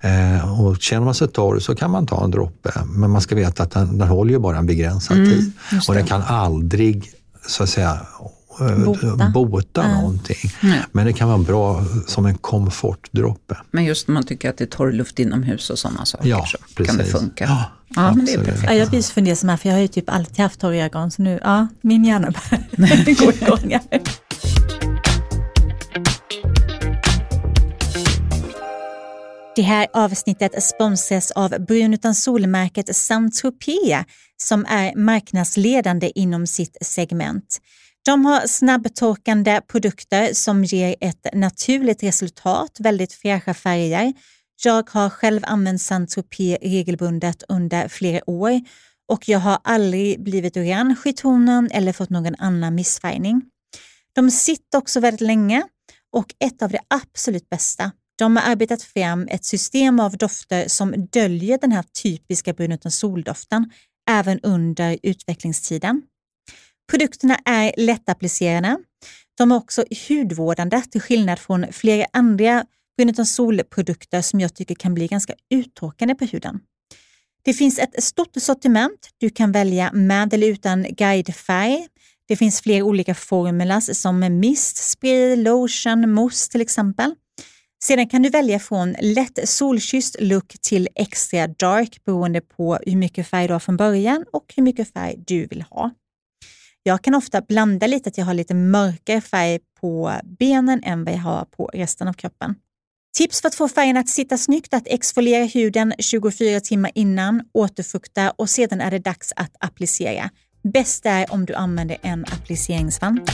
Mm. 0.00 0.36
Eh, 0.36 0.60
och 0.60 0.76
känner 0.80 1.04
man 1.04 1.14
sig 1.14 1.28
torr 1.28 1.58
så 1.58 1.74
kan 1.74 1.90
man 1.90 2.06
ta 2.06 2.24
en 2.24 2.30
droppe, 2.30 2.70
men 2.86 3.10
man 3.10 3.20
ska 3.20 3.34
veta 3.34 3.62
att 3.62 3.70
den, 3.70 3.98
den 3.98 4.08
håller 4.08 4.32
ju 4.32 4.38
bara 4.38 4.58
en 4.58 4.66
begränsad 4.66 5.16
mm, 5.16 5.30
tid. 5.30 5.52
Och 5.88 5.94
den 5.94 6.06
kan 6.06 6.22
aldrig 6.22 7.10
så 7.46 7.62
att 7.62 7.68
säga 7.68 8.00
bota, 8.84 9.30
bota 9.30 9.82
mm. 9.82 9.96
någonting. 9.96 10.50
Mm. 10.62 10.78
Men 10.92 11.06
det 11.06 11.12
kan 11.12 11.28
vara 11.28 11.38
bra 11.38 11.84
som 12.06 12.26
en 12.26 12.34
komfortdroppe. 12.34 13.56
Men 13.70 13.84
just 13.84 14.08
när 14.08 14.12
man 14.12 14.22
tycker 14.22 14.50
att 14.50 14.58
det 14.58 14.64
är 14.64 14.68
torr 14.68 14.92
luft 14.92 15.18
inomhus 15.18 15.70
och 15.70 15.78
sådana 15.78 16.04
saker 16.04 16.28
ja, 16.28 16.46
så 16.46 16.58
precis. 16.74 16.96
kan 16.96 16.98
det 16.98 17.04
funka. 17.04 17.44
Ja, 17.44 17.64
ja 17.88 18.14
men 18.14 18.24
det 18.24 18.32
är 18.32 18.44
perfekt. 18.44 18.64
Ja, 18.66 18.74
jag 18.74 18.90
blir 18.90 19.02
så 19.02 19.12
fundersam 19.12 19.48
här 19.48 19.56
för 19.56 19.68
jag 19.68 19.76
har 19.76 19.80
ju 19.82 19.88
typ 19.88 20.10
alltid 20.10 20.38
haft 20.38 20.60
torra 20.60 20.76
ögon 20.76 21.10
så 21.10 21.22
nu, 21.22 21.40
ja, 21.42 21.66
min 21.80 22.04
hjärna 22.04 22.30
börjar 22.30 23.24
gå 23.24 23.32
igång. 23.32 23.78
Det 29.56 29.62
här 29.62 29.86
avsnittet 29.92 30.62
sponsras 30.62 31.30
av 31.30 31.50
brun 31.50 31.94
utan 31.94 32.14
solmärket 32.14 32.96
saint 32.96 33.42
som 34.36 34.66
är 34.68 34.96
marknadsledande 34.96 36.12
inom 36.14 36.46
sitt 36.46 36.76
segment. 36.80 37.58
De 38.04 38.24
har 38.24 38.46
snabbtorkande 38.46 39.60
produkter 39.68 40.34
som 40.34 40.64
ger 40.64 40.96
ett 41.00 41.26
naturligt 41.32 42.02
resultat, 42.02 42.76
väldigt 42.78 43.12
fräscha 43.12 43.54
färger. 43.54 44.12
Jag 44.64 44.90
har 44.90 45.10
själv 45.10 45.40
använt 45.44 45.82
saint 45.82 46.16
regelbundet 46.62 47.42
under 47.48 47.88
flera 47.88 48.30
år 48.30 48.60
och 49.08 49.28
jag 49.28 49.38
har 49.38 49.58
aldrig 49.64 50.22
blivit 50.24 50.56
orange 50.56 50.96
i 51.04 51.12
tonen 51.12 51.70
eller 51.70 51.92
fått 51.92 52.10
någon 52.10 52.34
annan 52.38 52.74
missfärgning. 52.74 53.42
De 54.14 54.30
sitter 54.30 54.78
också 54.78 55.00
väldigt 55.00 55.20
länge 55.20 55.62
och 56.12 56.34
ett 56.38 56.62
av 56.62 56.70
det 56.70 56.80
absolut 56.88 57.48
bästa, 57.50 57.92
de 58.18 58.36
har 58.36 58.50
arbetat 58.50 58.82
fram 58.82 59.28
ett 59.30 59.44
system 59.44 60.00
av 60.00 60.16
dofter 60.16 60.68
som 60.68 61.06
döljer 61.12 61.58
den 61.58 61.72
här 61.72 61.84
typiska 62.02 62.52
brun 62.52 62.72
utan 62.72 62.92
soldoften 62.92 63.70
även 64.10 64.40
under 64.40 64.98
utvecklingstiden. 65.02 66.02
Produkterna 66.90 67.38
är 67.44 67.72
lättapplicerade. 67.76 68.78
De 69.38 69.52
är 69.52 69.56
också 69.56 69.84
hudvårdande 70.08 70.82
till 70.82 71.00
skillnad 71.00 71.38
från 71.38 71.66
flera 71.72 72.06
andra 72.12 72.64
brun 72.96 73.26
solprodukter 73.26 74.22
som 74.22 74.40
jag 74.40 74.54
tycker 74.54 74.74
kan 74.74 74.94
bli 74.94 75.06
ganska 75.06 75.34
uttorkande 75.50 76.14
på 76.14 76.24
huden. 76.24 76.60
Det 77.44 77.54
finns 77.54 77.78
ett 77.78 78.02
stort 78.02 78.36
sortiment. 78.36 79.08
Du 79.18 79.30
kan 79.30 79.52
välja 79.52 79.92
med 79.92 80.34
eller 80.34 80.46
utan 80.46 80.82
guidefärg. 80.82 81.86
Det 82.28 82.36
finns 82.36 82.60
flera 82.60 82.84
olika 82.84 83.14
formulas 83.14 84.00
som 84.00 84.40
mist, 84.40 84.76
spray, 84.76 85.36
lotion, 85.36 86.14
mousse 86.14 86.50
till 86.50 86.60
exempel. 86.60 87.14
Sedan 87.84 88.08
kan 88.08 88.22
du 88.22 88.28
välja 88.28 88.58
från 88.58 88.96
lätt 89.00 89.48
solkysst 89.48 90.16
look 90.20 90.56
till 90.60 90.88
extra 90.94 91.46
dark 91.46 92.04
beroende 92.04 92.40
på 92.40 92.78
hur 92.86 92.96
mycket 92.96 93.26
färg 93.26 93.46
du 93.46 93.52
har 93.52 93.60
från 93.60 93.76
början 93.76 94.24
och 94.32 94.52
hur 94.56 94.62
mycket 94.62 94.92
färg 94.92 95.14
du 95.26 95.46
vill 95.46 95.62
ha. 95.62 95.90
Jag 96.84 97.02
kan 97.02 97.14
ofta 97.14 97.40
blanda 97.40 97.86
lite, 97.86 98.08
att 98.08 98.18
jag 98.18 98.24
har 98.24 98.34
lite 98.34 98.54
mörkare 98.54 99.20
färg 99.20 99.58
på 99.80 100.12
benen 100.38 100.82
än 100.84 101.04
vad 101.04 101.14
jag 101.14 101.18
har 101.18 101.44
på 101.44 101.70
resten 101.72 102.08
av 102.08 102.12
kroppen. 102.12 102.54
Tips 103.16 103.40
för 103.40 103.48
att 103.48 103.54
få 103.54 103.68
färgen 103.68 103.96
att 103.96 104.08
sitta 104.08 104.38
snyggt 104.38 104.74
att 104.74 104.86
exfoliera 104.86 105.44
huden 105.44 105.94
24 105.98 106.60
timmar 106.60 106.90
innan, 106.94 107.42
återfukta 107.52 108.30
och 108.30 108.50
sedan 108.50 108.80
är 108.80 108.90
det 108.90 108.98
dags 108.98 109.32
att 109.36 109.56
applicera. 109.58 110.30
Bäst 110.62 111.06
är 111.06 111.32
om 111.32 111.46
du 111.46 111.54
använder 111.54 111.96
en 112.02 112.24
appliceringsvante. 112.24 113.32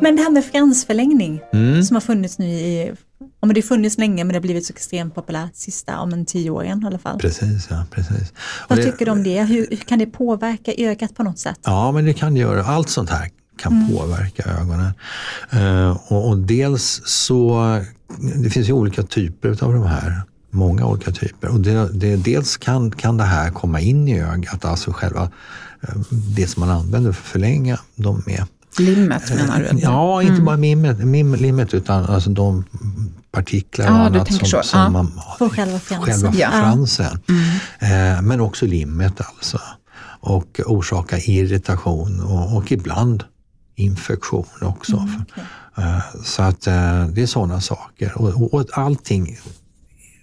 Men 0.00 0.16
det 0.16 0.22
här 0.22 0.30
med 0.30 0.44
fransförlängning 0.44 1.40
mm. 1.52 1.82
som 1.82 1.96
har 1.96 2.00
funnits 2.00 2.38
nu 2.38 2.46
i 2.46 2.92
Ja, 3.42 3.46
men 3.46 3.54
det 3.54 3.60
har 3.60 3.66
funnits 3.66 3.98
länge 3.98 4.24
men 4.24 4.28
det 4.28 4.34
har 4.34 4.42
blivit 4.42 4.66
så 4.66 4.72
extremt 4.72 5.14
populärt 5.14 5.56
sista 5.56 5.98
om 5.98 6.12
en 6.12 6.26
tio 6.26 6.50
åren 6.50 6.82
i 6.82 6.86
alla 6.86 6.98
fall. 6.98 7.18
Precis, 7.18 7.66
ja, 7.70 7.84
precis. 7.90 8.32
Vad 8.68 8.78
det, 8.78 8.84
tycker 8.84 9.06
du 9.06 9.12
om 9.12 9.22
det? 9.22 9.42
Hur, 9.42 9.66
hur, 9.70 9.76
kan 9.76 9.98
det 9.98 10.06
påverka 10.06 10.72
ögat 10.78 11.14
på 11.14 11.22
något 11.22 11.38
sätt? 11.38 11.58
Ja, 11.64 11.92
men 11.92 12.04
det 12.04 12.14
kan 12.14 12.34
det 12.34 12.40
göra. 12.40 12.64
Allt 12.64 12.88
sånt 12.88 13.10
här 13.10 13.30
kan 13.58 13.72
mm. 13.72 13.96
påverka 13.96 14.42
ögonen. 14.42 14.92
Uh, 15.54 16.12
och, 16.12 16.28
och, 16.28 16.38
dels 16.38 17.02
så, 17.04 17.80
det 18.42 18.50
finns 18.50 18.68
ju 18.68 18.72
olika 18.72 19.02
typer 19.02 19.48
av 19.48 19.72
de 19.72 19.82
här. 19.82 20.22
Många 20.50 20.86
olika 20.86 21.10
typer. 21.10 21.48
Och 21.48 21.60
det, 21.60 21.88
det, 21.92 22.16
dels 22.16 22.56
kan, 22.56 22.90
kan 22.90 23.16
det 23.16 23.24
här 23.24 23.50
komma 23.50 23.80
in 23.80 24.08
i 24.08 24.20
ögat, 24.20 24.64
alltså 24.64 24.92
själva 24.92 25.22
uh, 25.22 26.02
det 26.10 26.46
som 26.46 26.60
man 26.60 26.70
använder 26.70 27.12
för 27.12 27.20
att 27.20 27.26
förlänga 27.26 27.78
dem 27.94 28.22
med. 28.26 28.44
Limmet 28.78 29.30
menar 29.30 29.58
du? 29.72 29.78
Ja, 29.78 30.22
inte 30.22 30.32
mm. 30.32 30.44
bara 30.44 30.56
mimmet, 30.56 30.98
mim, 30.98 31.34
limmet 31.34 31.74
utan 31.74 32.04
alltså 32.04 32.30
de 32.30 32.64
partiklar 33.30 33.86
och 33.86 33.92
ja, 33.92 34.06
annat 34.06 34.32
som, 34.32 34.46
som 34.46 34.80
ja. 34.80 34.88
man 34.88 35.12
har. 35.16 35.48
själva 35.48 35.78
fransen. 35.78 36.14
Själva 36.14 36.38
ja. 36.38 36.50
fransen. 36.50 37.18
Mm. 37.28 38.16
Eh, 38.16 38.22
men 38.22 38.40
också 38.40 38.66
limmet 38.66 39.20
alltså. 39.20 39.60
Och 40.20 40.60
orsaka 40.66 41.18
irritation 41.18 42.20
och, 42.20 42.56
och 42.56 42.72
ibland 42.72 43.24
infektion 43.74 44.46
också. 44.60 44.96
Mm, 44.96 45.22
okay. 45.22 45.44
eh, 45.84 46.00
så 46.24 46.42
att 46.42 46.66
eh, 46.66 47.06
det 47.06 47.22
är 47.22 47.26
sådana 47.26 47.60
saker. 47.60 48.12
Och, 48.18 48.28
och, 48.28 48.54
och 48.54 48.66
allting 48.72 49.38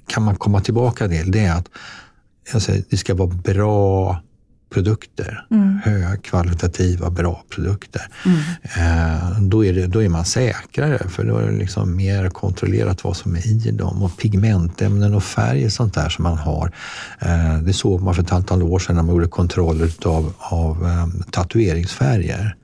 kan 0.08 0.24
man 0.24 0.36
komma 0.36 0.62
tillbaka 0.62 1.08
till, 1.08 1.32
det 1.32 1.40
är 1.40 1.54
att 1.54 1.68
alltså, 2.54 2.72
det 2.90 2.98
ska 2.98 3.16
vara 3.16 3.28
bra 3.30 4.22
produkter. 4.70 5.46
Mm. 5.52 5.80
Högkvalitativa, 5.84 7.10
bra 7.10 7.44
produkter. 7.50 8.02
Mm. 8.26 8.40
Eh, 8.64 9.40
då, 9.42 9.66
är 9.66 9.74
det, 9.74 9.88
då 9.88 10.04
är 10.04 10.10
man 10.10 10.26
säkrare 10.26 11.10
för 11.10 11.24
då 11.24 11.38
är 11.38 11.52
det 11.52 11.58
liksom 11.58 11.96
mer 11.96 12.30
kontrollerat 12.30 13.04
vad 13.04 13.18
som 13.18 13.36
är 13.36 13.48
i 13.48 13.72
dem. 13.72 14.04
Och 14.04 14.18
pigmentämnen 14.18 15.14
och 15.14 15.24
färg 15.24 15.66
och 15.66 15.72
sånt 15.72 15.94
där 15.94 16.10
som 16.10 16.24
man 16.24 16.38
har. 16.38 16.72
Eh, 17.20 17.58
det 17.58 17.74
såg 17.74 18.02
man 18.02 18.16
för 18.16 18.22
ett 18.22 18.32
antal 18.32 18.64
år 18.64 18.80
sedan 18.80 18.96
när 18.96 19.04
man 19.04 19.16
gjorde 19.16 19.28
kontroller 19.28 19.92
av, 20.06 20.34
av 20.38 20.84
um, 20.84 21.24
tatueringsfärger 21.32 22.56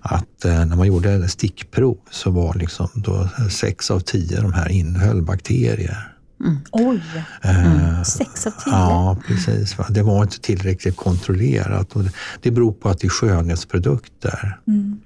att 0.00 0.44
eh, 0.44 0.64
när 0.64 0.76
man 0.76 0.86
gjorde 0.86 1.28
stickprov 1.28 1.98
så 2.10 2.30
var 2.30 2.54
liksom 2.54 2.88
då 2.94 3.28
sex 3.50 3.90
av 3.90 4.00
tio 4.00 4.40
de 4.40 4.52
här 4.52 4.68
innehöll 4.68 5.22
bakterier. 5.22 6.17
Mm. 6.40 6.58
Oj! 6.72 7.02
Mm. 7.42 8.04
Sex 8.04 8.46
av 8.46 8.50
tio? 8.50 8.72
Ja, 8.72 9.16
precis. 9.26 9.76
Det 9.90 10.02
var 10.02 10.22
inte 10.22 10.40
tillräckligt 10.40 10.96
kontrollerat. 10.96 11.96
Och 11.96 12.02
det 12.42 12.50
beror 12.50 12.72
på 12.72 12.88
att 12.88 13.00
det 13.00 13.06
är 13.06 13.10
skönhetsprodukter. 13.10 14.58
Mm. 14.66 15.00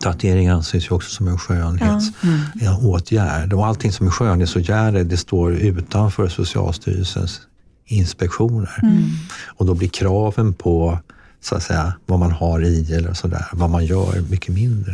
Tatuering 0.00 0.48
anses 0.48 0.90
ju 0.90 0.94
också 0.94 1.10
som 1.10 1.28
en 1.28 1.38
skönhetsåtgärd. 1.38 3.44
Mm. 3.44 3.58
Och 3.58 3.66
allting 3.66 3.92
som 3.92 4.06
är 4.06 4.10
skönhetsåtgärder 4.10 5.04
det 5.04 5.16
står 5.16 5.52
utanför 5.52 6.28
Socialstyrelsens 6.28 7.40
inspektioner. 7.86 8.78
Mm. 8.82 9.02
Och 9.46 9.66
då 9.66 9.74
blir 9.74 9.88
kraven 9.88 10.54
på 10.54 10.98
så 11.40 11.54
att 11.54 11.62
säga, 11.62 11.94
vad 12.06 12.18
man 12.18 12.32
har 12.32 12.64
i 12.64 12.92
eller 12.92 13.14
sådär, 13.14 13.46
vad 13.52 13.70
man 13.70 13.84
gör 13.84 14.30
mycket 14.30 14.54
mindre. 14.54 14.92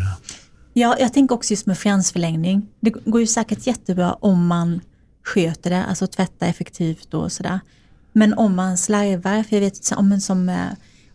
Ja, 0.72 0.96
jag 1.00 1.12
tänker 1.12 1.34
också 1.34 1.52
just 1.52 1.66
med 1.66 1.78
fransförlängning. 1.78 2.66
Det 2.80 2.90
går 2.90 3.20
ju 3.20 3.26
säkert 3.26 3.66
jättebra 3.66 4.12
om 4.12 4.46
man 4.46 4.80
sköter 5.34 5.70
det, 5.70 5.84
alltså 5.84 6.06
tvättar 6.06 6.46
effektivt 6.48 7.14
och 7.14 7.32
sådär. 7.32 7.60
Men 8.12 8.34
om 8.34 8.56
man 8.56 8.76
slarvar, 8.76 9.42
för 9.42 9.56
jag 9.56 9.60
vet 9.60 9.84
som, 9.84 10.20
som 10.20 10.48
eh, 10.48 10.56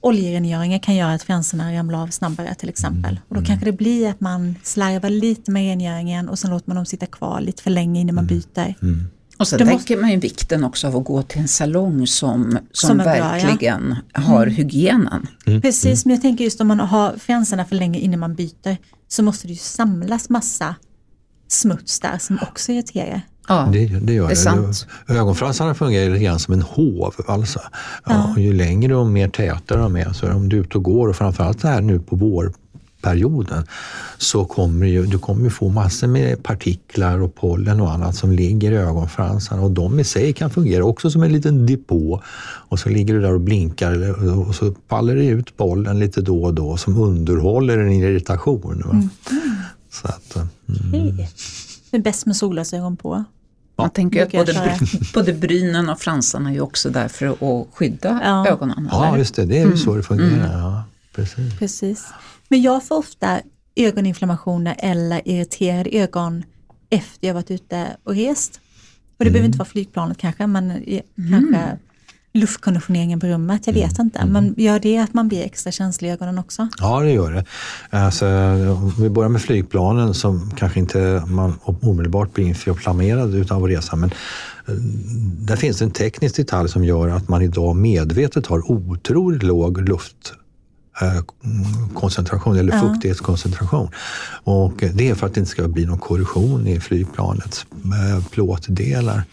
oljerengöringar 0.01 0.79
kan 0.79 0.95
göra 0.95 1.13
att 1.13 1.23
franserna 1.23 1.73
ramlar 1.73 2.01
av 2.03 2.07
snabbare 2.07 2.55
till 2.55 2.69
exempel. 2.69 3.11
Mm. 3.11 3.23
Och 3.27 3.35
då 3.35 3.41
kanske 3.45 3.65
det 3.65 3.71
blir 3.71 4.09
att 4.09 4.19
man 4.21 4.55
slarvar 4.63 5.09
lite 5.09 5.51
med 5.51 5.61
rengöringen 5.69 6.29
och 6.29 6.39
sen 6.39 6.49
låter 6.51 6.69
man 6.69 6.75
dem 6.75 6.85
sitta 6.85 7.05
kvar 7.05 7.41
lite 7.41 7.63
för 7.63 7.69
länge 7.69 8.01
innan 8.01 8.15
man 8.15 8.23
Mm. 8.29 8.41
byter. 8.55 8.75
Och 9.39 9.47
sen 9.47 9.59
tänker 9.59 9.73
måste- 9.73 9.95
man 9.95 10.11
ju 10.11 10.17
vikten 10.19 10.63
också 10.63 10.87
av 10.87 10.97
att 10.97 11.05
gå 11.05 11.21
till 11.23 11.41
en 11.41 11.47
salong 11.47 12.07
som, 12.07 12.51
som, 12.71 12.87
Som 12.89 12.99
är 12.99 13.03
bra, 13.03 13.17
ja. 13.17 13.23
verkligen 13.23 13.95
har 14.13 14.47
hygienen. 14.47 15.27
Mm. 15.45 15.61
Precis, 15.61 16.05
men 16.05 16.13
jag 16.15 16.21
tänker 16.21 16.43
just 16.43 16.61
om 16.61 16.67
man 16.67 16.79
har 16.79 17.17
fransarna 17.17 17.65
för 17.65 17.75
länge 17.75 17.99
innan 17.99 18.19
man 18.19 18.35
byter 18.35 18.77
så 19.07 19.23
måste 19.23 19.47
det 19.47 19.53
ju 19.53 19.59
samlas 19.59 20.29
massa 20.29 20.75
smuts 21.47 21.99
där 21.99 22.17
som 22.17 22.39
också 22.41 22.71
irriterar. 22.71 23.21
Ja. 23.47 23.69
Det, 23.73 23.85
det 23.85 24.13
gör 24.13 24.27
Det 24.27 24.33
är 24.33 24.35
sant. 24.35 24.87
Ögonfransarna 25.07 25.73
fungerar 25.73 26.09
lite 26.09 26.23
grann 26.23 26.39
som 26.39 26.53
en 26.53 26.61
hov. 26.61 27.13
Alltså. 27.27 27.59
Ja. 28.05 28.31
och 28.31 28.41
ju 28.41 28.53
längre 28.53 28.95
och 28.95 29.07
mer 29.07 29.27
tätare 29.27 29.81
de 29.81 29.95
är, 29.95 30.13
så 30.13 30.31
om 30.31 30.49
du 30.49 30.57
är 30.57 30.61
ute 30.61 30.77
och 30.77 30.83
går 30.83 31.07
och 31.07 31.15
framförallt 31.15 31.63
här 31.63 31.81
nu 31.81 31.99
på 31.99 32.15
vårperioden 32.15 33.63
så 34.17 34.45
kommer 34.45 34.85
ju, 34.85 35.05
du 35.05 35.19
kommer 35.19 35.49
få 35.49 35.69
massor 35.69 36.07
med 36.07 36.43
partiklar 36.43 37.21
och 37.21 37.35
pollen 37.35 37.81
och 37.81 37.91
annat 37.91 38.15
som 38.15 38.31
ligger 38.31 38.71
i 38.71 38.75
ögonfransarna 38.75 39.61
och 39.61 39.71
de 39.71 39.99
i 39.99 40.03
sig 40.03 40.33
kan 40.33 40.49
fungera 40.49 40.85
också 40.85 41.11
som 41.11 41.23
en 41.23 41.33
liten 41.33 41.65
depå. 41.65 42.23
Och 42.69 42.79
så 42.79 42.89
ligger 42.89 43.13
du 43.13 43.21
där 43.21 43.33
och 43.33 43.41
blinkar 43.41 44.23
och 44.47 44.55
så 44.55 44.75
faller 44.89 45.15
det 45.15 45.25
ut 45.25 45.57
pollen 45.57 45.99
lite 45.99 46.21
då 46.21 46.43
och 46.43 46.53
då 46.53 46.77
som 46.77 46.97
underhåller 46.97 47.77
en 47.77 47.91
irritation. 47.91 48.83
Va? 48.85 49.09
Så 49.91 50.07
att, 50.07 50.35
mm. 50.35 50.93
Hej. 50.93 51.29
Det 51.91 51.97
är 51.97 52.01
bäst 52.01 52.25
med 52.25 52.35
solglasögon 52.35 52.97
på. 52.97 53.23
Man 53.75 53.89
tänker 53.89 54.23
att 54.25 54.31
både, 54.31 54.79
både 55.13 55.33
brynen 55.33 55.89
och 55.89 55.99
fransarna 55.99 56.49
är 56.49 56.53
ju 56.53 56.61
också 56.61 56.89
där 56.89 57.07
för 57.07 57.25
att 57.27 57.67
skydda 57.73 58.21
Ja. 58.23 58.47
ögonen. 58.47 58.87
Ja, 58.91 59.07
eller? 59.07 59.17
just 59.17 59.35
det. 59.35 59.45
Det 59.45 59.59
är 59.61 59.67
ju 59.67 59.77
så 59.77 59.95
det 59.95 60.03
fungerar. 60.03 60.59
Ja, 60.59 60.83
precis. 61.15 61.59
Precis. 61.59 62.07
Men 62.47 62.61
jag 62.61 62.83
får 62.83 62.97
ofta 62.97 63.39
ögoninflammationer 63.75 64.75
eller 64.79 65.27
irriterade 65.27 65.89
ögon 65.89 66.43
efter 66.89 67.27
jag 67.27 67.33
varit 67.33 67.51
ute 67.51 67.87
och 68.03 68.15
rest. 68.15 68.59
Och 69.17 69.25
det 69.25 69.31
behöver 69.31 69.45
inte 69.47 69.57
vara 69.57 69.69
flygplanet 69.69 70.17
kanske, 70.17 70.47
men 70.47 70.83
kanske 71.29 71.77
luftkonditioneringen 72.33 73.19
på 73.19 73.27
rummet, 73.27 73.67
jag 73.67 73.73
vet 73.73 73.99
inte. 73.99 74.25
Men 74.25 74.55
gör 74.57 74.79
det 74.79 74.97
att 74.97 75.13
man 75.13 75.27
blir 75.27 75.43
extra 75.43 75.71
känslig 75.71 76.09
i 76.09 76.11
ögonen 76.11 76.39
också? 76.39 76.67
Ja, 76.77 76.99
det 76.99 77.11
gör 77.11 77.31
det. 77.31 77.45
Alltså, 77.89 78.25
om 78.71 78.93
vi 78.99 79.09
börjar 79.09 79.29
med 79.29 79.41
flygplanen 79.41 80.13
som 80.13 80.51
kanske 80.57 80.79
inte 80.79 81.23
man 81.27 81.53
omedelbart 81.63 82.33
blir 82.33 82.67
inflammerad 82.67 83.35
utav 83.35 83.63
att 83.63 83.69
resa, 83.69 83.95
men 83.95 84.11
eh, 84.67 84.73
där 85.39 85.55
finns 85.55 85.81
en 85.81 85.91
teknisk 85.91 86.35
detalj 86.35 86.69
som 86.69 86.85
gör 86.85 87.09
att 87.09 87.27
man 87.27 87.41
idag 87.41 87.75
medvetet 87.75 88.47
har 88.47 88.71
otroligt 88.71 89.43
låg 89.43 89.89
luft 89.89 90.33
koncentration 91.93 92.57
eller 92.57 92.79
fuktighetskoncentration. 92.79 93.89
Och 94.43 94.83
det 94.93 95.09
är 95.09 95.15
för 95.15 95.27
att 95.27 95.33
det 95.33 95.39
inte 95.39 95.51
ska 95.51 95.67
bli 95.67 95.85
någon 95.85 95.97
korrosion 95.99 96.67
i 96.67 96.79
flygplanets 96.79 97.65
eh, 97.85 98.25
plåtdelar. 98.31 99.23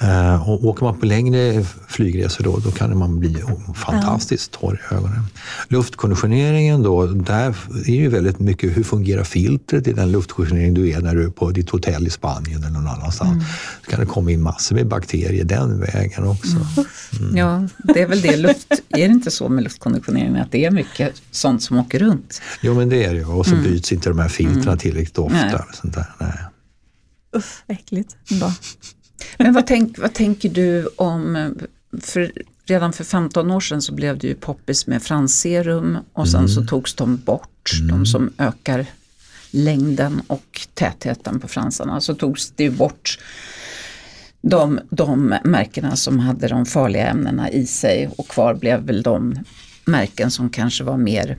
Eh, 0.00 0.48
Och 0.48 0.64
åker 0.64 0.84
man 0.84 1.00
på 1.00 1.06
längre 1.06 1.64
flygresor 1.88 2.44
då, 2.44 2.58
då 2.58 2.70
kan 2.70 2.98
man 2.98 3.20
bli 3.20 3.36
fantastiskt 3.74 4.50
torr 4.52 4.80
i 4.90 4.94
ögonen. 4.94 5.22
Luftkonditioneringen 5.68 6.82
då, 6.82 7.06
där 7.06 7.56
är 7.86 7.94
ju 7.94 8.08
väldigt 8.08 8.38
mycket 8.38 8.76
hur 8.76 8.82
fungerar 8.82 9.24
filtret 9.24 9.88
i 9.88 9.92
den 9.92 10.12
luftkonditionering 10.12 10.74
du 10.74 10.90
är 10.90 11.00
när 11.00 11.14
du 11.14 11.24
är 11.24 11.30
på 11.30 11.50
ditt 11.50 11.70
hotell 11.70 12.06
i 12.06 12.10
Spanien 12.10 12.62
eller 12.64 12.70
någon 12.70 12.86
annanstans. 12.88 13.44
Så 13.84 13.90
kan 13.90 14.00
det 14.00 14.06
komma 14.06 14.30
in 14.30 14.42
massor 14.42 14.74
med 14.76 14.86
bakterier 14.86 15.44
den 15.44 15.80
vägen 15.80 16.24
också. 16.26 16.56
Ja, 17.34 17.68
det 17.94 18.02
är 18.02 18.06
väl 18.06 18.20
det. 18.20 18.36
Luft, 18.36 18.72
är 18.88 19.08
det 19.08 19.14
inte 19.14 19.30
så 19.30 19.48
med 19.48 19.64
luftkonditioneringen 19.64 20.42
att 20.42 20.52
det 20.52 20.64
är 20.64 20.70
mycket 20.70 21.05
sånt 21.30 21.62
som 21.62 21.78
åker 21.78 21.98
runt? 21.98 22.42
Jo 22.60 22.74
men 22.74 22.88
det 22.88 23.04
är 23.04 23.14
det 23.14 23.18
ju 23.18 23.26
och 23.26 23.46
så 23.46 23.56
byts 23.56 23.92
inte 23.92 24.08
de 24.08 24.18
här 24.18 24.28
filtrerna 24.28 24.76
tillräckligt 24.76 25.18
ofta. 25.18 25.36
Nej. 25.36 25.54
och 25.54 25.74
Sånt 25.74 25.94
där. 25.94 26.06
Nej. 26.20 26.38
Uff, 27.32 27.62
vad 27.66 27.76
äckligt. 27.76 28.16
Bra. 28.40 28.54
Men 29.38 29.54
vad, 29.54 29.66
tänk, 29.66 29.98
vad 29.98 30.14
tänker 30.14 30.48
du 30.48 30.86
om, 30.96 31.54
för 32.00 32.32
redan 32.66 32.92
för 32.92 33.04
15 33.04 33.50
år 33.50 33.60
sedan 33.60 33.82
så 33.82 33.94
blev 33.94 34.18
det 34.18 34.26
ju 34.26 34.34
poppis 34.34 34.86
med 34.86 35.02
fransserum 35.02 35.98
och 36.12 36.28
sen 36.28 36.48
så 36.48 36.64
togs 36.64 36.94
de 36.94 37.16
bort, 37.16 37.70
de 37.88 38.06
som 38.06 38.32
ökar 38.38 38.86
längden 39.50 40.22
och 40.26 40.66
tätheten 40.74 41.40
på 41.40 41.48
fransarna. 41.48 42.00
Så 42.00 42.14
togs 42.14 42.50
det 42.50 42.64
ju 42.64 42.70
bort 42.70 43.18
de, 44.40 44.80
de 44.90 45.34
märkena 45.44 45.96
som 45.96 46.18
hade 46.18 46.48
de 46.48 46.66
farliga 46.66 47.06
ämnena 47.06 47.50
i 47.50 47.66
sig 47.66 48.10
och 48.16 48.28
kvar 48.28 48.54
blev 48.54 48.80
väl 48.80 49.02
de 49.02 49.38
märken 49.86 50.30
som 50.30 50.50
kanske 50.50 50.84
var 50.84 50.96
mer 50.96 51.38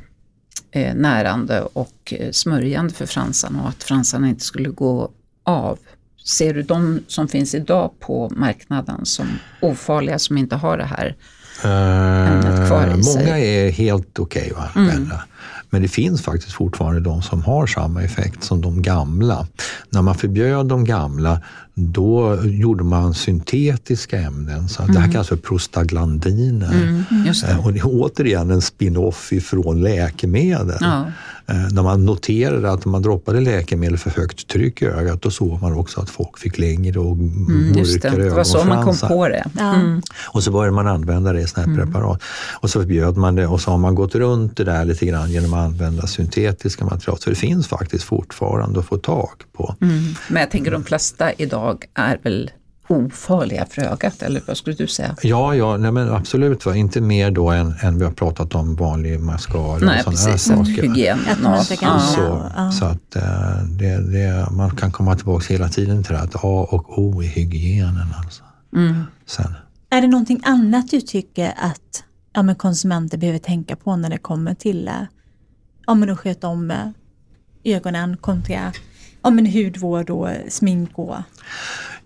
eh, 0.72 0.95
närande 0.95 1.62
och 1.62 2.14
eh, 2.20 2.32
smörjande 2.32 2.93
för 2.93 3.06
fransarna 3.06 3.62
och 3.64 3.70
att 3.70 3.84
fransarna 3.84 4.30
inte 4.30 4.43
skulle 4.43 4.70
gå 4.70 5.12
av. 5.43 5.80
Ser 6.26 6.54
du 6.54 6.62
de 6.62 7.00
som 7.08 7.28
finns 7.28 7.56
idag 7.56 7.91
på 8.00 8.32
marknaden 8.36 9.06
som 9.06 9.28
ofarliga 9.62 10.20
som 10.20 10.38
inte 10.38 10.56
har 10.56 10.78
det 10.78 10.86
här? 10.86 11.16
Ämnet 11.64 12.68
kvar 12.68 12.88
i 12.88 12.89
Eh, 12.89 13.00
sig. 13.00 13.26
Många 13.26 13.39
är 13.39 13.72
helt 13.72 14.20
okej 14.20 14.54
att 14.56 14.78
använda. 14.78 15.24
Men 15.70 15.82
det 15.82 15.88
finns 15.88 16.22
faktiskt 16.22 16.54
fortfarande 16.54 17.00
de 17.00 17.22
som 17.22 17.43
har 17.43 17.68
samma 17.68 18.04
effekt 18.04 18.43
som 18.43 18.62
de 18.62 18.82
gamla. 18.82 19.48
När 19.89 20.02
man 20.02 20.16
förbjöd 20.16 20.66
de 20.66 20.86
gamla, 20.86 21.41
då 21.80 22.40
gjorde 22.44 22.84
man 22.84 23.14
syntetiska 23.14 24.20
ämnen. 24.20 24.70
Så 24.70 24.82
att 24.84 24.94
Det 24.94 25.00
här 25.00 25.12
kallas 25.12 25.28
för 25.28 25.36
prostaglandiner. 25.36 27.04
Just 27.28 27.46
det. 27.46 27.52
Eh, 27.52 27.66
Och 27.66 27.74
det 27.74 27.80
är 27.80 27.84
återigen 27.86 28.52
en 28.52 28.62
spin-off 28.62 29.34
ifrån 29.34 29.82
läkemedel. 29.82 30.78
Ja. 30.80 31.06
Eh, 31.48 31.56
När 31.72 31.84
man 31.84 32.06
noterade 32.06 32.72
att 32.72 32.86
man 32.86 33.02
droppade 33.02 33.42
läkemedel 33.42 33.98
för 33.98 34.10
högt 34.10 34.48
tryck 34.48 34.82
i 34.82 34.86
ögat, 34.86 35.22
då 35.22 35.32
såg 35.32 35.62
man 35.62 35.74
också 35.74 36.02
att 36.02 36.10
folk 36.10 36.38
fick 36.38 36.58
längre 36.58 37.00
och 37.00 37.14
Mm, 37.18 37.72
mörkare 37.76 38.24
det 38.24 38.30
var 38.30 38.44
så 38.44 38.58
man 38.58 38.66
kom 38.68 38.78
ögonfransar. 38.78 39.08
på 39.08 39.28
det. 39.28 39.44
Ja. 39.58 39.74
Mm. 39.76 40.02
Och 40.34 40.44
så 40.44 40.52
började 40.52 40.76
man 40.76 40.88
använda 40.88 41.34
det 41.34 41.42
i 41.42 41.48
sådana 41.48 41.74
här 41.76 41.86
preparat. 41.86 42.22
Och 42.62 42.70
så 42.70 42.80
förbjöd 42.80 43.18
man 43.18 43.36
det 43.36 43.48
och 43.48 43.62
så 43.62 43.72
har 43.72 43.78
man 43.78 43.96
gått 43.96 44.16
runt 44.16 44.58
det 44.58 44.64
där 44.64 44.86
lite 44.86 45.06
grann 45.06 45.32
genom 45.32 45.54
att 45.54 45.66
använda 45.66 46.08
syntetiska 46.08 46.86
material. 46.86 47.18
Så 47.20 47.30
det 47.30 47.36
finns 47.36 47.68
faktiskt 47.68 48.04
fortfarande 48.04 48.80
att 48.80 48.86
få 48.86 48.98
tag 48.98 49.30
på. 49.58 49.76
Mm. 49.82 50.04
Men 50.30 50.42
jag 50.42 50.52
tänker 50.52 50.72
de 50.72 50.84
flesta 50.84 51.32
idag 51.34 51.66
är 51.93 52.20
väl 52.24 52.51
ofarliga 52.89 53.65
för 53.65 53.82
ögat, 53.82 54.22
eller 54.22 54.41
vad 54.47 54.57
skulle 54.57 54.76
du 54.76 54.88
säga? 54.88 55.15
Ja, 55.22 55.55
ja 55.55 55.78
nej 55.78 55.91
men 55.91 56.09
absolut. 56.13 56.65
Va? 56.65 56.76
Inte 56.76 57.01
mer 57.01 57.32
då 57.32 57.49
än, 57.49 57.74
än 57.82 57.99
vi 57.99 58.05
har 58.05 58.11
pratat 58.11 58.55
om 58.55 58.76
vanlig 58.76 59.20
mascara 59.20 59.61
Nej, 59.61 59.74
och 59.78 59.80
sådana 59.80 60.01
precis. 60.03 60.49
här 60.49 60.57
saker. 60.57 60.82
Hygien. 60.82 61.20
Inte 61.59 61.76
kan- 61.76 61.89
Ja. 61.93 61.99
Så, 61.99 62.51
Ja. 62.55 62.72
så 62.72 62.86
att 62.86 63.15
eh, 63.15 63.63
det, 63.70 64.11
det, 64.11 64.47
man 64.51 64.76
kan 64.76 64.91
komma 64.91 65.15
tillbaka 65.15 65.45
hela 65.53 65.70
tiden 65.70 66.03
till 66.03 66.13
det 66.13 66.20
att 66.22 66.36
A 66.36 66.68
och 66.72 66.99
O 66.99 67.24
är 67.24 67.28
hygienen. 67.28 68.07
Alltså. 68.24 68.43
Mm. 68.76 69.03
Sen. 69.26 69.53
Är 69.89 70.01
det 70.01 70.07
någonting 70.07 70.41
annat 70.45 70.91
du 70.91 71.01
tycker 71.01 71.53
att 71.57 72.03
ja, 72.34 72.43
men 72.43 72.55
konsumenter 72.55 73.18
behöver 73.18 73.39
tänka 73.39 73.76
på 73.76 73.95
när 73.95 74.09
det 74.09 74.18
kommer 74.18 74.53
till 74.53 74.88
eh, 74.88 74.93
ja, 75.88 75.93
men 75.93 76.09
att 76.09 76.20
sköta 76.20 76.47
om 76.47 76.72
eh, 76.72 76.78
ögonen 77.63 78.18
kontra 78.18 78.72
ja, 79.28 79.32
men 79.32 79.46
hudvård 79.46 80.10
och 80.10 80.30
eh, 80.30 80.48
smink 80.50 80.90
och... 80.94 81.16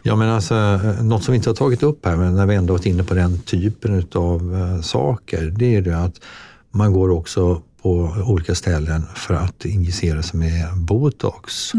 Ja, 0.03 0.15
men 0.15 0.29
alltså, 0.29 0.55
eh, 0.55 1.03
något 1.03 1.23
som 1.23 1.31
vi 1.31 1.35
inte 1.35 1.49
har 1.49 1.55
tagit 1.55 1.83
upp 1.83 2.05
här, 2.05 2.15
men 2.15 2.35
när 2.35 2.45
vi 2.45 2.55
ändå 2.55 2.73
varit 2.73 2.85
inne 2.85 3.03
på 3.03 3.13
den 3.13 3.39
typen 3.39 4.07
av 4.15 4.53
uh, 4.53 4.81
saker, 4.81 5.53
det 5.57 5.75
är 5.75 5.81
det 5.81 5.97
att 5.97 6.21
man 6.71 6.93
går 6.93 7.09
också 7.09 7.61
på 7.81 8.15
olika 8.27 8.55
ställen 8.55 9.03
för 9.15 9.33
att 9.33 9.65
injicera 9.65 10.23
sig 10.23 10.39
med 10.39 10.77
botox. 10.77 11.71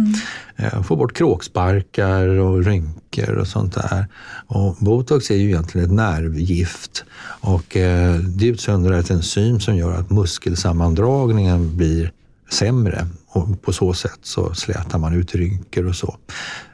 Eh, 0.57 0.83
Få 0.83 0.97
bort 0.97 1.13
kråksparkar 1.13 2.27
och 2.27 2.65
rynkor 2.65 3.35
och 3.35 3.47
sånt 3.47 3.75
där. 3.75 4.07
Och 4.47 4.77
botox 4.79 5.31
är 5.31 5.37
ju 5.37 5.49
egentligen 5.49 5.87
ett 5.87 5.95
nervgift 5.95 7.05
och 7.41 7.77
eh, 7.77 8.15
det 8.15 8.47
utsöndrar 8.47 8.99
ett 8.99 9.11
enzym 9.11 9.61
som 9.61 9.77
gör 9.77 9.95
att 9.95 10.11
muskelsammandragningen 10.11 11.77
blir 11.77 12.13
sämre 12.53 13.07
och 13.29 13.63
på 13.63 13.73
så 13.73 13.95
sätt 13.95 14.19
så 14.23 14.55
slätar 14.55 14.99
man 14.99 15.15
ut 15.15 15.35
rynkor 15.35 15.87
och 15.87 15.97
så. 15.97 16.17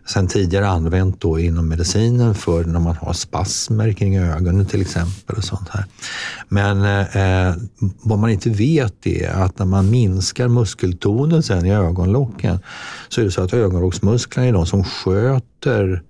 Sen 0.07 0.29
tidigare 0.29 0.69
använt 0.69 1.21
då 1.21 1.39
inom 1.39 1.69
medicinen 1.69 2.35
för 2.35 2.65
när 2.65 2.81
man 2.81 2.97
har 2.97 3.13
spasmer 3.13 3.93
kring 3.93 4.19
ögonen 4.19 4.67
till 4.67 4.81
exempel 4.81 5.37
och 5.37 5.45
sånt 5.45 5.69
här. 5.69 5.85
Men 6.49 6.85
eh, 7.05 7.57
vad 8.03 8.19
man 8.19 8.31
inte 8.31 8.51
vet 8.51 9.07
är 9.07 9.31
att 9.31 9.59
när 9.59 9.67
man 9.67 9.91
minskar 9.91 10.49
muskeltonen 10.49 11.43
sen 11.43 11.67
i 11.67 11.75
ögonlocken 11.75 12.59
så 13.09 13.21
är 13.21 13.25
det 13.25 13.31
så 13.31 13.43
att 13.43 13.53
ögonlocksmusklerna 13.53 14.49
är 14.49 14.53
de 14.53 14.67
som 14.67 14.85
sköter 14.85 16.03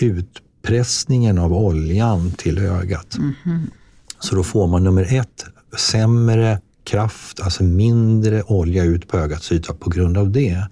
utpressningen 0.00 1.38
av 1.38 1.52
oljan 1.52 2.30
till 2.30 2.58
ögat. 2.58 3.16
Så 4.20 4.34
då 4.34 4.42
får 4.42 4.66
man 4.66 4.84
nummer 4.84 5.14
ett, 5.14 5.44
sämre 5.78 6.60
kraft, 6.86 7.40
alltså 7.40 7.62
mindre 7.62 8.42
olja 8.42 8.84
ut 8.84 9.08
på 9.08 9.18
ögats 9.18 9.52
yta 9.52 9.74
på 9.74 9.90
grund 9.90 10.18
av 10.18 10.30
det. 10.30 10.66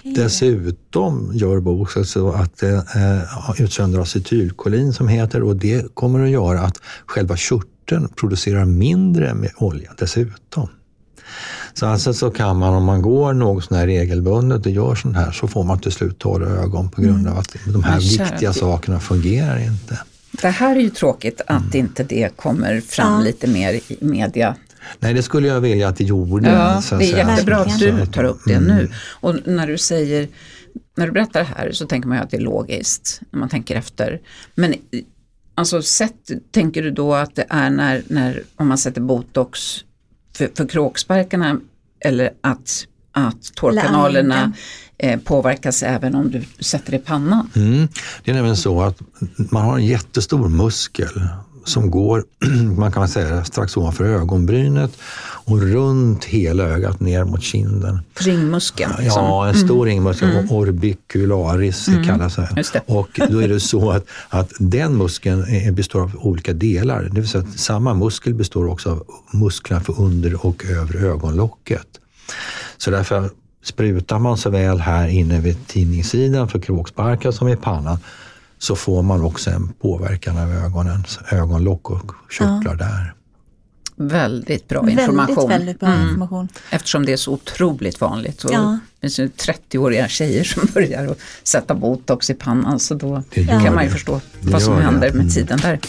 Okay. 0.00 0.12
Dessutom 0.14 1.30
gör 1.34 1.60
box 1.60 1.92
så 2.04 2.32
att 2.32 2.58
det 2.58 2.74
eh, 2.74 3.60
utsöndrar 3.60 4.02
acetylkolin 4.02 4.92
som 4.92 5.08
heter 5.08 5.42
och 5.42 5.56
det 5.56 5.94
kommer 5.94 6.24
att 6.24 6.30
göra 6.30 6.60
att 6.60 6.80
själva 7.06 7.36
körteln 7.36 8.08
producerar 8.08 8.64
mindre 8.64 9.34
med 9.34 9.50
olja 9.56 9.90
dessutom. 9.98 10.68
Så 11.74 11.86
alltså 11.86 12.14
så 12.14 12.30
kan 12.30 12.56
man 12.56 12.74
om 12.74 12.84
man 12.84 13.02
går 13.02 13.32
något 13.32 13.64
sån 13.64 13.76
här 13.76 13.86
regelbundet 13.86 14.66
och 14.66 14.72
gör 14.72 14.94
sånt 14.94 15.16
här 15.16 15.32
så 15.32 15.48
får 15.48 15.64
man 15.64 15.78
till 15.78 15.92
slut 15.92 16.18
torra 16.18 16.48
ögon 16.48 16.90
på 16.90 17.02
grund 17.02 17.20
mm. 17.20 17.32
av 17.32 17.38
att 17.38 17.56
de 17.72 17.84
här 17.84 18.00
viktiga 18.00 18.52
sakerna 18.52 19.00
fungerar 19.00 19.58
inte. 19.58 19.98
Det 20.42 20.48
här 20.48 20.76
är 20.76 20.80
ju 20.80 20.90
tråkigt 20.90 21.40
att 21.46 21.74
mm. 21.74 21.86
inte 21.86 22.04
det 22.04 22.36
kommer 22.36 22.80
fram 22.80 23.12
ja. 23.12 23.20
lite 23.20 23.46
mer 23.46 23.72
i 23.72 23.98
media. 24.00 24.56
Nej, 24.98 25.14
det 25.14 25.22
skulle 25.22 25.48
jag 25.48 25.60
vilja 25.60 25.88
att 25.88 25.96
det 25.96 26.04
gjorde. 26.04 26.50
Ja, 26.50 26.82
det 26.98 27.12
är 27.12 27.28
jättebra 27.28 27.56
att 27.56 27.78
du 27.78 28.06
tar 28.06 28.24
upp 28.24 28.40
det 28.46 28.54
mm. 28.54 28.76
nu. 28.76 28.90
Och 29.20 29.36
när 29.44 29.66
du 29.66 29.78
säger, 29.78 30.28
när 30.96 31.06
du 31.06 31.12
berättar 31.12 31.40
det 31.40 31.48
här 31.56 31.72
så 31.72 31.86
tänker 31.86 32.08
man 32.08 32.18
ju 32.18 32.24
att 32.24 32.30
det 32.30 32.36
är 32.36 32.40
logiskt 32.40 33.20
när 33.30 33.40
man 33.40 33.48
tänker 33.48 33.76
efter. 33.76 34.20
Men 34.54 34.74
alltså 35.54 35.82
sätt, 35.82 36.30
tänker 36.50 36.82
du 36.82 36.90
då 36.90 37.14
att 37.14 37.34
det 37.34 37.46
är 37.48 37.70
när, 37.70 38.02
när 38.06 38.42
om 38.56 38.68
man 38.68 38.78
sätter 38.78 39.00
botox 39.00 39.60
för, 40.36 40.50
för 40.54 40.68
kråksparkarna 40.68 41.60
eller 42.00 42.30
att, 42.40 42.86
att 43.12 43.54
tårkanalerna 43.54 44.52
eh, 44.98 45.20
påverkas 45.20 45.82
även 45.82 46.14
om 46.14 46.30
du 46.30 46.44
sätter 46.60 46.90
det 46.90 46.96
i 46.96 47.00
pannan? 47.00 47.50
Mm. 47.56 47.88
Det 48.24 48.30
är 48.30 48.34
nämligen 48.34 48.56
så 48.56 48.82
att 48.82 48.98
man 49.36 49.62
har 49.62 49.78
en 49.78 49.86
jättestor 49.86 50.48
muskel 50.48 51.28
som 51.68 51.90
går, 51.90 52.24
man 52.76 52.92
kan 52.92 53.08
säga 53.08 53.44
strax 53.44 53.76
ovanför 53.76 54.04
ögonbrynet 54.04 54.90
och 55.46 55.62
runt 55.62 56.24
hela 56.24 56.64
ögat 56.64 57.00
ner 57.00 57.24
mot 57.24 57.42
kinden. 57.42 58.00
Ringmuskeln? 58.14 58.92
Liksom. 58.98 59.24
Ja, 59.24 59.48
en 59.48 59.54
stor 59.54 59.76
mm. 59.76 59.86
ringmuskel, 59.86 60.30
mm. 60.30 60.50
orbicularis 60.50 61.88
mm. 61.88 62.04
kallas 62.04 62.36
det. 62.36 62.82
Och 62.86 63.20
då 63.30 63.42
är 63.42 63.48
det 63.48 63.60
så 63.60 63.90
att, 63.90 64.06
att 64.28 64.52
den 64.58 64.96
muskeln 64.96 65.74
består 65.74 66.02
av 66.02 66.16
olika 66.16 66.52
delar. 66.52 67.02
Det 67.02 67.20
vill 67.20 67.28
säga 67.28 67.44
att 67.44 67.58
samma 67.58 67.94
muskel 67.94 68.34
består 68.34 68.68
också 68.68 68.90
av 68.90 69.02
musklerna 69.32 69.80
för 69.82 70.00
under 70.00 70.46
och 70.46 70.64
övre 70.64 70.98
ögonlocket. 70.98 71.86
Så 72.78 72.90
därför 72.90 73.30
sprutar 73.64 74.18
man 74.18 74.36
såväl 74.36 74.80
här 74.80 75.08
inne 75.08 75.40
vid 75.40 75.66
tidningssidan 75.66 76.48
för 76.48 76.58
kråksparkar 76.58 77.30
som 77.30 77.48
i 77.48 77.56
pannan 77.56 77.98
så 78.58 78.76
får 78.76 79.02
man 79.02 79.22
också 79.22 79.50
en 79.50 79.72
påverkan 79.72 80.38
av 80.38 80.52
ögonens 80.52 81.18
ögonlock 81.30 81.90
och 81.90 82.12
körtlar 82.30 82.60
ja. 82.64 82.74
där. 82.74 83.12
Väldigt 83.98 84.68
bra 84.68 84.90
information. 84.90 85.48
Väldigt, 85.48 85.50
väldigt 85.50 85.80
bra 85.80 85.88
mm. 85.88 86.02
information. 86.02 86.48
Eftersom 86.70 87.06
det 87.06 87.12
är 87.12 87.16
så 87.16 87.32
otroligt 87.32 88.00
vanligt. 88.00 88.44
Och 88.44 88.52
ja. 88.52 88.78
Det 88.94 89.00
finns 89.00 89.18
ju 89.18 89.26
30-åriga 89.28 90.08
tjejer 90.08 90.44
som 90.44 90.68
börjar 90.74 91.06
att 91.06 91.18
sätta 91.42 91.74
botox 91.74 92.30
i 92.30 92.34
pannan 92.34 92.78
så 92.78 92.94
då 92.94 93.22
kan 93.46 93.74
man 93.74 93.84
ju 93.84 93.90
förstå 93.90 94.20
vad 94.40 94.62
som 94.62 94.76
händer 94.76 95.08
med 95.08 95.20
mm. 95.20 95.28
tiden 95.28 95.58
där. 95.62 95.80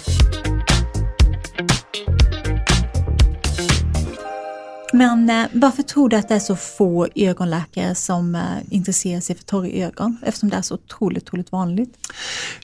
Men 4.97 5.29
eh, 5.29 5.47
varför 5.53 5.83
tror 5.83 6.09
du 6.09 6.15
att 6.15 6.27
det 6.27 6.35
är 6.35 6.39
så 6.39 6.55
få 6.55 7.07
ögonläkare 7.15 7.95
som 7.95 8.35
eh, 8.35 8.41
intresserar 8.69 9.21
sig 9.21 9.35
för 9.35 9.43
torra 9.43 9.67
ögon? 9.67 10.17
Eftersom 10.25 10.49
det 10.49 10.55
är 10.55 10.61
så 10.61 10.75
otroligt, 10.75 11.23
otroligt 11.23 11.51
vanligt. 11.51 11.93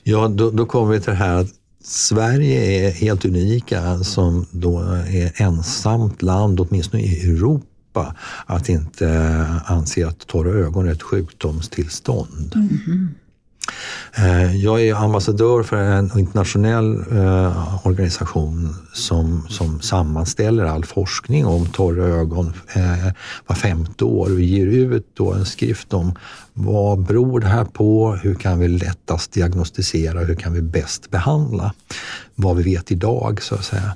Ja, 0.02 0.28
då, 0.28 0.50
då 0.50 0.66
kommer 0.66 0.92
vi 0.92 1.00
till 1.00 1.10
det 1.10 1.16
här 1.16 1.34
att 1.34 1.48
Sverige 1.84 2.86
är 2.86 2.92
helt 2.92 3.24
unika 3.24 3.98
som 3.98 4.46
då 4.50 4.80
är 5.08 5.42
ensamt 5.42 6.22
land, 6.22 6.60
åtminstone 6.60 7.02
i 7.02 7.30
Europa, 7.30 8.14
att 8.46 8.68
inte 8.68 9.46
anse 9.66 10.06
att 10.06 10.26
torra 10.26 10.50
ögon 10.50 10.88
är 10.88 10.92
ett 10.92 11.02
sjukdomstillstånd. 11.02 12.52
Mm. 12.54 13.14
Eh, 14.16 14.56
jag 14.56 14.82
är 14.82 14.94
ambassadör 14.94 15.62
för 15.62 15.76
en 15.76 16.18
internationell 16.18 17.04
eh, 17.10 17.86
organisation 17.86 18.76
som, 18.92 19.46
som 19.48 19.80
sammanställer 19.80 20.64
all 20.64 20.84
forskning 20.84 21.46
om 21.46 21.66
torra 21.66 22.04
ögon 22.04 22.52
eh, 22.74 23.12
var 23.46 23.56
femte 23.56 24.04
år 24.04 24.32
och 24.32 24.40
ger 24.40 24.66
ut 24.66 25.06
då 25.14 25.32
en 25.32 25.46
skrift 25.46 25.92
om 25.94 26.14
vad 26.56 26.98
beror 26.98 27.40
det 27.40 27.46
här 27.46 27.64
på? 27.64 28.14
Hur 28.22 28.34
kan 28.34 28.58
vi 28.58 28.68
lättast 28.68 29.32
diagnostisera? 29.32 30.20
Hur 30.20 30.34
kan 30.34 30.52
vi 30.52 30.62
bäst 30.62 31.10
behandla? 31.10 31.72
Vad 32.34 32.56
vi 32.56 32.62
vet 32.62 32.90
idag 32.90 33.42
så 33.42 33.54
att 33.54 33.64
säga. 33.64 33.94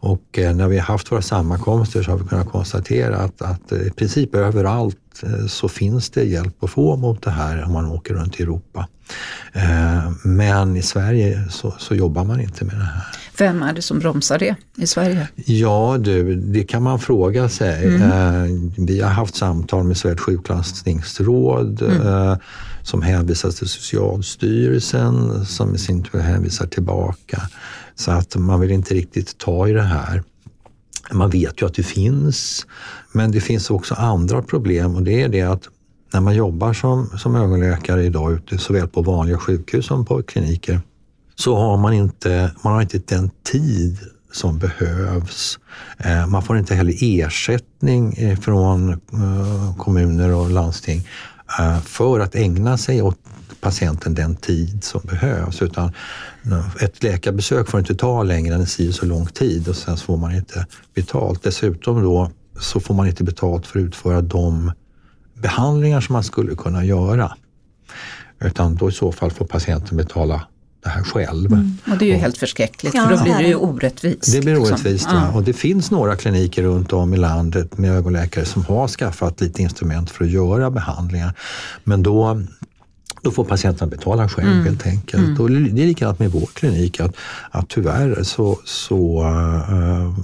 Och 0.00 0.24
när 0.32 0.68
vi 0.68 0.78
har 0.78 0.84
haft 0.84 1.12
våra 1.12 1.22
sammankomster 1.22 2.02
så 2.02 2.10
har 2.10 2.18
vi 2.18 2.28
kunnat 2.28 2.50
konstatera 2.50 3.16
att, 3.16 3.42
att 3.42 3.72
i 3.72 3.90
princip 3.90 4.34
överallt 4.34 4.96
eh, 5.22 5.46
så 5.46 5.68
finns 5.68 6.10
det 6.10 6.24
hjälp 6.24 6.64
att 6.64 6.70
få 6.70 6.96
mot 6.96 7.22
det 7.22 7.30
här 7.30 7.64
om 7.64 7.72
man 7.72 7.86
åker 7.86 8.14
runt 8.14 8.40
i 8.40 8.42
Europa. 8.42 8.88
Eh, 9.52 10.10
men 10.22 10.76
i 10.76 10.82
Sverige 10.82 11.44
så, 11.50 11.74
så 11.78 11.94
jobbar 11.94 12.24
man 12.24 12.40
inte 12.40 12.64
med 12.64 12.74
det 12.74 12.84
här. 12.84 13.02
Vem 13.38 13.62
är 13.62 13.72
det 13.72 13.82
som 13.82 13.98
bromsar 13.98 14.38
det 14.38 14.56
i 14.76 14.86
Sverige? 14.86 15.28
Ja 15.34 15.96
du, 16.00 16.36
det 16.36 16.64
kan 16.64 16.82
man 16.82 16.98
fråga 16.98 17.48
sig. 17.48 17.84
Mm. 17.84 18.72
Vi 18.78 19.00
har 19.00 19.10
haft 19.10 19.34
samtal 19.34 19.84
med 19.84 19.96
Sveriges 19.96 20.20
sjukgymnastningsråd 20.20 21.82
mm. 21.82 22.38
som 22.82 23.02
hänvisar 23.02 23.50
till 23.50 23.68
Socialstyrelsen 23.68 25.46
som 25.46 25.74
i 25.74 25.78
sin 25.78 26.02
tur 26.02 26.18
hänvisar 26.18 26.66
tillbaka. 26.66 27.42
Så 27.96 28.10
att 28.10 28.36
man 28.36 28.60
vill 28.60 28.70
inte 28.70 28.94
riktigt 28.94 29.38
ta 29.38 29.68
i 29.68 29.72
det 29.72 29.82
här. 29.82 30.22
Man 31.12 31.30
vet 31.30 31.62
ju 31.62 31.66
att 31.66 31.74
det 31.74 31.82
finns, 31.82 32.66
men 33.12 33.32
det 33.32 33.40
finns 33.40 33.70
också 33.70 33.94
andra 33.94 34.42
problem 34.42 34.94
och 34.94 35.02
det 35.02 35.22
är 35.22 35.28
det 35.28 35.42
att 35.42 35.68
när 36.12 36.20
man 36.20 36.34
jobbar 36.34 36.72
som, 36.72 37.10
som 37.18 37.36
ögonläkare 37.36 38.04
idag 38.04 38.32
ute 38.32 38.58
såväl 38.58 38.88
på 38.88 39.02
vanliga 39.02 39.38
sjukhus 39.38 39.86
som 39.86 40.04
på 40.04 40.22
kliniker 40.22 40.80
så 41.34 41.56
har 41.56 41.76
man 41.76 41.92
inte, 41.92 42.50
man 42.62 42.72
har 42.72 42.82
inte 42.82 42.98
den 42.98 43.30
tid 43.52 43.98
som 44.32 44.58
behövs. 44.58 45.58
Eh, 45.98 46.26
man 46.26 46.42
får 46.42 46.58
inte 46.58 46.74
heller 46.74 46.94
ersättning 47.00 48.12
eh, 48.12 48.38
från 48.38 48.90
eh, 48.92 49.76
kommuner 49.78 50.34
och 50.34 50.50
landsting 50.50 51.08
för 51.84 52.20
att 52.20 52.34
ägna 52.34 52.78
sig 52.78 53.02
åt 53.02 53.18
patienten 53.64 54.14
den 54.14 54.36
tid 54.36 54.84
som 54.84 55.00
behövs. 55.04 55.62
Utan 55.62 55.92
ett 56.80 57.02
läkarbesök 57.02 57.68
får 57.68 57.80
inte 57.80 57.94
ta 57.94 58.22
längre 58.22 58.54
än 58.54 58.66
si 58.66 58.92
så 58.92 59.06
lång 59.06 59.26
tid 59.26 59.68
och 59.68 59.76
sen 59.76 59.96
får 59.96 60.16
man 60.16 60.34
inte 60.34 60.66
betalt. 60.94 61.42
Dessutom 61.42 62.02
då 62.02 62.30
så 62.60 62.80
får 62.80 62.94
man 62.94 63.06
inte 63.06 63.24
betalt 63.24 63.66
för 63.66 63.78
att 63.78 63.84
utföra 63.84 64.20
de 64.20 64.72
behandlingar 65.34 66.00
som 66.00 66.12
man 66.12 66.24
skulle 66.24 66.54
kunna 66.54 66.84
göra. 66.84 67.36
Utan 68.40 68.74
då 68.74 68.88
i 68.88 68.92
så 68.92 69.12
fall 69.12 69.30
får 69.30 69.46
patienten 69.46 69.96
betala 69.96 70.46
det 70.84 70.90
här 70.90 71.02
själv. 71.02 71.52
Mm. 71.52 71.78
Och 71.90 71.98
det 71.98 72.04
är 72.04 72.06
ju 72.06 72.14
helt 72.14 72.38
förskräckligt 72.38 72.94
ja, 72.94 73.08
för 73.08 73.16
då 73.16 73.22
blir 73.22 73.34
det 73.34 73.48
ju 73.48 73.54
orättvist. 73.54 74.32
Det 74.32 74.40
blir 74.40 74.54
liksom. 74.54 74.72
orättvist 74.72 75.04
liksom. 75.04 75.16
ja. 75.16 75.32
och 75.32 75.42
det 75.42 75.52
finns 75.52 75.90
några 75.90 76.16
kliniker 76.16 76.62
runt 76.62 76.92
om 76.92 77.14
i 77.14 77.16
landet 77.16 77.78
med 77.78 77.90
ögonläkare 77.96 78.44
som 78.44 78.64
har 78.64 78.88
skaffat 78.88 79.40
lite 79.40 79.62
instrument 79.62 80.10
för 80.10 80.24
att 80.24 80.30
göra 80.30 80.70
behandlingar. 80.70 81.34
Men 81.84 82.02
då 82.02 82.42
då 83.24 83.30
får 83.30 83.44
patienten 83.44 83.88
betala 83.88 84.28
själv 84.28 84.52
mm. 84.52 84.64
helt 84.64 84.86
enkelt. 84.86 85.24
Mm. 85.24 85.40
Och 85.40 85.50
det 85.50 85.82
är 85.82 85.86
likadant 85.86 86.18
med 86.18 86.30
vår 86.30 86.46
klinik, 86.46 87.00
att, 87.00 87.16
att 87.50 87.68
tyvärr 87.68 88.22
så, 88.22 88.58
så 88.64 89.22
uh, 89.22 90.18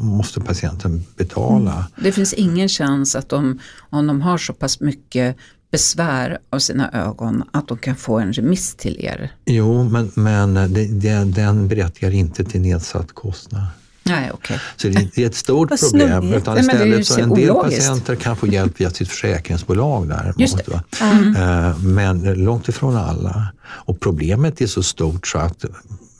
måste 0.00 0.40
patienten 0.40 1.04
betala. 1.16 1.72
Mm. 1.72 1.84
Det 1.96 2.12
finns 2.12 2.32
ingen 2.32 2.68
chans 2.68 3.16
att 3.16 3.28
de, 3.28 3.58
om 3.90 4.06
de 4.06 4.20
har 4.20 4.38
så 4.38 4.52
pass 4.52 4.80
mycket 4.80 5.36
besvär 5.70 6.38
av 6.50 6.58
sina 6.58 6.90
ögon 6.90 7.44
att 7.52 7.68
de 7.68 7.78
kan 7.78 7.96
få 7.96 8.18
en 8.18 8.32
remiss 8.32 8.74
till 8.74 8.96
er? 9.00 9.32
Jo, 9.46 9.84
men, 9.84 10.10
men 10.14 10.54
det, 10.54 10.86
det, 10.86 11.24
den 11.24 11.68
berättigar 11.68 12.10
inte 12.10 12.44
till 12.44 12.60
nedsatt 12.60 13.12
kostnad. 13.14 13.66
Nej, 14.10 14.32
okay. 14.32 14.58
Så 14.76 14.88
det, 14.88 15.18
är 15.18 15.26
ett 15.26 15.34
stort 15.34 15.80
problem. 15.80 16.32
Utan 16.32 16.58
istället 16.58 17.06
så 17.06 17.20
en 17.20 17.34
del 17.34 17.54
patienter 17.54 18.14
kan 18.14 18.36
få 18.36 18.46
hjälp 18.46 18.80
via 18.80 18.90
sitt 18.90 19.08
försäkringsbolag 19.08 20.08
däremot. 20.08 20.68
Mm. 21.00 21.94
Men 21.94 22.44
långt 22.44 22.68
ifrån 22.68 22.96
alla. 22.96 23.52
Och 23.62 24.00
problemet 24.00 24.60
är 24.60 24.66
så 24.66 24.82
stort 24.82 25.26
så 25.26 25.38
att 25.38 25.64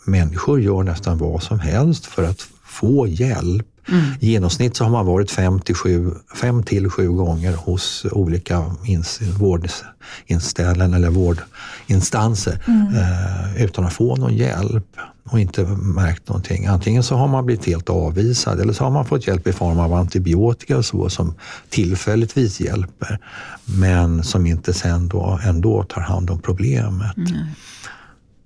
människor 0.04 0.60
gör 0.60 0.82
nästan 0.82 1.18
vad 1.18 1.42
som 1.42 1.60
helst 1.60 2.06
för 2.06 2.24
att 2.24 2.46
få 2.64 3.06
hjälp. 3.06 3.66
Mm. 3.90 4.04
I 4.20 4.30
genomsnitt 4.30 4.76
så 4.76 4.84
har 4.84 4.90
man 4.90 5.06
varit 5.06 5.30
fem 5.30 5.60
till 5.60 5.74
sju, 5.74 6.10
fem 6.34 6.62
till 6.62 6.90
sju 6.90 7.08
gånger 7.08 7.52
hos 7.52 8.06
olika 8.12 8.64
ins, 8.84 9.20
vårdinställen 9.22 10.94
eller 10.94 11.10
vårdinstanser 11.10 12.62
mm. 12.66 12.94
eh, 12.94 13.64
utan 13.64 13.84
att 13.84 13.92
få 13.92 14.16
någon 14.16 14.36
hjälp 14.36 14.96
och 15.30 15.40
inte 15.40 15.64
märkt 15.64 16.28
någonting. 16.28 16.66
Antingen 16.66 17.02
så 17.02 17.16
har 17.16 17.28
man 17.28 17.46
blivit 17.46 17.66
helt 17.66 17.90
avvisad 17.90 18.60
eller 18.60 18.72
så 18.72 18.84
har 18.84 18.90
man 18.90 19.04
fått 19.04 19.26
hjälp 19.26 19.46
i 19.46 19.52
form 19.52 19.78
av 19.78 19.94
antibiotika 19.94 20.76
och 20.76 20.84
så 20.84 21.08
som 21.08 21.34
tillfälligtvis 21.68 22.60
hjälper 22.60 23.18
men 23.64 24.24
som 24.24 24.46
inte 24.46 24.74
sen 24.74 25.08
då 25.08 25.40
ändå 25.44 25.82
tar 25.82 26.00
hand 26.00 26.30
om 26.30 26.42
problemet. 26.42 27.16
Mm. 27.16 27.46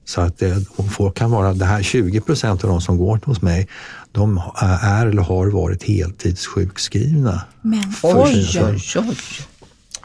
Så 0.05 0.21
att 0.21 0.39
det, 0.39 0.67
folk 0.91 1.15
kan 1.17 1.31
vara, 1.31 1.55
det 1.55 1.65
här 1.65 1.83
20 1.83 2.21
procent 2.21 2.65
av 2.65 2.71
de 2.71 2.81
som 2.81 2.99
går 2.99 3.21
hos 3.25 3.43
mig, 3.43 3.69
de 4.15 4.41
är 4.57 5.07
eller 5.07 5.23
har 5.23 5.47
varit 5.47 5.83
heltidssjukskrivna. 5.83 7.43
Men 7.63 7.93
oj, 8.03 8.61
oj, 8.63 8.83
oj. 8.97 9.17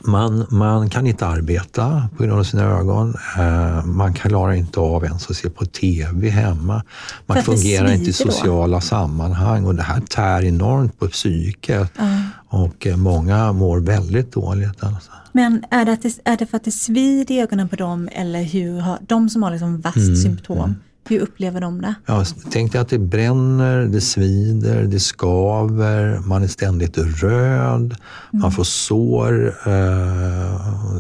Man, 0.04 0.46
man 0.50 0.90
kan 0.90 1.08
inte 1.08 1.26
arbeta 1.26 2.10
på 2.18 2.24
grund 2.24 2.40
av 2.40 2.44
sina 2.44 2.64
ögon. 2.64 3.16
Eh, 3.38 3.86
man 3.86 4.14
klarar 4.14 4.54
inte 4.54 4.80
av 4.80 5.06
ens 5.06 5.30
att 5.30 5.36
se 5.36 5.50
på 5.50 5.66
TV 5.66 6.30
hemma. 6.30 6.84
Man 7.26 7.44
fungerar 7.44 7.92
inte 7.92 8.10
i 8.10 8.14
sociala 8.14 8.78
då? 8.78 8.82
sammanhang 8.82 9.66
och 9.66 9.76
det 9.76 9.84
här 9.84 10.02
tär 10.02 10.46
enormt 10.46 11.00
på 11.00 11.08
psyket. 11.08 11.92
Mm. 12.00 12.22
Och 12.48 12.88
eh, 12.88 12.98
många 12.98 13.54
mår 13.54 13.80
väldigt 13.80 14.32
dåligt. 14.32 14.84
Alltså. 14.84 15.12
Men 15.32 15.64
är 15.70 15.86
det, 15.86 16.06
är 16.24 16.38
det 16.38 16.46
för 16.46 16.58
att 16.58 16.64
det 16.64 16.72
svider 16.72 17.36
i 17.36 17.40
ögonen 17.40 17.70
på 17.70 17.76
dem 17.76 18.10
eller 18.12 18.44
hur 18.44 18.80
har 18.80 18.98
de 19.08 19.30
som 19.30 19.44
har 19.44 19.52
liksom 19.52 19.82
värst 19.82 19.98
mm, 19.98 20.16
symptom? 20.16 20.58
Mm. 20.58 20.76
Hur 21.10 21.20
upplever 21.20 21.62
de 21.62 21.82
det? 21.82 21.96
Ja, 22.06 22.26
tänk 22.52 22.72
dig 22.72 22.82
att 22.82 22.90
det 22.90 23.00
bränner, 23.00 23.86
det 23.86 24.02
svider, 24.02 24.84
det 24.84 25.00
skaver, 25.00 26.20
man 26.20 26.44
är 26.44 26.48
ständigt 26.48 26.98
röd, 26.98 27.76
mm. 27.76 27.96
man 28.32 28.52
får 28.52 28.64
sår 28.64 29.56
eh, 29.66 31.00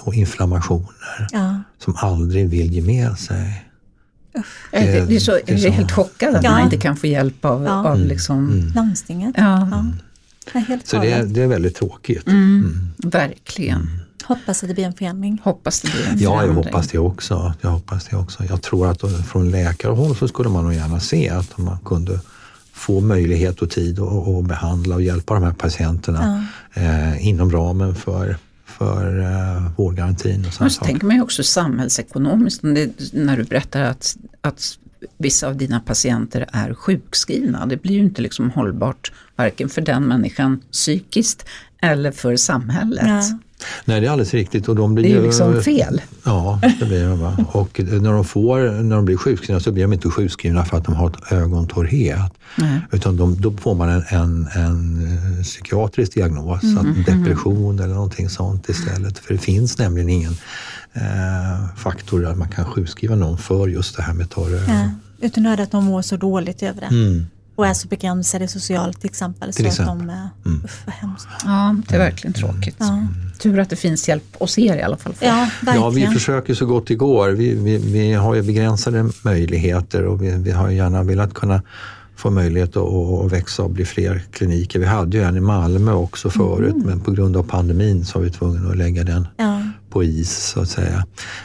och 0.00 0.14
inflammationer 0.14 1.28
ja. 1.32 1.62
som 1.78 1.96
aldrig 1.96 2.48
vill 2.48 2.72
ge 2.72 2.82
med 2.82 3.18
sig. 3.18 3.66
Det, 4.32 4.42
det, 4.72 5.06
det, 5.06 5.16
är 5.16 5.20
så, 5.20 5.38
det 5.46 5.52
är 5.52 5.58
så, 5.58 5.68
helt 5.68 5.92
chockad 5.92 6.34
att 6.34 6.44
ja. 6.44 6.50
man 6.50 6.64
inte 6.64 6.76
kan 6.76 6.96
få 6.96 7.06
hjälp 7.06 7.44
av, 7.44 7.64
ja. 7.64 7.88
av 7.88 7.98
liksom... 7.98 8.50
Mm. 8.50 8.72
landstinget. 8.74 9.34
Ja. 9.38 9.84
Det 10.52 10.80
så 10.84 10.98
det 10.98 11.12
är, 11.12 11.24
det 11.24 11.42
är 11.42 11.46
väldigt 11.46 11.76
tråkigt. 11.76 12.26
Mm. 12.26 12.38
mm. 12.38 13.10
Verkligen. 13.10 14.00
Hoppas 14.30 14.62
att 14.62 14.68
det 14.68 14.74
blir 14.74 14.84
en 14.84 14.92
förändring. 14.92 15.40
Hoppas 15.44 15.80
det 15.80 15.90
blir 15.90 16.08
en 16.08 16.18
ja, 16.18 16.44
jag 16.44 16.52
hoppas 16.52 16.88
det 16.88 16.98
också. 16.98 17.54
Jag 17.60 17.70
hoppas 17.70 18.04
det 18.04 18.16
också. 18.16 18.44
Jag 18.44 18.62
tror 18.62 18.90
att 18.90 19.00
från 19.28 19.50
läkarhåll 19.50 20.16
så 20.16 20.28
skulle 20.28 20.48
man 20.48 20.64
nog 20.64 20.74
gärna 20.74 21.00
se 21.00 21.28
att 21.28 21.58
man 21.58 21.78
kunde 21.78 22.20
få 22.72 23.00
möjlighet 23.00 23.62
och 23.62 23.70
tid 23.70 23.98
att 24.00 24.44
behandla 24.44 24.94
och 24.94 25.02
hjälpa 25.02 25.34
de 25.34 25.42
här 25.42 25.52
patienterna 25.52 26.48
ja. 26.74 26.80
eh, 26.82 27.26
inom 27.26 27.52
ramen 27.52 27.94
för 27.94 28.36
för 28.64 29.20
eh, 29.20 29.70
vårdgarantin. 29.76 30.44
Och 30.46 30.52
Men 30.60 30.70
så 30.70 30.84
tänker 30.84 31.06
man 31.06 31.16
ju 31.16 31.22
också 31.22 31.42
samhällsekonomiskt, 31.42 32.62
när 33.12 33.36
du 33.36 33.44
berättar 33.44 33.82
att, 33.82 34.16
att 34.40 34.78
vissa 35.18 35.48
av 35.48 35.56
dina 35.56 35.80
patienter 35.80 36.48
är 36.52 36.74
sjukskrivna. 36.74 37.66
Det 37.66 37.76
blir 37.76 37.94
ju 37.94 38.00
inte 38.00 38.22
liksom 38.22 38.50
hållbart, 38.50 39.12
varken 39.36 39.68
för 39.68 39.80
den 39.80 40.02
människan 40.02 40.62
psykiskt 40.72 41.46
eller 41.82 42.12
för 42.12 42.36
samhället. 42.36 43.06
Ja. 43.06 43.38
Nej, 43.84 44.00
det 44.00 44.06
är 44.06 44.10
alldeles 44.10 44.34
riktigt. 44.34 44.68
Och 44.68 44.76
de 44.76 44.94
blir 44.94 45.04
det 45.04 45.10
är 45.10 45.16
ju 45.16 45.22
liksom 45.22 45.62
fel. 45.62 46.00
Ja, 46.24 46.60
det 46.80 46.86
blir. 46.86 47.06
Va? 47.06 47.36
Och 47.52 47.80
när 47.80 48.12
de, 48.12 48.24
får, 48.24 48.82
när 48.82 48.96
de 48.96 49.04
blir 49.04 49.16
sjukskrivna 49.16 49.60
så 49.60 49.72
blir 49.72 49.82
de 49.82 49.92
inte 49.92 50.10
sjukskrivna 50.10 50.64
för 50.64 50.76
att 50.76 50.84
de 50.84 50.94
har 50.94 51.10
ett 51.10 51.32
ögontorrhet. 51.32 52.32
Mm. 52.58 52.78
Utan 52.92 53.16
de, 53.16 53.40
då 53.40 53.52
får 53.52 53.74
man 53.74 53.88
en, 53.88 54.04
en, 54.08 54.48
en 54.54 55.06
eh, 55.38 55.42
psykiatrisk 55.42 56.14
diagnos, 56.14 56.62
mm. 56.62 56.78
att 56.78 57.06
depression 57.06 57.78
eller 57.78 57.94
någonting 57.94 58.28
sånt 58.28 58.68
istället. 58.68 59.18
För 59.18 59.34
det 59.34 59.40
finns 59.40 59.78
nämligen 59.78 60.08
ingen 60.08 60.36
eh, 60.92 61.76
faktor 61.76 62.20
där 62.20 62.34
man 62.34 62.48
kan 62.48 62.64
sjukskriva 62.64 63.14
någon 63.14 63.38
för 63.38 63.68
just 63.68 63.96
det 63.96 64.02
här 64.02 64.14
med 64.14 64.30
torra 64.30 64.56
ögon. 64.56 64.74
Ja, 64.74 64.90
utan 65.26 65.46
att 65.46 65.70
de 65.70 65.84
mår 65.84 66.02
så 66.02 66.16
dåligt 66.16 66.62
över 66.62 66.80
det. 66.80 66.86
Mm 66.86 67.26
och 67.60 67.66
är 67.66 67.74
så 67.74 67.88
begränsade 67.88 68.48
socialt 68.48 69.00
till 69.00 69.10
exempel. 69.10 69.52
Till 69.52 69.64
så 69.64 69.68
exempel. 69.68 70.10
Att 70.10 70.44
de, 70.44 70.50
mm. 70.50 70.64
uff, 70.64 70.82
vad 70.86 70.94
hemskt. 70.94 71.28
Ja, 71.44 71.76
det 71.88 71.94
är 71.94 71.98
verkligen 71.98 72.34
tråkigt. 72.34 72.76
Ja. 72.78 73.06
Tur 73.38 73.58
att 73.58 73.70
det 73.70 73.76
finns 73.76 74.08
hjälp 74.08 74.36
hos 74.38 74.58
er 74.58 74.76
i 74.76 74.82
alla 74.82 74.96
fall. 74.96 75.14
Ja, 75.20 75.48
verkligen. 75.60 75.82
ja, 75.82 75.90
vi 75.90 76.06
försöker 76.06 76.54
så 76.54 76.66
gott 76.66 76.86
det 76.86 76.94
går. 76.94 77.30
Vi, 77.30 77.54
vi, 77.54 77.78
vi 77.78 78.12
har 78.12 78.34
ju 78.34 78.42
begränsade 78.42 79.10
möjligheter 79.22 80.04
och 80.04 80.22
vi, 80.22 80.30
vi 80.30 80.50
har 80.50 80.70
gärna 80.70 81.02
velat 81.02 81.34
kunna 81.34 81.62
få 82.20 82.30
möjlighet 82.30 82.76
att, 82.76 83.32
växa 83.32 83.62
och 83.62 83.70
bli 83.70 83.84
fler 83.84 84.22
kliniker. 84.30 84.78
Vi 84.78 84.86
hade 84.86 85.16
ju 85.16 85.22
en 85.22 85.36
i 85.36 85.40
Malmö 85.40 85.92
också 85.92 86.30
förut 86.30 86.74
mm. 86.74 86.86
men 86.86 87.00
på 87.00 87.10
grund 87.10 87.36
av 87.36 87.42
pandemin 87.42 88.04
så 88.04 88.18
var 88.18 88.24
vi 88.24 88.30
tvungna 88.30 88.70
att 88.70 88.76
lägga 88.76 89.04
den 89.04 89.28
ja. 89.36 89.62
på 89.90 90.04
is 90.04 90.36
så 90.36 90.60
att 90.60 90.68
säga. 90.68 91.04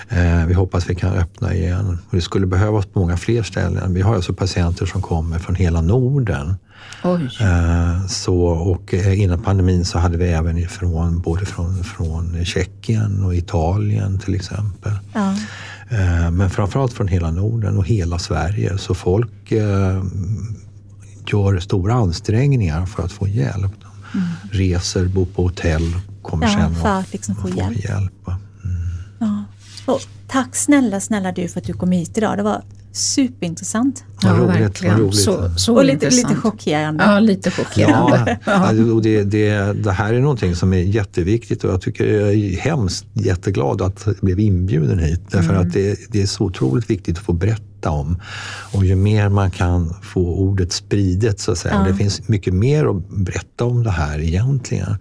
Eh, 0.09 0.45
vi 0.47 0.53
hoppas 0.53 0.89
vi 0.89 0.95
kan 0.95 1.13
öppna 1.13 1.53
igen. 1.53 1.99
Och 2.09 2.15
det 2.15 2.21
skulle 2.21 2.45
behövas 2.45 2.85
på 2.85 2.99
många 2.99 3.17
fler 3.17 3.43
ställen. 3.43 3.93
Vi 3.93 4.01
har 4.01 4.15
alltså 4.15 4.33
patienter 4.33 4.85
som 4.85 5.01
kommer 5.01 5.39
från 5.39 5.55
hela 5.55 5.81
Norden. 5.81 6.55
Eh, 7.03 8.07
så, 8.07 8.45
och 8.45 8.93
eh, 8.93 9.21
innan 9.21 9.41
pandemin 9.41 9.85
så 9.85 9.99
hade 9.99 10.17
vi 10.17 10.25
även 10.25 10.57
ifrån, 10.57 11.19
både 11.19 11.45
från, 11.45 11.83
från 11.83 12.45
Tjeckien 12.45 13.23
och 13.23 13.35
Italien 13.35 14.19
till 14.19 14.35
exempel. 14.35 14.93
Ja. 15.13 15.35
Eh, 15.89 16.31
men 16.31 16.49
framförallt 16.49 16.93
från 16.93 17.07
hela 17.07 17.31
Norden 17.31 17.77
och 17.77 17.87
hela 17.87 18.19
Sverige. 18.19 18.77
Så 18.77 18.93
folk 18.93 19.51
eh, 19.51 20.03
gör 21.33 21.59
stora 21.59 21.93
ansträngningar 21.93 22.85
för 22.85 23.03
att 23.03 23.11
få 23.11 23.27
hjälp. 23.27 23.71
De 23.81 24.19
mm. 24.19 24.29
reser, 24.51 25.05
bor 25.05 25.25
på 25.25 25.43
hotell, 25.43 25.93
kommer 26.21 26.45
ja, 26.45 26.53
sen 26.53 26.75
för 26.75 26.89
att 26.89 27.13
liksom 27.13 27.35
få 27.35 27.49
hjälp. 27.49 27.83
hjälp. 27.83 28.27
Mm. 28.27 28.37
Ja. 29.19 29.43
Och 29.93 30.01
tack 30.27 30.55
snälla, 30.55 30.99
snälla 30.99 31.31
du 31.31 31.47
för 31.47 31.59
att 31.59 31.67
du 31.67 31.73
kom 31.73 31.91
hit 31.91 32.17
idag. 32.17 32.37
Det 32.37 32.43
var 32.43 32.63
superintressant. 32.91 34.03
Ja, 34.25 34.33
vad 34.33 34.39
roligt, 34.39 34.61
verkligen. 34.61 34.99
roligt. 34.99 35.15
Så, 35.15 35.49
så 35.57 35.75
och 35.75 35.85
lite, 35.85 36.09
lite 36.09 36.35
chockerande. 36.35 37.03
Ja, 37.03 37.19
lite 37.19 37.51
chockerande. 37.51 38.37
Ja, 38.45 38.69
och 38.93 39.01
det, 39.01 39.23
det, 39.23 39.73
det, 39.73 39.91
här 39.91 40.13
är 40.13 40.19
någonting 40.19 40.55
som 40.55 40.73
är 40.73 40.77
jätteviktigt 40.77 41.63
och 41.63 41.71
jag 41.71 41.81
tycker 41.81 42.19
jag 42.19 42.33
är 42.33 42.57
hemskt 42.57 43.05
jätteglad 43.13 43.81
att 43.81 44.03
jag 44.05 44.15
blev 44.21 44.39
inbjuden 44.39 44.99
hit. 44.99 45.21
Därför 45.31 45.49
mm. 45.49 45.61
att 45.67 45.73
det, 45.73 45.99
det 46.11 46.21
är 46.21 46.25
så 46.25 46.43
otroligt 46.43 46.89
viktigt 46.89 47.17
att 47.17 47.23
få 47.23 47.33
berätta 47.33 47.89
om. 47.89 48.21
Och 48.71 48.85
ju 48.85 48.95
mer 48.95 49.29
man 49.29 49.51
kan 49.51 49.93
få 50.01 50.21
ordet 50.21 50.73
spridet 50.73 51.39
så 51.39 51.51
att 51.51 51.57
säga. 51.57 51.73
Ja. 51.73 51.91
Det 51.91 51.95
finns 51.95 52.27
mycket 52.27 52.53
mer 52.53 52.85
att 52.85 53.09
berätta 53.09 53.65
om 53.65 53.83
det 53.83 53.91
här 53.91 54.19
egentligen. 54.19 54.95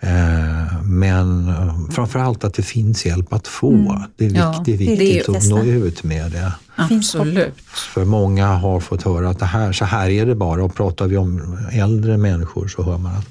Eh, 0.00 0.82
men 0.82 1.52
framförallt 1.90 2.44
att 2.44 2.54
det 2.54 2.62
finns 2.62 3.06
hjälp 3.06 3.32
att 3.32 3.48
få. 3.48 3.72
Mm. 3.72 4.02
Det 4.16 4.26
är, 4.26 4.34
ja, 4.34 4.62
det 4.64 4.72
är 4.72 4.76
viktigt 4.76 4.98
det 4.98 5.32
är 5.32 5.36
att 5.36 5.48
nå 5.48 5.62
ut 5.62 6.04
med 6.04 6.30
det. 6.30 6.52
Absolut. 6.76 7.54
För 7.94 8.04
många 8.04 8.46
har 8.64 8.80
fått 8.80 9.02
höra 9.02 9.30
att 9.30 9.38
det 9.38 9.44
här, 9.44 9.72
så 9.72 9.84
här 9.84 10.10
är 10.10 10.26
det 10.26 10.34
bara. 10.34 10.64
Och 10.64 10.74
pratar 10.74 11.06
vi 11.06 11.16
om 11.16 11.58
äldre 11.72 12.16
människor 12.16 12.68
så 12.68 12.82
hör 12.82 12.98
man 12.98 13.14
att 13.14 13.28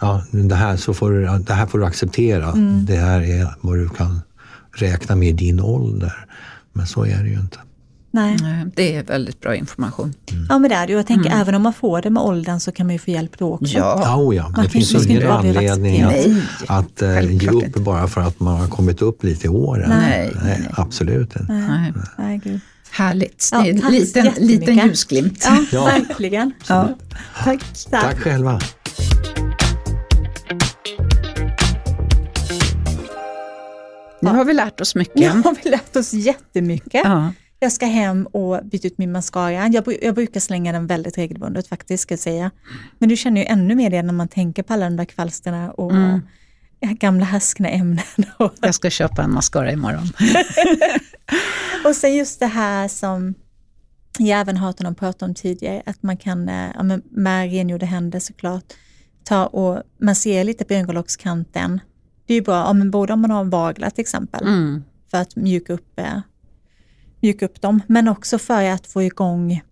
ja, 0.00 0.22
det, 0.30 0.54
här, 0.54 0.76
så 0.76 0.94
får 0.94 1.10
du, 1.10 1.38
det 1.38 1.52
här 1.52 1.66
får 1.66 1.78
du 1.78 1.84
acceptera. 1.84 2.52
Mm. 2.52 2.84
Det 2.86 2.96
här 2.96 3.20
är 3.20 3.54
vad 3.60 3.78
du 3.78 3.88
kan 3.88 4.20
räkna 4.72 5.16
med 5.16 5.28
i 5.28 5.32
din 5.32 5.60
ålder. 5.60 6.26
Men 6.72 6.86
så 6.86 7.04
är 7.04 7.22
det 7.22 7.28
ju 7.28 7.40
inte. 7.40 7.58
Nej. 8.10 8.36
Det 8.74 8.96
är 8.96 9.02
väldigt 9.02 9.40
bra 9.40 9.56
information. 9.56 10.14
Mm. 10.32 10.46
Ja 10.48 10.58
men 10.58 10.70
det 10.70 10.76
är 10.76 10.86
det 10.86 10.92
Jag 10.92 11.06
tänker 11.06 11.30
mm. 11.30 11.40
även 11.40 11.54
om 11.54 11.62
man 11.62 11.72
får 11.72 12.02
det 12.02 12.10
med 12.10 12.22
åldern 12.22 12.60
så 12.60 12.72
kan 12.72 12.86
man 12.86 12.92
ju 12.94 12.98
få 12.98 13.10
hjälp 13.10 13.38
då 13.38 13.52
också. 13.52 13.78
Ja, 13.78 14.16
oh, 14.16 14.36
ja. 14.36 14.52
det 14.62 14.68
finns 14.68 15.06
ingen 15.06 15.30
anledning 15.30 16.02
att, 16.02 16.26
att 16.66 17.02
äh, 17.02 17.32
ge 17.32 17.48
upp 17.48 17.74
bara 17.74 18.06
för 18.06 18.20
att 18.20 18.40
man 18.40 18.60
har 18.60 18.68
kommit 18.68 19.02
upp 19.02 19.24
lite 19.24 19.46
i 19.46 19.48
åren. 19.48 19.88
Nej, 19.88 20.32
nej, 20.42 20.58
nej. 20.60 20.70
absolut 20.76 21.36
inte. 21.36 21.52
Nej. 21.52 21.92
Nej. 22.18 22.40
Nej, 22.44 22.60
Härligt, 22.94 23.50
det 23.52 23.56
är 23.56 23.70
en 23.70 23.92
liten, 23.92 24.32
liten 24.36 24.74
ljusglimt. 24.74 25.44
Ja, 25.44 25.64
ja. 25.72 25.84
verkligen. 25.84 26.52
Ja. 26.68 26.88
Tack. 27.44 27.60
Tack. 27.90 28.02
Tack 28.02 28.18
själva. 28.18 28.60
Nu 34.20 34.30
har 34.30 34.44
vi 34.44 34.54
lärt 34.54 34.80
oss 34.80 34.94
mycket. 34.94 35.16
Nu 35.16 35.28
har 35.28 35.56
vi 35.64 35.70
lärt 35.70 35.96
oss 35.96 36.12
jättemycket. 36.12 37.00
Ja. 37.04 37.32
Jag 37.60 37.72
ska 37.72 37.86
hem 37.86 38.26
och 38.26 38.60
byta 38.64 38.86
ut 38.86 38.98
min 38.98 39.12
mascara. 39.12 39.68
Jag, 39.68 39.98
jag 40.02 40.14
brukar 40.14 40.40
slänga 40.40 40.72
den 40.72 40.86
väldigt 40.86 41.18
regelbundet 41.18 41.68
faktiskt, 41.68 42.02
ska 42.02 42.12
jag 42.12 42.20
säga. 42.20 42.50
Men 42.98 43.08
du 43.08 43.16
känner 43.16 43.40
ju 43.40 43.46
ännu 43.46 43.74
mer 43.74 43.90
det 43.90 44.02
när 44.02 44.12
man 44.12 44.28
tänker 44.28 44.62
på 44.62 44.72
alla 44.72 44.84
de 44.84 44.96
där 44.96 45.04
kvalsterna 45.04 45.70
och 45.70 45.92
mm. 45.92 46.20
Gamla 46.92 47.24
härskna 47.24 47.68
ämnen. 47.68 48.04
jag 48.60 48.74
ska 48.74 48.90
köpa 48.90 49.22
en 49.22 49.32
mascara 49.32 49.72
imorgon. 49.72 50.08
och 51.84 51.96
sen 51.96 52.14
just 52.14 52.40
det 52.40 52.46
här 52.46 52.88
som 52.88 53.34
jag 54.18 54.40
även 54.40 54.56
hört 54.56 54.78
honom 54.78 54.94
prata 54.94 55.24
om 55.24 55.34
tidigare, 55.34 55.82
att 55.86 56.02
man 56.02 56.16
kan, 56.16 56.48
eh, 56.48 56.70
ja, 56.74 56.98
med 57.10 57.50
rengjorda 57.50 57.86
händer 57.86 58.20
såklart, 58.20 58.64
ta 59.24 59.46
och 59.46 59.82
massera 60.00 60.42
lite 60.42 60.64
på 60.64 60.74
ögonlockskanten. 60.74 61.80
Det 62.26 62.32
är 62.32 62.36
ju 62.36 62.42
bra, 62.42 62.54
ja, 62.54 62.72
men 62.72 62.90
både 62.90 63.12
om 63.12 63.20
man 63.20 63.30
har 63.30 63.40
en 63.40 63.50
vagla 63.50 63.90
till 63.90 64.02
exempel, 64.02 64.42
mm. 64.42 64.84
för 65.10 65.18
att 65.18 65.36
mjuka 65.36 65.72
upp 65.72 65.98
eh, 65.98 66.18
mjuka 67.20 67.44
upp 67.44 67.60
dem, 67.60 67.82
men 67.86 68.08
också 68.08 68.38
för 68.38 68.64
att 68.64 68.86
få 68.86 69.02
igång 69.02 69.62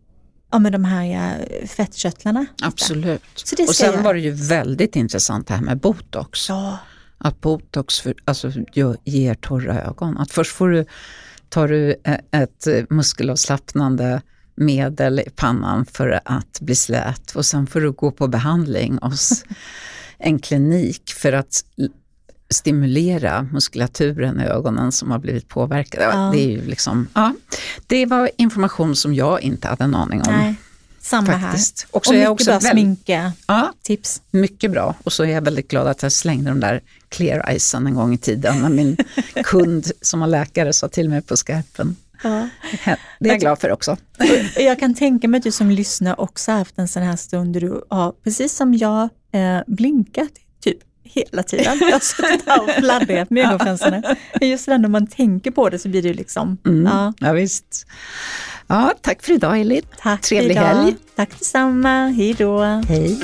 ja, 0.52 0.58
med 0.58 0.72
de 0.72 0.84
här 0.84 1.38
eh, 1.50 1.66
fettkörtlarna. 1.66 2.46
Absolut. 2.62 3.22
Så 3.34 3.62
och 3.62 3.74
sen 3.74 3.94
jag... 3.94 4.02
var 4.02 4.14
det 4.14 4.20
ju 4.20 4.30
väldigt 4.30 4.96
intressant 4.96 5.48
det 5.48 5.54
här 5.54 5.62
med 5.62 5.78
botox. 5.78 6.48
Ja. 6.48 6.78
Att 7.24 7.40
botox 7.40 8.00
för, 8.00 8.14
alltså, 8.24 8.52
ger 9.04 9.34
torra 9.34 9.82
ögon. 9.82 10.18
Att 10.18 10.30
först 10.30 10.52
får 10.52 10.68
du, 10.68 10.84
tar 11.48 11.68
du 11.68 11.96
ett 12.30 12.66
muskelavslappnande 12.90 14.22
medel 14.54 15.20
i 15.20 15.30
pannan 15.36 15.86
för 15.86 16.20
att 16.24 16.60
bli 16.60 16.74
slät 16.74 17.36
och 17.36 17.46
sen 17.46 17.66
får 17.66 17.80
du 17.80 17.92
gå 17.92 18.10
på 18.10 18.28
behandling 18.28 18.98
hos 19.02 19.44
en 20.18 20.38
klinik 20.38 21.12
för 21.12 21.32
att 21.32 21.64
stimulera 22.50 23.42
muskulaturen 23.42 24.40
i 24.40 24.44
ögonen 24.44 24.92
som 24.92 25.10
har 25.10 25.18
blivit 25.18 25.48
påverkade. 25.48 26.04
Ja. 26.04 26.30
Det, 26.34 26.44
är 26.44 26.48
ju 26.48 26.66
liksom, 26.66 27.08
ja, 27.14 27.34
det 27.86 28.06
var 28.06 28.30
information 28.36 28.96
som 28.96 29.14
jag 29.14 29.40
inte 29.40 29.68
hade 29.68 29.84
en 29.84 29.94
aning 29.94 30.20
om. 30.20 30.32
Nej. 30.32 30.54
Samma 31.02 31.40
Faktiskt. 31.40 31.82
här. 31.82 31.96
Och, 31.96 32.06
och 32.06 32.14
mycket 32.14 32.28
också 32.28 32.50
bra 32.50 32.60
sminka 32.60 33.32
ja, 33.46 33.72
tips. 33.82 34.22
Mycket 34.30 34.70
bra. 34.70 34.94
Och 35.04 35.12
så 35.12 35.24
är 35.24 35.28
jag 35.28 35.42
väldigt 35.42 35.68
glad 35.68 35.86
att 35.86 36.02
jag 36.02 36.12
slängde 36.12 36.50
de 36.50 36.60
där 36.60 36.80
clear 37.08 37.54
icen 37.54 37.86
en 37.86 37.94
gång 37.94 38.14
i 38.14 38.18
tiden 38.18 38.62
när 38.62 38.68
min 38.68 38.96
kund 39.44 39.90
som 40.00 40.20
var 40.20 40.26
läkare 40.26 40.72
sa 40.72 40.88
till 40.88 41.08
mig 41.08 41.22
på 41.22 41.36
skarpen. 41.36 41.96
Ja. 42.22 42.48
Det 43.20 43.28
är 43.28 43.32
jag 43.32 43.40
glad 43.40 43.58
för 43.58 43.72
också. 43.72 43.96
Jag 44.56 44.78
kan 44.78 44.94
tänka 44.94 45.28
mig 45.28 45.38
att 45.38 45.44
du 45.44 45.52
som 45.52 45.70
lyssnar 45.70 46.20
också 46.20 46.52
haft 46.52 46.78
en 46.78 46.88
sån 46.88 47.02
här 47.02 47.16
stund 47.16 47.54
där 47.54 47.60
du 47.60 47.84
har, 47.88 48.12
precis 48.12 48.56
som 48.56 48.74
jag, 48.74 49.08
eh, 49.32 49.60
blinkat 49.66 50.30
typ 50.60 50.78
hela 51.02 51.42
tiden. 51.42 51.78
Jag 51.80 51.92
har 51.92 52.00
suttit 52.00 52.46
här 52.46 52.62
och 52.62 52.70
fladdrat 52.70 53.30
med 53.30 53.46
ögonfransarna. 53.46 54.16
Just 54.40 54.66
det, 54.66 54.78
när 54.78 54.88
man 54.88 55.06
tänker 55.06 55.50
på 55.50 55.68
det 55.68 55.78
så 55.78 55.88
blir 55.88 56.02
det 56.02 56.14
liksom... 56.14 56.58
Mm, 56.66 56.86
ja. 56.86 57.12
ja, 57.18 57.32
visst. 57.32 57.86
Ja, 58.72 58.92
tack 59.00 59.22
för 59.22 59.32
idag 59.32 59.60
Elin. 59.60 59.82
Tack 60.02 60.20
Trevlig 60.20 60.50
idag. 60.50 60.62
helg. 60.62 60.96
Tack 61.16 61.30
detsamma. 61.30 62.06
Hej 62.06 62.34
då. 62.38 62.62
Hej. 62.88 63.18